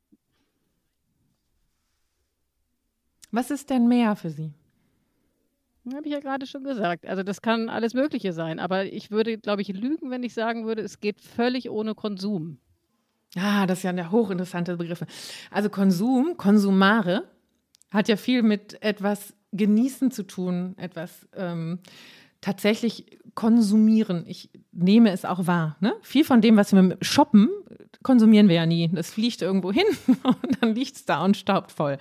[3.32, 4.54] Was ist denn mehr für Sie?
[5.94, 7.06] Habe ich ja gerade schon gesagt.
[7.06, 8.60] Also das kann alles Mögliche sein.
[8.60, 12.60] Aber ich würde, glaube ich, lügen, wenn ich sagen würde, es geht völlig ohne Konsum.
[13.36, 15.06] Ah, das ist ja eine hochinteressante Begriffe.
[15.52, 17.30] Also Konsum, Konsumare,
[17.92, 21.80] hat ja viel mit etwas genießen zu tun, etwas ähm,
[22.46, 24.24] tatsächlich konsumieren.
[24.28, 25.78] Ich nehme es auch wahr.
[25.80, 25.96] Ne?
[26.04, 27.50] Viel von dem, was wir shoppen,
[28.04, 28.88] konsumieren wir ja nie.
[28.94, 29.86] Das fliegt irgendwo hin
[30.24, 31.98] und dann liegt es da und staubt voll.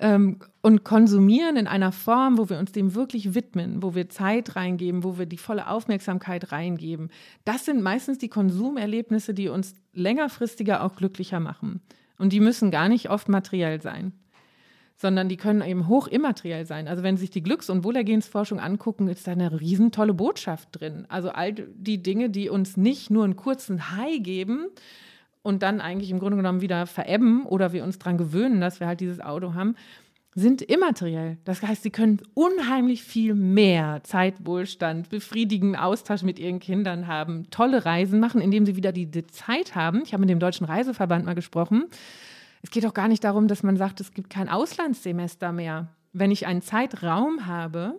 [0.00, 4.54] Ähm, und konsumieren in einer Form, wo wir uns dem wirklich widmen, wo wir Zeit
[4.54, 7.10] reingeben, wo wir die volle Aufmerksamkeit reingeben,
[7.46, 11.80] das sind meistens die Konsumerlebnisse, die uns längerfristiger auch glücklicher machen.
[12.18, 14.12] Und die müssen gar nicht oft materiell sein
[15.00, 16.88] sondern die können eben hoch immateriell sein.
[16.88, 21.06] Also wenn Sie sich die Glücks- und Wohlergehensforschung angucken, ist da eine riesentolle Botschaft drin.
[21.08, 24.66] Also all die Dinge, die uns nicht nur einen kurzen High geben
[25.42, 28.88] und dann eigentlich im Grunde genommen wieder verebben oder wir uns daran gewöhnen, dass wir
[28.88, 29.76] halt dieses Auto haben,
[30.34, 31.38] sind immateriell.
[31.44, 37.84] Das heißt, sie können unheimlich viel mehr Zeitwohlstand, befriedigenden Austausch mit ihren Kindern haben, tolle
[37.84, 40.02] Reisen machen, indem sie wieder die, die Zeit haben.
[40.04, 41.84] Ich habe mit dem Deutschen Reiseverband mal gesprochen
[42.62, 45.88] es geht auch gar nicht darum, dass man sagt, es gibt kein Auslandssemester mehr.
[46.12, 47.98] Wenn ich einen Zeitraum habe,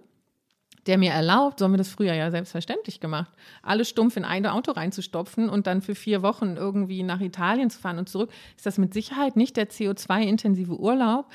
[0.86, 3.31] der mir erlaubt, so haben wir das früher ja selbstverständlich gemacht,
[3.61, 7.80] alles stumpf in ein Auto reinzustopfen und dann für vier Wochen irgendwie nach Italien zu
[7.80, 11.27] fahren und zurück, ist das mit Sicherheit nicht der CO2-intensive Urlaub,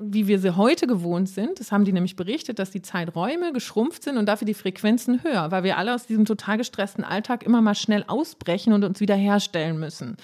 [0.00, 1.60] wie wir sie heute gewohnt sind.
[1.60, 5.50] Das haben die nämlich berichtet, dass die Zeiträume geschrumpft sind und dafür die Frequenzen höher,
[5.50, 9.78] weil wir alle aus diesem total gestressten Alltag immer mal schnell ausbrechen und uns wiederherstellen
[9.78, 10.16] müssen.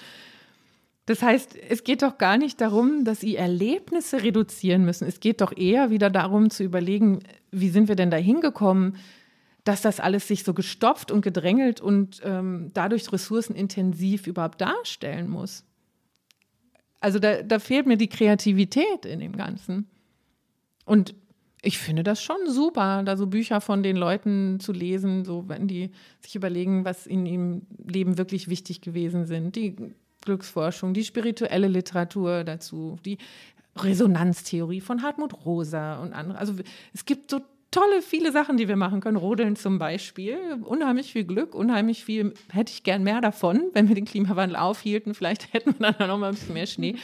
[1.07, 5.07] Das heißt, es geht doch gar nicht darum, dass sie Erlebnisse reduzieren müssen.
[5.07, 8.97] Es geht doch eher wieder darum zu überlegen, wie sind wir denn da hingekommen,
[9.63, 15.63] dass das alles sich so gestopft und gedrängelt und ähm, dadurch ressourcenintensiv überhaupt darstellen muss.
[16.99, 19.87] Also da, da fehlt mir die Kreativität in dem Ganzen.
[20.83, 21.15] Und
[21.61, 25.69] ich finde das schon super, da so Bücher von den Leuten zu lesen, so wenn
[25.69, 29.55] die sich überlegen, was in ihrem Leben wirklich wichtig gewesen sind.
[29.55, 29.75] Die
[30.21, 33.17] Glücksforschung, die spirituelle Literatur dazu, die
[33.77, 36.37] Resonanztheorie von Hartmut Rosa und andere.
[36.37, 36.55] Also
[36.93, 37.41] es gibt so
[37.71, 39.17] tolle, viele Sachen, die wir machen können.
[39.17, 40.37] Rodeln zum Beispiel.
[40.63, 45.13] Unheimlich viel Glück, unheimlich viel, hätte ich gern mehr davon, wenn wir den Klimawandel aufhielten.
[45.13, 46.95] Vielleicht hätten wir dann noch mal ein bisschen mehr Schnee.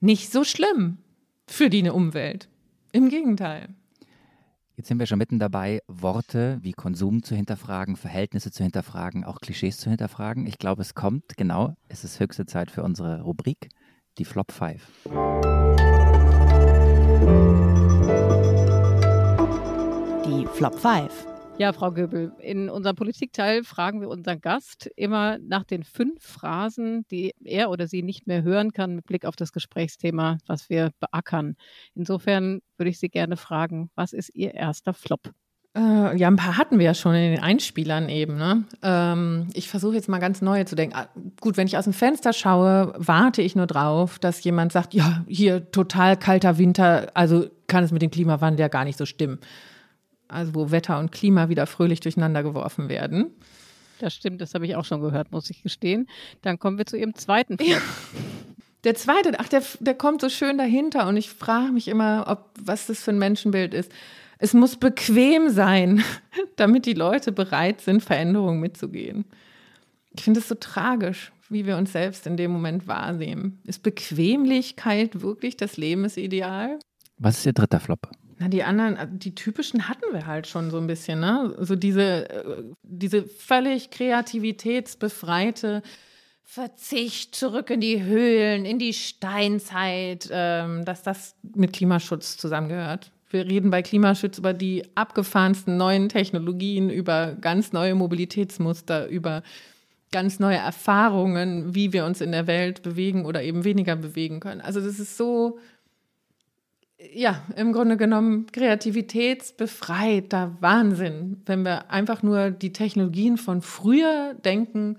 [0.00, 0.98] Nicht so schlimm
[1.46, 2.48] für die Umwelt.
[2.92, 3.68] Im Gegenteil.
[4.80, 9.38] Jetzt sind wir schon mitten dabei, Worte wie Konsum zu hinterfragen, Verhältnisse zu hinterfragen, auch
[9.40, 10.46] Klischees zu hinterfragen.
[10.46, 13.68] Ich glaube, es kommt, genau, es ist höchste Zeit für unsere Rubrik,
[14.16, 14.82] die Flop 5.
[20.24, 21.26] Die Flop 5.
[21.60, 27.04] Ja, Frau Göbel, in unserem Politikteil fragen wir unseren Gast immer nach den fünf Phrasen,
[27.10, 30.92] die er oder sie nicht mehr hören kann mit Blick auf das Gesprächsthema, was wir
[31.00, 31.56] beackern.
[31.94, 35.32] Insofern würde ich Sie gerne fragen, was ist Ihr erster Flop?
[35.76, 38.38] Äh, ja, ein paar hatten wir ja schon in den Einspielern eben.
[38.38, 38.64] Ne?
[38.82, 40.96] Ähm, ich versuche jetzt mal ganz neue zu denken.
[40.96, 41.10] Ah,
[41.42, 45.26] gut, wenn ich aus dem Fenster schaue, warte ich nur drauf, dass jemand sagt, ja,
[45.28, 49.40] hier total kalter Winter, also kann es mit dem Klimawandel ja gar nicht so stimmen
[50.30, 53.30] also wo Wetter und Klima wieder fröhlich durcheinander geworfen werden.
[53.98, 56.08] Das stimmt, das habe ich auch schon gehört, muss ich gestehen.
[56.42, 57.68] Dann kommen wir zu Ihrem zweiten Flop.
[57.68, 57.78] Ja.
[58.84, 62.50] Der zweite, ach, der, der kommt so schön dahinter und ich frage mich immer, ob,
[62.58, 63.92] was das für ein Menschenbild ist.
[64.38, 66.02] Es muss bequem sein,
[66.56, 69.26] damit die Leute bereit sind, Veränderungen mitzugehen.
[70.16, 73.60] Ich finde es so tragisch, wie wir uns selbst in dem Moment wahrnehmen.
[73.66, 76.78] Ist Bequemlichkeit wirklich das Lebensideal?
[77.18, 78.10] Was ist Ihr dritter Flop?
[78.40, 81.54] Na, die anderen, äh, die typischen hatten wir halt schon so ein bisschen, ne?
[81.60, 85.82] So diese, äh, diese völlig kreativitätsbefreite
[86.42, 93.12] Verzicht zurück in die Höhlen, in die Steinzeit, ähm, dass das mit Klimaschutz zusammengehört.
[93.28, 99.42] Wir reden bei Klimaschutz über die abgefahrensten neuen Technologien, über ganz neue Mobilitätsmuster, über
[100.12, 104.62] ganz neue Erfahrungen, wie wir uns in der Welt bewegen oder eben weniger bewegen können.
[104.62, 105.58] Also das ist so
[107.12, 114.98] ja, im Grunde genommen kreativitätsbefreiter Wahnsinn, wenn wir einfach nur die Technologien von früher denken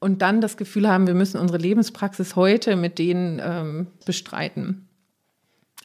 [0.00, 4.88] und dann das Gefühl haben, wir müssen unsere Lebenspraxis heute mit denen ähm, bestreiten.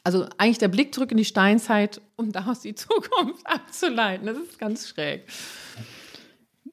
[0.02, 4.26] Also eigentlich der Blick zurück in die Steinzeit, um daraus die Zukunft abzuleiten.
[4.26, 5.24] Das ist ganz schräg.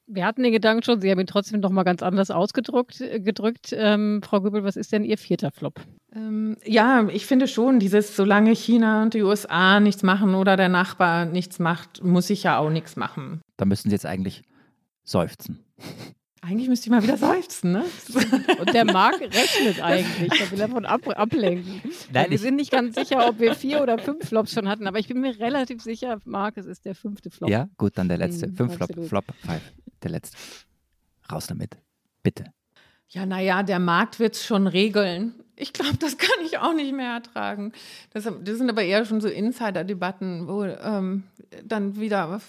[0.06, 3.00] Wir hatten den Gedanken schon, Sie haben ihn trotzdem noch mal ganz anders ausgedrückt.
[3.00, 3.72] Äh, gedrückt.
[3.72, 5.80] Ähm, Frau Göbel, was ist denn Ihr vierter Flop?
[6.14, 10.68] Ähm, ja, ich finde schon, dieses, solange China und die USA nichts machen oder der
[10.68, 13.40] Nachbar nichts macht, muss ich ja auch nichts machen.
[13.56, 14.42] Da müssen Sie jetzt eigentlich
[15.04, 15.64] seufzen.
[16.44, 17.84] Eigentlich müsste ich mal wieder seufzen, ne?
[18.60, 20.28] Und der Marc rechnet eigentlich.
[20.28, 21.80] Da will er von ab, ablenken.
[22.12, 24.98] Nein, wir sind nicht ganz sicher, ob wir vier oder fünf Flops schon hatten, aber
[24.98, 27.48] ich bin mir relativ sicher, Marc, es ist der fünfte Flop.
[27.48, 28.48] Ja, gut, dann der letzte.
[28.48, 29.62] Mhm, Fünf Flop, Flop, five.
[30.02, 30.36] Der letzte.
[31.30, 31.76] Raus damit.
[32.24, 32.44] Bitte.
[33.08, 35.34] Ja, naja, der Markt wird es schon regeln.
[35.62, 37.72] Ich glaube, das kann ich auch nicht mehr ertragen.
[38.12, 41.22] Das, das sind aber eher schon so Insider-Debatten, wo ähm,
[41.64, 42.40] dann wieder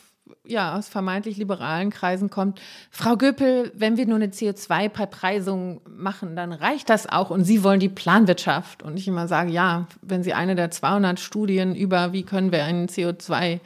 [0.45, 2.59] ja, aus vermeintlich liberalen Kreisen kommt,
[2.89, 7.79] Frau Göpel, wenn wir nur eine CO2-Bepreisung machen, dann reicht das auch und Sie wollen
[7.79, 8.83] die Planwirtschaft.
[8.83, 12.63] Und ich immer sage, ja, wenn Sie eine der 200 Studien über, wie können wir
[12.63, 13.59] einen CO2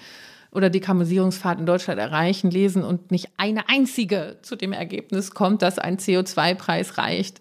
[0.51, 5.79] oder Dekarbonisierungspfad in Deutschland erreichen, lesen und nicht eine einzige zu dem Ergebnis kommt, dass
[5.79, 7.39] ein CO2-Preis reicht,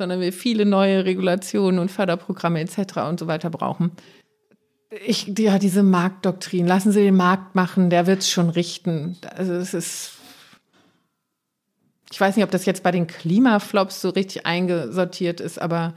[0.00, 2.96] sondern wir viele neue Regulationen und Förderprogramme etc.
[3.08, 3.92] und so weiter brauchen.
[5.06, 9.16] Ich, ja, diese Marktdoktrin, lassen Sie den Markt machen, der wird es schon richten.
[9.36, 10.12] Also es ist,
[12.10, 15.94] ich weiß nicht, ob das jetzt bei den Klimaflops so richtig eingesortiert ist, aber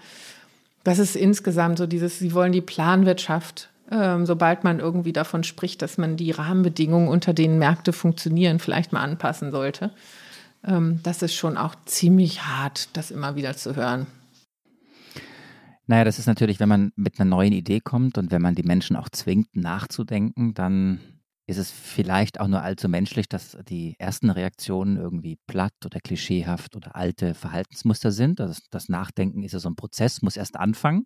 [0.84, 5.82] das ist insgesamt so dieses, Sie wollen die Planwirtschaft ähm, sobald man irgendwie davon spricht,
[5.82, 9.92] dass man die Rahmenbedingungen, unter denen Märkte funktionieren, vielleicht mal anpassen sollte.
[10.66, 14.08] Ähm, das ist schon auch ziemlich hart, das immer wieder zu hören.
[15.86, 18.64] Naja, das ist natürlich, wenn man mit einer neuen Idee kommt und wenn man die
[18.64, 21.02] Menschen auch zwingt, nachzudenken, dann
[21.46, 26.78] ist es vielleicht auch nur allzu menschlich, dass die ersten Reaktionen irgendwie platt oder klischeehaft
[26.78, 28.40] oder alte Verhaltensmuster sind.
[28.40, 31.06] Also das Nachdenken ist ja so ein Prozess, muss erst anfangen.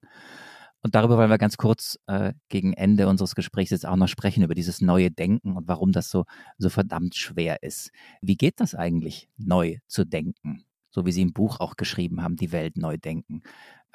[0.82, 4.44] Und darüber wollen wir ganz kurz äh, gegen Ende unseres Gesprächs jetzt auch noch sprechen,
[4.44, 6.26] über dieses neue Denken und warum das so,
[6.58, 7.92] so verdammt schwer ist.
[8.22, 10.66] Wie geht das eigentlich, neu zu denken?
[10.90, 13.42] So wie Sie im Buch auch geschrieben haben, die Welt neu denken.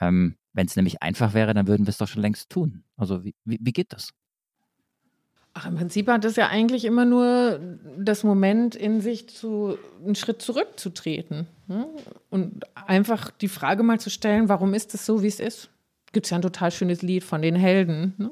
[0.00, 2.84] Ähm, Wenn es nämlich einfach wäre, dann würden wir es doch schon längst tun.
[2.96, 4.12] Also wie, wie, wie geht das?
[5.54, 7.60] Ach, im Prinzip hat es ja eigentlich immer nur
[7.98, 11.46] das Moment in sich, zu, einen Schritt zurückzutreten.
[11.66, 11.86] Ne?
[12.30, 15.68] Und einfach die Frage mal zu stellen, warum ist es so, wie es ist?
[16.12, 18.14] Gibt es ja ein total schönes Lied von den Helden.
[18.18, 18.30] Ne?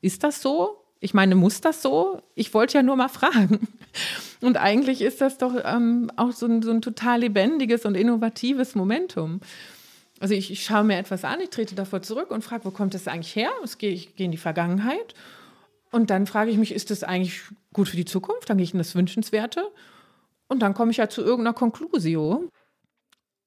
[0.00, 0.84] Ist das so?
[1.00, 2.22] Ich meine, muss das so?
[2.34, 3.68] Ich wollte ja nur mal fragen.
[4.40, 8.74] Und eigentlich ist das doch ähm, auch so ein, so ein, total lebendiges und innovatives
[8.74, 9.40] Momentum.
[10.20, 12.94] Also ich, ich, schaue mir etwas an, ich trete davor zurück und frage, wo kommt
[12.94, 13.50] das eigentlich her?
[13.64, 15.14] Ich gehe, ich gehe in die Vergangenheit.
[15.90, 17.42] Und dann frage ich mich, ist das eigentlich
[17.72, 18.50] gut für die Zukunft?
[18.50, 19.62] Dann gehe ich in das Wünschenswerte.
[20.48, 22.48] Und dann komme ich ja zu irgendeiner Konklusio.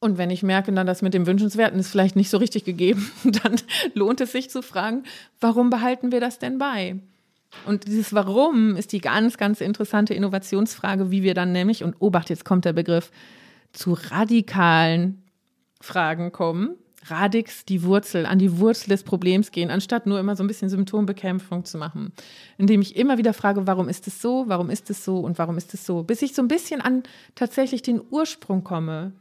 [0.03, 3.09] Und wenn ich merke dann, dass mit dem Wünschenswerten ist vielleicht nicht so richtig gegeben,
[3.23, 3.55] dann
[3.93, 5.03] lohnt es sich zu fragen,
[5.39, 6.99] warum behalten wir das denn bei?
[7.67, 12.29] Und dieses Warum ist die ganz, ganz interessante Innovationsfrage, wie wir dann nämlich, und obacht,
[12.29, 13.11] jetzt kommt der Begriff,
[13.73, 15.21] zu radikalen
[15.81, 16.75] Fragen kommen.
[17.07, 20.69] Radix, die Wurzel, an die Wurzel des Problems gehen, anstatt nur immer so ein bisschen
[20.69, 22.11] Symptombekämpfung zu machen.
[22.57, 25.57] Indem ich immer wieder frage, warum ist es so, warum ist es so und warum
[25.57, 27.03] ist es so, bis ich so ein bisschen an
[27.35, 29.13] tatsächlich den Ursprung komme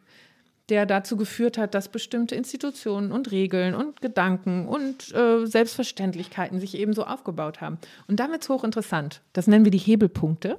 [0.70, 6.78] der dazu geführt hat, dass bestimmte Institutionen und Regeln und Gedanken und äh, Selbstverständlichkeiten sich
[6.78, 7.78] ebenso aufgebaut haben.
[8.06, 9.20] Und damit ist hochinteressant.
[9.32, 10.58] Das nennen wir die Hebelpunkte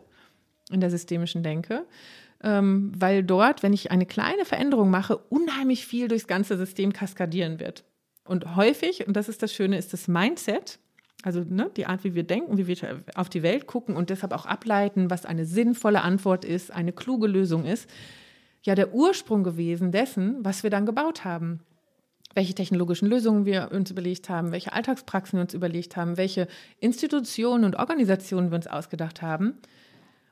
[0.70, 1.86] in der systemischen Denke,
[2.44, 7.60] ähm, weil dort, wenn ich eine kleine Veränderung mache, unheimlich viel durchs ganze System kaskadieren
[7.60, 7.84] wird.
[8.26, 10.80] Und häufig, und das ist das Schöne, ist das Mindset,
[11.24, 12.78] also ne, die Art, wie wir denken, wie wir
[13.16, 17.28] auf die Welt gucken und deshalb auch ableiten, was eine sinnvolle Antwort ist, eine kluge
[17.28, 17.90] Lösung ist,
[18.64, 21.62] ja der Ursprung gewesen dessen, was wir dann gebaut haben.
[22.34, 26.48] Welche technologischen Lösungen wir uns überlegt haben, welche Alltagspraxen wir uns überlegt haben, welche
[26.80, 29.58] Institutionen und Organisationen wir uns ausgedacht haben.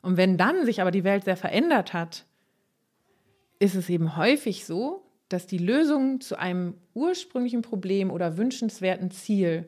[0.01, 2.25] Und wenn dann sich aber die Welt sehr verändert hat,
[3.59, 9.67] ist es eben häufig so, dass die Lösungen zu einem ursprünglichen Problem oder wünschenswerten Ziel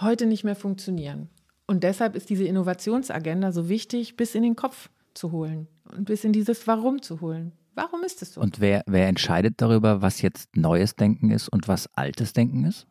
[0.00, 1.28] heute nicht mehr funktionieren.
[1.66, 6.24] Und deshalb ist diese Innovationsagenda so wichtig, bis in den Kopf zu holen und bis
[6.24, 7.52] in dieses Warum zu holen.
[7.74, 8.40] Warum ist es so?
[8.40, 12.86] Und wer, wer entscheidet darüber, was jetzt neues Denken ist und was altes Denken ist?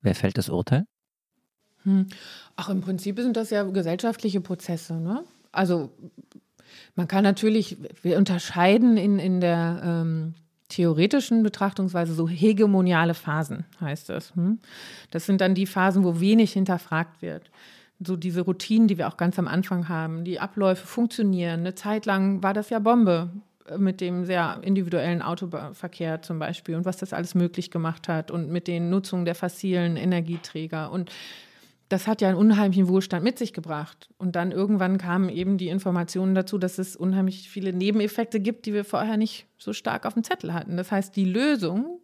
[0.00, 0.86] Wer fällt das Urteil?
[1.82, 2.06] Hm.
[2.56, 4.94] Ach, im Prinzip sind das ja gesellschaftliche Prozesse.
[4.94, 5.24] Ne?
[5.52, 5.90] Also
[6.94, 10.34] man kann natürlich, wir unterscheiden in, in der ähm,
[10.68, 14.34] theoretischen Betrachtungsweise so hegemoniale Phasen, heißt das.
[14.34, 14.58] Hm?
[15.10, 17.50] Das sind dann die Phasen, wo wenig hinterfragt wird
[18.00, 21.60] so diese Routinen, die wir auch ganz am Anfang haben, die Abläufe funktionieren.
[21.60, 23.30] Eine Zeit lang war das ja Bombe
[23.68, 28.30] äh, mit dem sehr individuellen Autoverkehr zum Beispiel und was das alles möglich gemacht hat
[28.30, 30.90] und mit den Nutzungen der fossilen Energieträger.
[30.90, 31.10] Und
[31.88, 34.08] das hat ja einen unheimlichen Wohlstand mit sich gebracht.
[34.18, 38.72] Und dann irgendwann kamen eben die Informationen dazu, dass es unheimlich viele Nebeneffekte gibt, die
[38.72, 40.76] wir vorher nicht so stark auf dem Zettel hatten.
[40.76, 42.00] Das heißt, die Lösung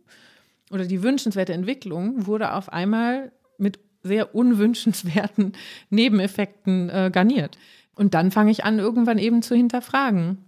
[0.71, 5.53] oder die wünschenswerte Entwicklung wurde auf einmal mit sehr unwünschenswerten
[5.91, 7.59] Nebeneffekten äh, garniert.
[7.95, 10.39] Und dann fange ich an, irgendwann eben zu hinterfragen.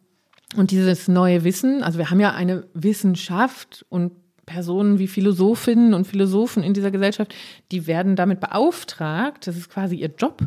[0.56, 4.12] Und dieses neue Wissen, also wir haben ja eine Wissenschaft und
[4.44, 7.34] Personen wie Philosophinnen und Philosophen in dieser Gesellschaft,
[7.70, 10.46] die werden damit beauftragt, das ist quasi ihr Job,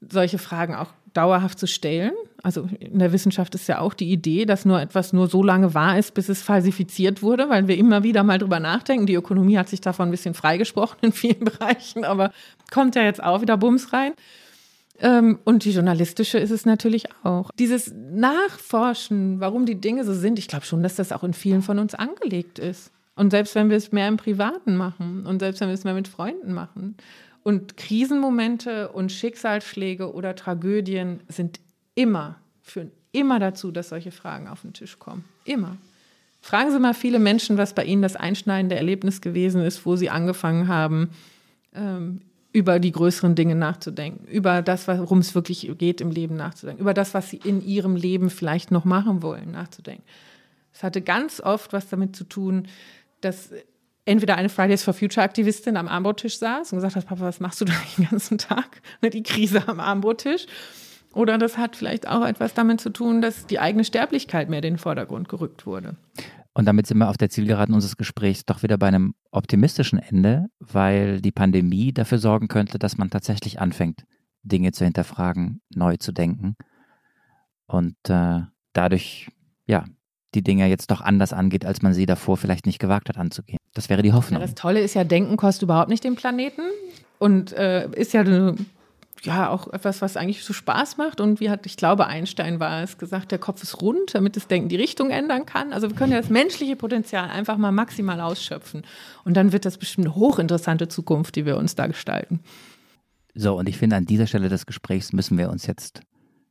[0.00, 2.12] solche Fragen auch dauerhaft zu stellen.
[2.42, 5.74] Also in der Wissenschaft ist ja auch die Idee, dass nur etwas nur so lange
[5.74, 9.06] wahr ist, bis es falsifiziert wurde, weil wir immer wieder mal drüber nachdenken.
[9.06, 12.32] Die Ökonomie hat sich davon ein bisschen freigesprochen in vielen Bereichen, aber
[12.70, 14.12] kommt ja jetzt auch wieder Bums rein.
[14.98, 17.50] Ähm, und die journalistische ist es natürlich auch.
[17.58, 21.62] Dieses Nachforschen, warum die Dinge so sind, ich glaube schon, dass das auch in vielen
[21.62, 22.92] von uns angelegt ist.
[23.14, 25.94] Und selbst wenn wir es mehr im Privaten machen und selbst wenn wir es mehr
[25.94, 26.96] mit Freunden machen.
[27.42, 31.60] Und Krisenmomente und Schicksalsschläge oder Tragödien sind
[31.94, 35.24] immer, führen immer dazu, dass solche Fragen auf den Tisch kommen.
[35.44, 35.76] Immer.
[36.40, 40.10] Fragen Sie mal viele Menschen, was bei ihnen das einschneidende Erlebnis gewesen ist, wo sie
[40.10, 41.10] angefangen haben,
[41.74, 42.20] ähm,
[42.52, 46.94] über die größeren Dinge nachzudenken, über das, worum es wirklich geht im Leben nachzudenken, über
[46.94, 50.04] das, was sie in ihrem Leben vielleicht noch machen wollen, nachzudenken.
[50.74, 52.68] Es hatte ganz oft was damit zu tun,
[53.20, 53.50] dass
[54.04, 57.60] entweder eine Fridays for Future Aktivistin am Armbrottisch saß und gesagt hat, Papa, was machst
[57.60, 58.80] du da den ganzen Tag?
[59.02, 60.46] Ne, die Krise am Armbrottisch.
[61.14, 64.74] Oder das hat vielleicht auch etwas damit zu tun, dass die eigene Sterblichkeit mehr in
[64.74, 65.96] den Vordergrund gerückt wurde.
[66.54, 70.46] Und damit sind wir auf der Zielgeraden unseres Gesprächs doch wieder bei einem optimistischen Ende,
[70.58, 74.04] weil die Pandemie dafür sorgen könnte, dass man tatsächlich anfängt,
[74.42, 76.56] Dinge zu hinterfragen, neu zu denken
[77.66, 78.40] und äh,
[78.72, 79.28] dadurch,
[79.66, 79.84] ja,
[80.34, 83.58] die Dinge jetzt doch anders angeht, als man sie davor vielleicht nicht gewagt hat anzugehen.
[83.74, 84.40] Das wäre die Hoffnung.
[84.40, 86.62] Ja, das Tolle ist ja, Denken kostet überhaupt nicht den Planeten
[87.18, 88.56] und äh, ist ja eine
[89.24, 91.20] ja auch etwas, was eigentlich so Spaß macht.
[91.20, 94.48] Und wie hat, ich glaube, Einstein war es gesagt, der Kopf ist rund, damit das
[94.48, 95.72] Denken die Richtung ändern kann.
[95.72, 98.82] Also wir können ja das menschliche Potenzial einfach mal maximal ausschöpfen.
[99.24, 102.40] Und dann wird das bestimmt eine hochinteressante Zukunft, die wir uns da gestalten.
[103.34, 106.02] So, und ich finde, an dieser Stelle des Gesprächs müssen wir uns jetzt,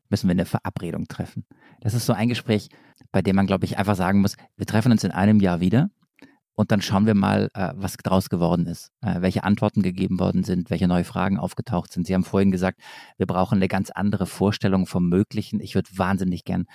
[0.10, 1.46] müssen wir eine Verabredung treffen.
[1.82, 2.70] Das ist so ein Gespräch,
[3.12, 5.90] bei dem man, glaube ich, einfach sagen muss, wir treffen uns in einem Jahr wieder
[6.56, 10.44] und dann schauen wir mal, äh, was daraus geworden ist, äh, welche Antworten gegeben worden
[10.44, 12.06] sind, welche neue Fragen aufgetaucht sind.
[12.06, 12.80] Sie haben vorhin gesagt,
[13.18, 15.60] wir brauchen eine ganz andere Vorstellung vom Möglichen.
[15.60, 16.66] Ich würde wahnsinnig gern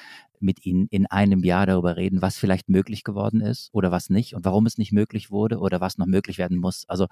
[0.40, 4.34] mit Ihnen in einem Jahr darüber reden, was vielleicht möglich geworden ist oder was nicht
[4.34, 6.84] und warum es nicht möglich wurde oder was noch möglich werden muss.
[6.88, 7.06] Also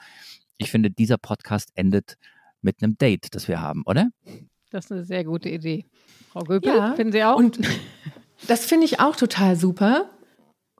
[0.57, 2.17] ich finde, dieser Podcast endet
[2.61, 4.09] mit einem Date, das wir haben, oder?
[4.71, 5.85] Das ist eine sehr gute Idee.
[6.31, 7.37] Frau Göbel, ja, finden Sie auch?
[7.37, 7.61] Und
[8.49, 10.11] das finde ich auch total super.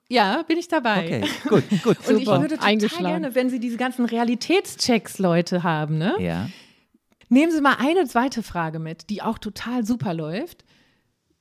[0.07, 1.23] Ja, bin ich dabei.
[1.23, 1.97] Okay, gut, gut.
[2.09, 6.15] Und ich würde total gerne, wenn Sie diese ganzen Realitätschecks, Leute, haben, ne?
[6.19, 6.49] Ja.
[7.29, 10.63] Nehmen Sie mal eine zweite Frage mit, die auch total super läuft.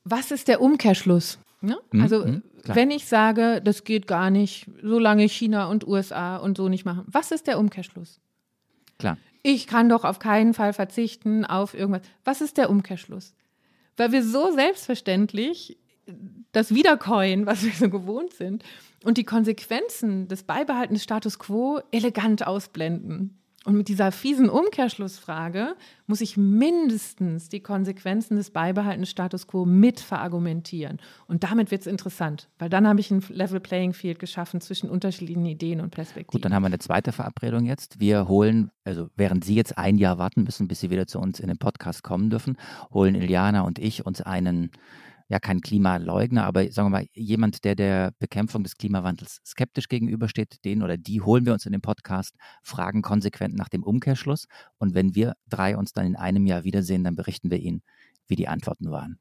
[0.05, 1.39] Was ist der Umkehrschluss?
[1.61, 1.79] Ne?
[1.93, 2.77] Mhm, Also, klar.
[2.77, 7.05] wenn ich sage, das geht gar nicht, solange China und USA und so nicht machen,
[7.07, 8.21] was ist der Umkehrschluss?
[8.99, 9.19] Klar.
[9.43, 12.03] Ich kann doch auf keinen Fall verzichten auf irgendwas.
[12.25, 13.35] Was ist der Umkehrschluss?
[13.97, 15.77] Weil wir so selbstverständlich
[16.53, 18.65] das Wiederkäuen, was wir so gewohnt sind,
[19.05, 23.39] und die Konsequenzen des Beibehaltens des Status quo elegant ausblenden.
[23.65, 25.75] Und mit dieser fiesen Umkehrschlussfrage
[26.07, 30.99] muss ich mindestens die Konsequenzen des Beibehaltens des Status quo mit verargumentieren.
[31.27, 34.91] Und damit wird es interessant, weil dann habe ich ein Level Playing Field geschaffen zwischen
[34.91, 36.31] unterschiedlichen Ideen und Perspektiven.
[36.31, 38.01] Gut, dann haben wir eine zweite Verabredung jetzt.
[38.01, 41.41] Wir holen, also während Sie jetzt ein Jahr warten müssen, bis Sie wieder zu uns
[41.41, 42.59] in den Podcast kommen dürfen,
[42.93, 44.73] holen Iliana und ich uns einen
[45.29, 50.65] ja kein Klimaleugner, aber sagen wir mal, jemand, der der Bekämpfung des Klimawandels skeptisch gegenübersteht,
[50.65, 54.47] den oder die holen wir uns in den Podcast, fragen konsequent nach dem Umkehrschluss.
[54.79, 57.83] Und wenn wir drei uns dann in einem Jahr wiedersehen, dann berichten wir Ihnen,
[58.27, 59.19] wie die Antworten waren.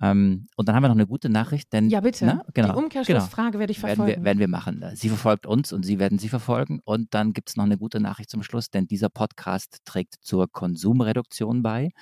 [0.00, 2.26] Ähm, und dann haben wir noch eine gute Nachricht, denn Ja, bitte.
[2.26, 2.42] Ne?
[2.52, 4.20] Genau, Die Umkehrschlussfrage werde ich werden verfolgen.
[4.20, 4.84] wir, werden wir machen.
[4.94, 6.80] Sie verfolgt uns und Sie werden sie verfolgen.
[6.84, 10.50] Und dann gibt es noch eine gute Nachricht zum Schluss, denn dieser Podcast trägt zur
[10.52, 11.92] Konsumreduktion bei.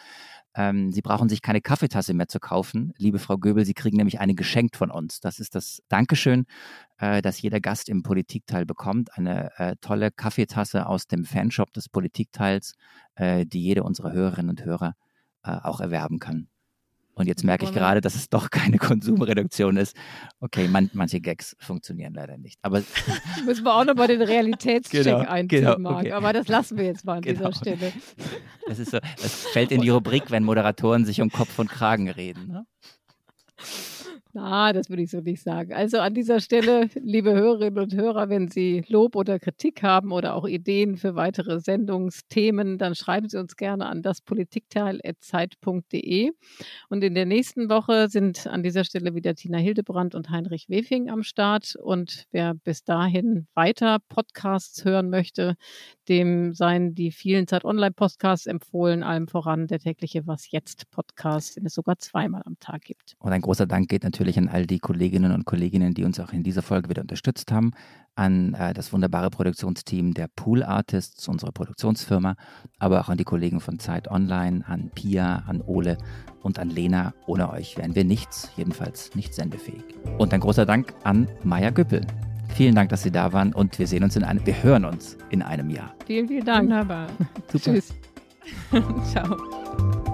[0.55, 3.64] Ähm, Sie brauchen sich keine Kaffeetasse mehr zu kaufen, liebe Frau Göbel.
[3.64, 5.20] Sie kriegen nämlich eine geschenkt von uns.
[5.20, 6.47] Das ist das Dankeschön,
[6.98, 9.16] äh, das jeder Gast im Politikteil bekommt.
[9.16, 12.74] Eine äh, tolle Kaffeetasse aus dem Fanshop des Politikteils,
[13.16, 14.94] äh, die jede unserer Hörerinnen und Hörer
[15.44, 16.48] äh, auch erwerben kann.
[17.16, 19.97] Und jetzt merke ich gerade, dass es doch keine Konsumreduktion ist.
[20.41, 22.59] Okay, man, manche Gags funktionieren leider nicht.
[22.62, 22.82] Aber
[23.47, 26.01] Müssen wir auch nochmal den Realitätscheck Genau, einziehen, genau, Marc.
[26.01, 26.12] okay.
[26.12, 27.51] Aber das lassen wir jetzt mal an Genau.
[27.51, 27.93] dieser Stelle.
[28.66, 32.09] das ist so, das fällt in die Rubrik, wenn Moderatoren sich um Kopf und Kragen
[32.11, 32.49] reden.
[32.49, 32.66] Ne?
[34.36, 35.73] Na, das würde ich so nicht sagen.
[35.73, 40.35] Also an dieser Stelle, liebe Hörerinnen und Hörer, wenn Sie Lob oder Kritik haben oder
[40.35, 46.32] auch Ideen für weitere Sendungsthemen, dann schreiben Sie uns gerne an daspolitikteil.zeit.de.
[46.89, 51.11] Und in der nächsten Woche sind an dieser Stelle wieder Tina Hildebrand und Heinrich Wefing
[51.11, 51.77] am Start.
[51.81, 55.55] Und wer bis dahin weiter Podcasts hören möchte,
[56.09, 61.66] dem seien die vielen Zeit Online-Podcasts empfohlen, allem voran der tägliche Was Jetzt Podcast, den
[61.66, 63.15] es sogar zweimal am Tag gibt.
[63.20, 66.32] Und ein großer Dank geht natürlich an all die Kolleginnen und Kolleginnen, die uns auch
[66.32, 67.72] in dieser Folge wieder unterstützt haben,
[68.14, 72.34] an äh, das wunderbare Produktionsteam der Pool Artists, unsere Produktionsfirma,
[72.78, 75.98] aber auch an die Kollegen von Zeit Online, an Pia, an Ole
[76.42, 77.12] und an Lena.
[77.26, 79.84] Ohne euch wären wir nichts, jedenfalls nicht sendefähig.
[80.18, 82.06] Und ein großer Dank an Maya Güppel.
[82.55, 85.16] Vielen Dank, dass Sie da waren und wir sehen uns in einem, wir hören uns
[85.30, 85.94] in einem Jahr.
[86.06, 86.64] Vielen, vielen Dank.
[86.64, 87.09] Wunderbar.
[87.51, 87.72] Super.
[87.72, 87.94] Tschüss.
[89.10, 90.05] Ciao.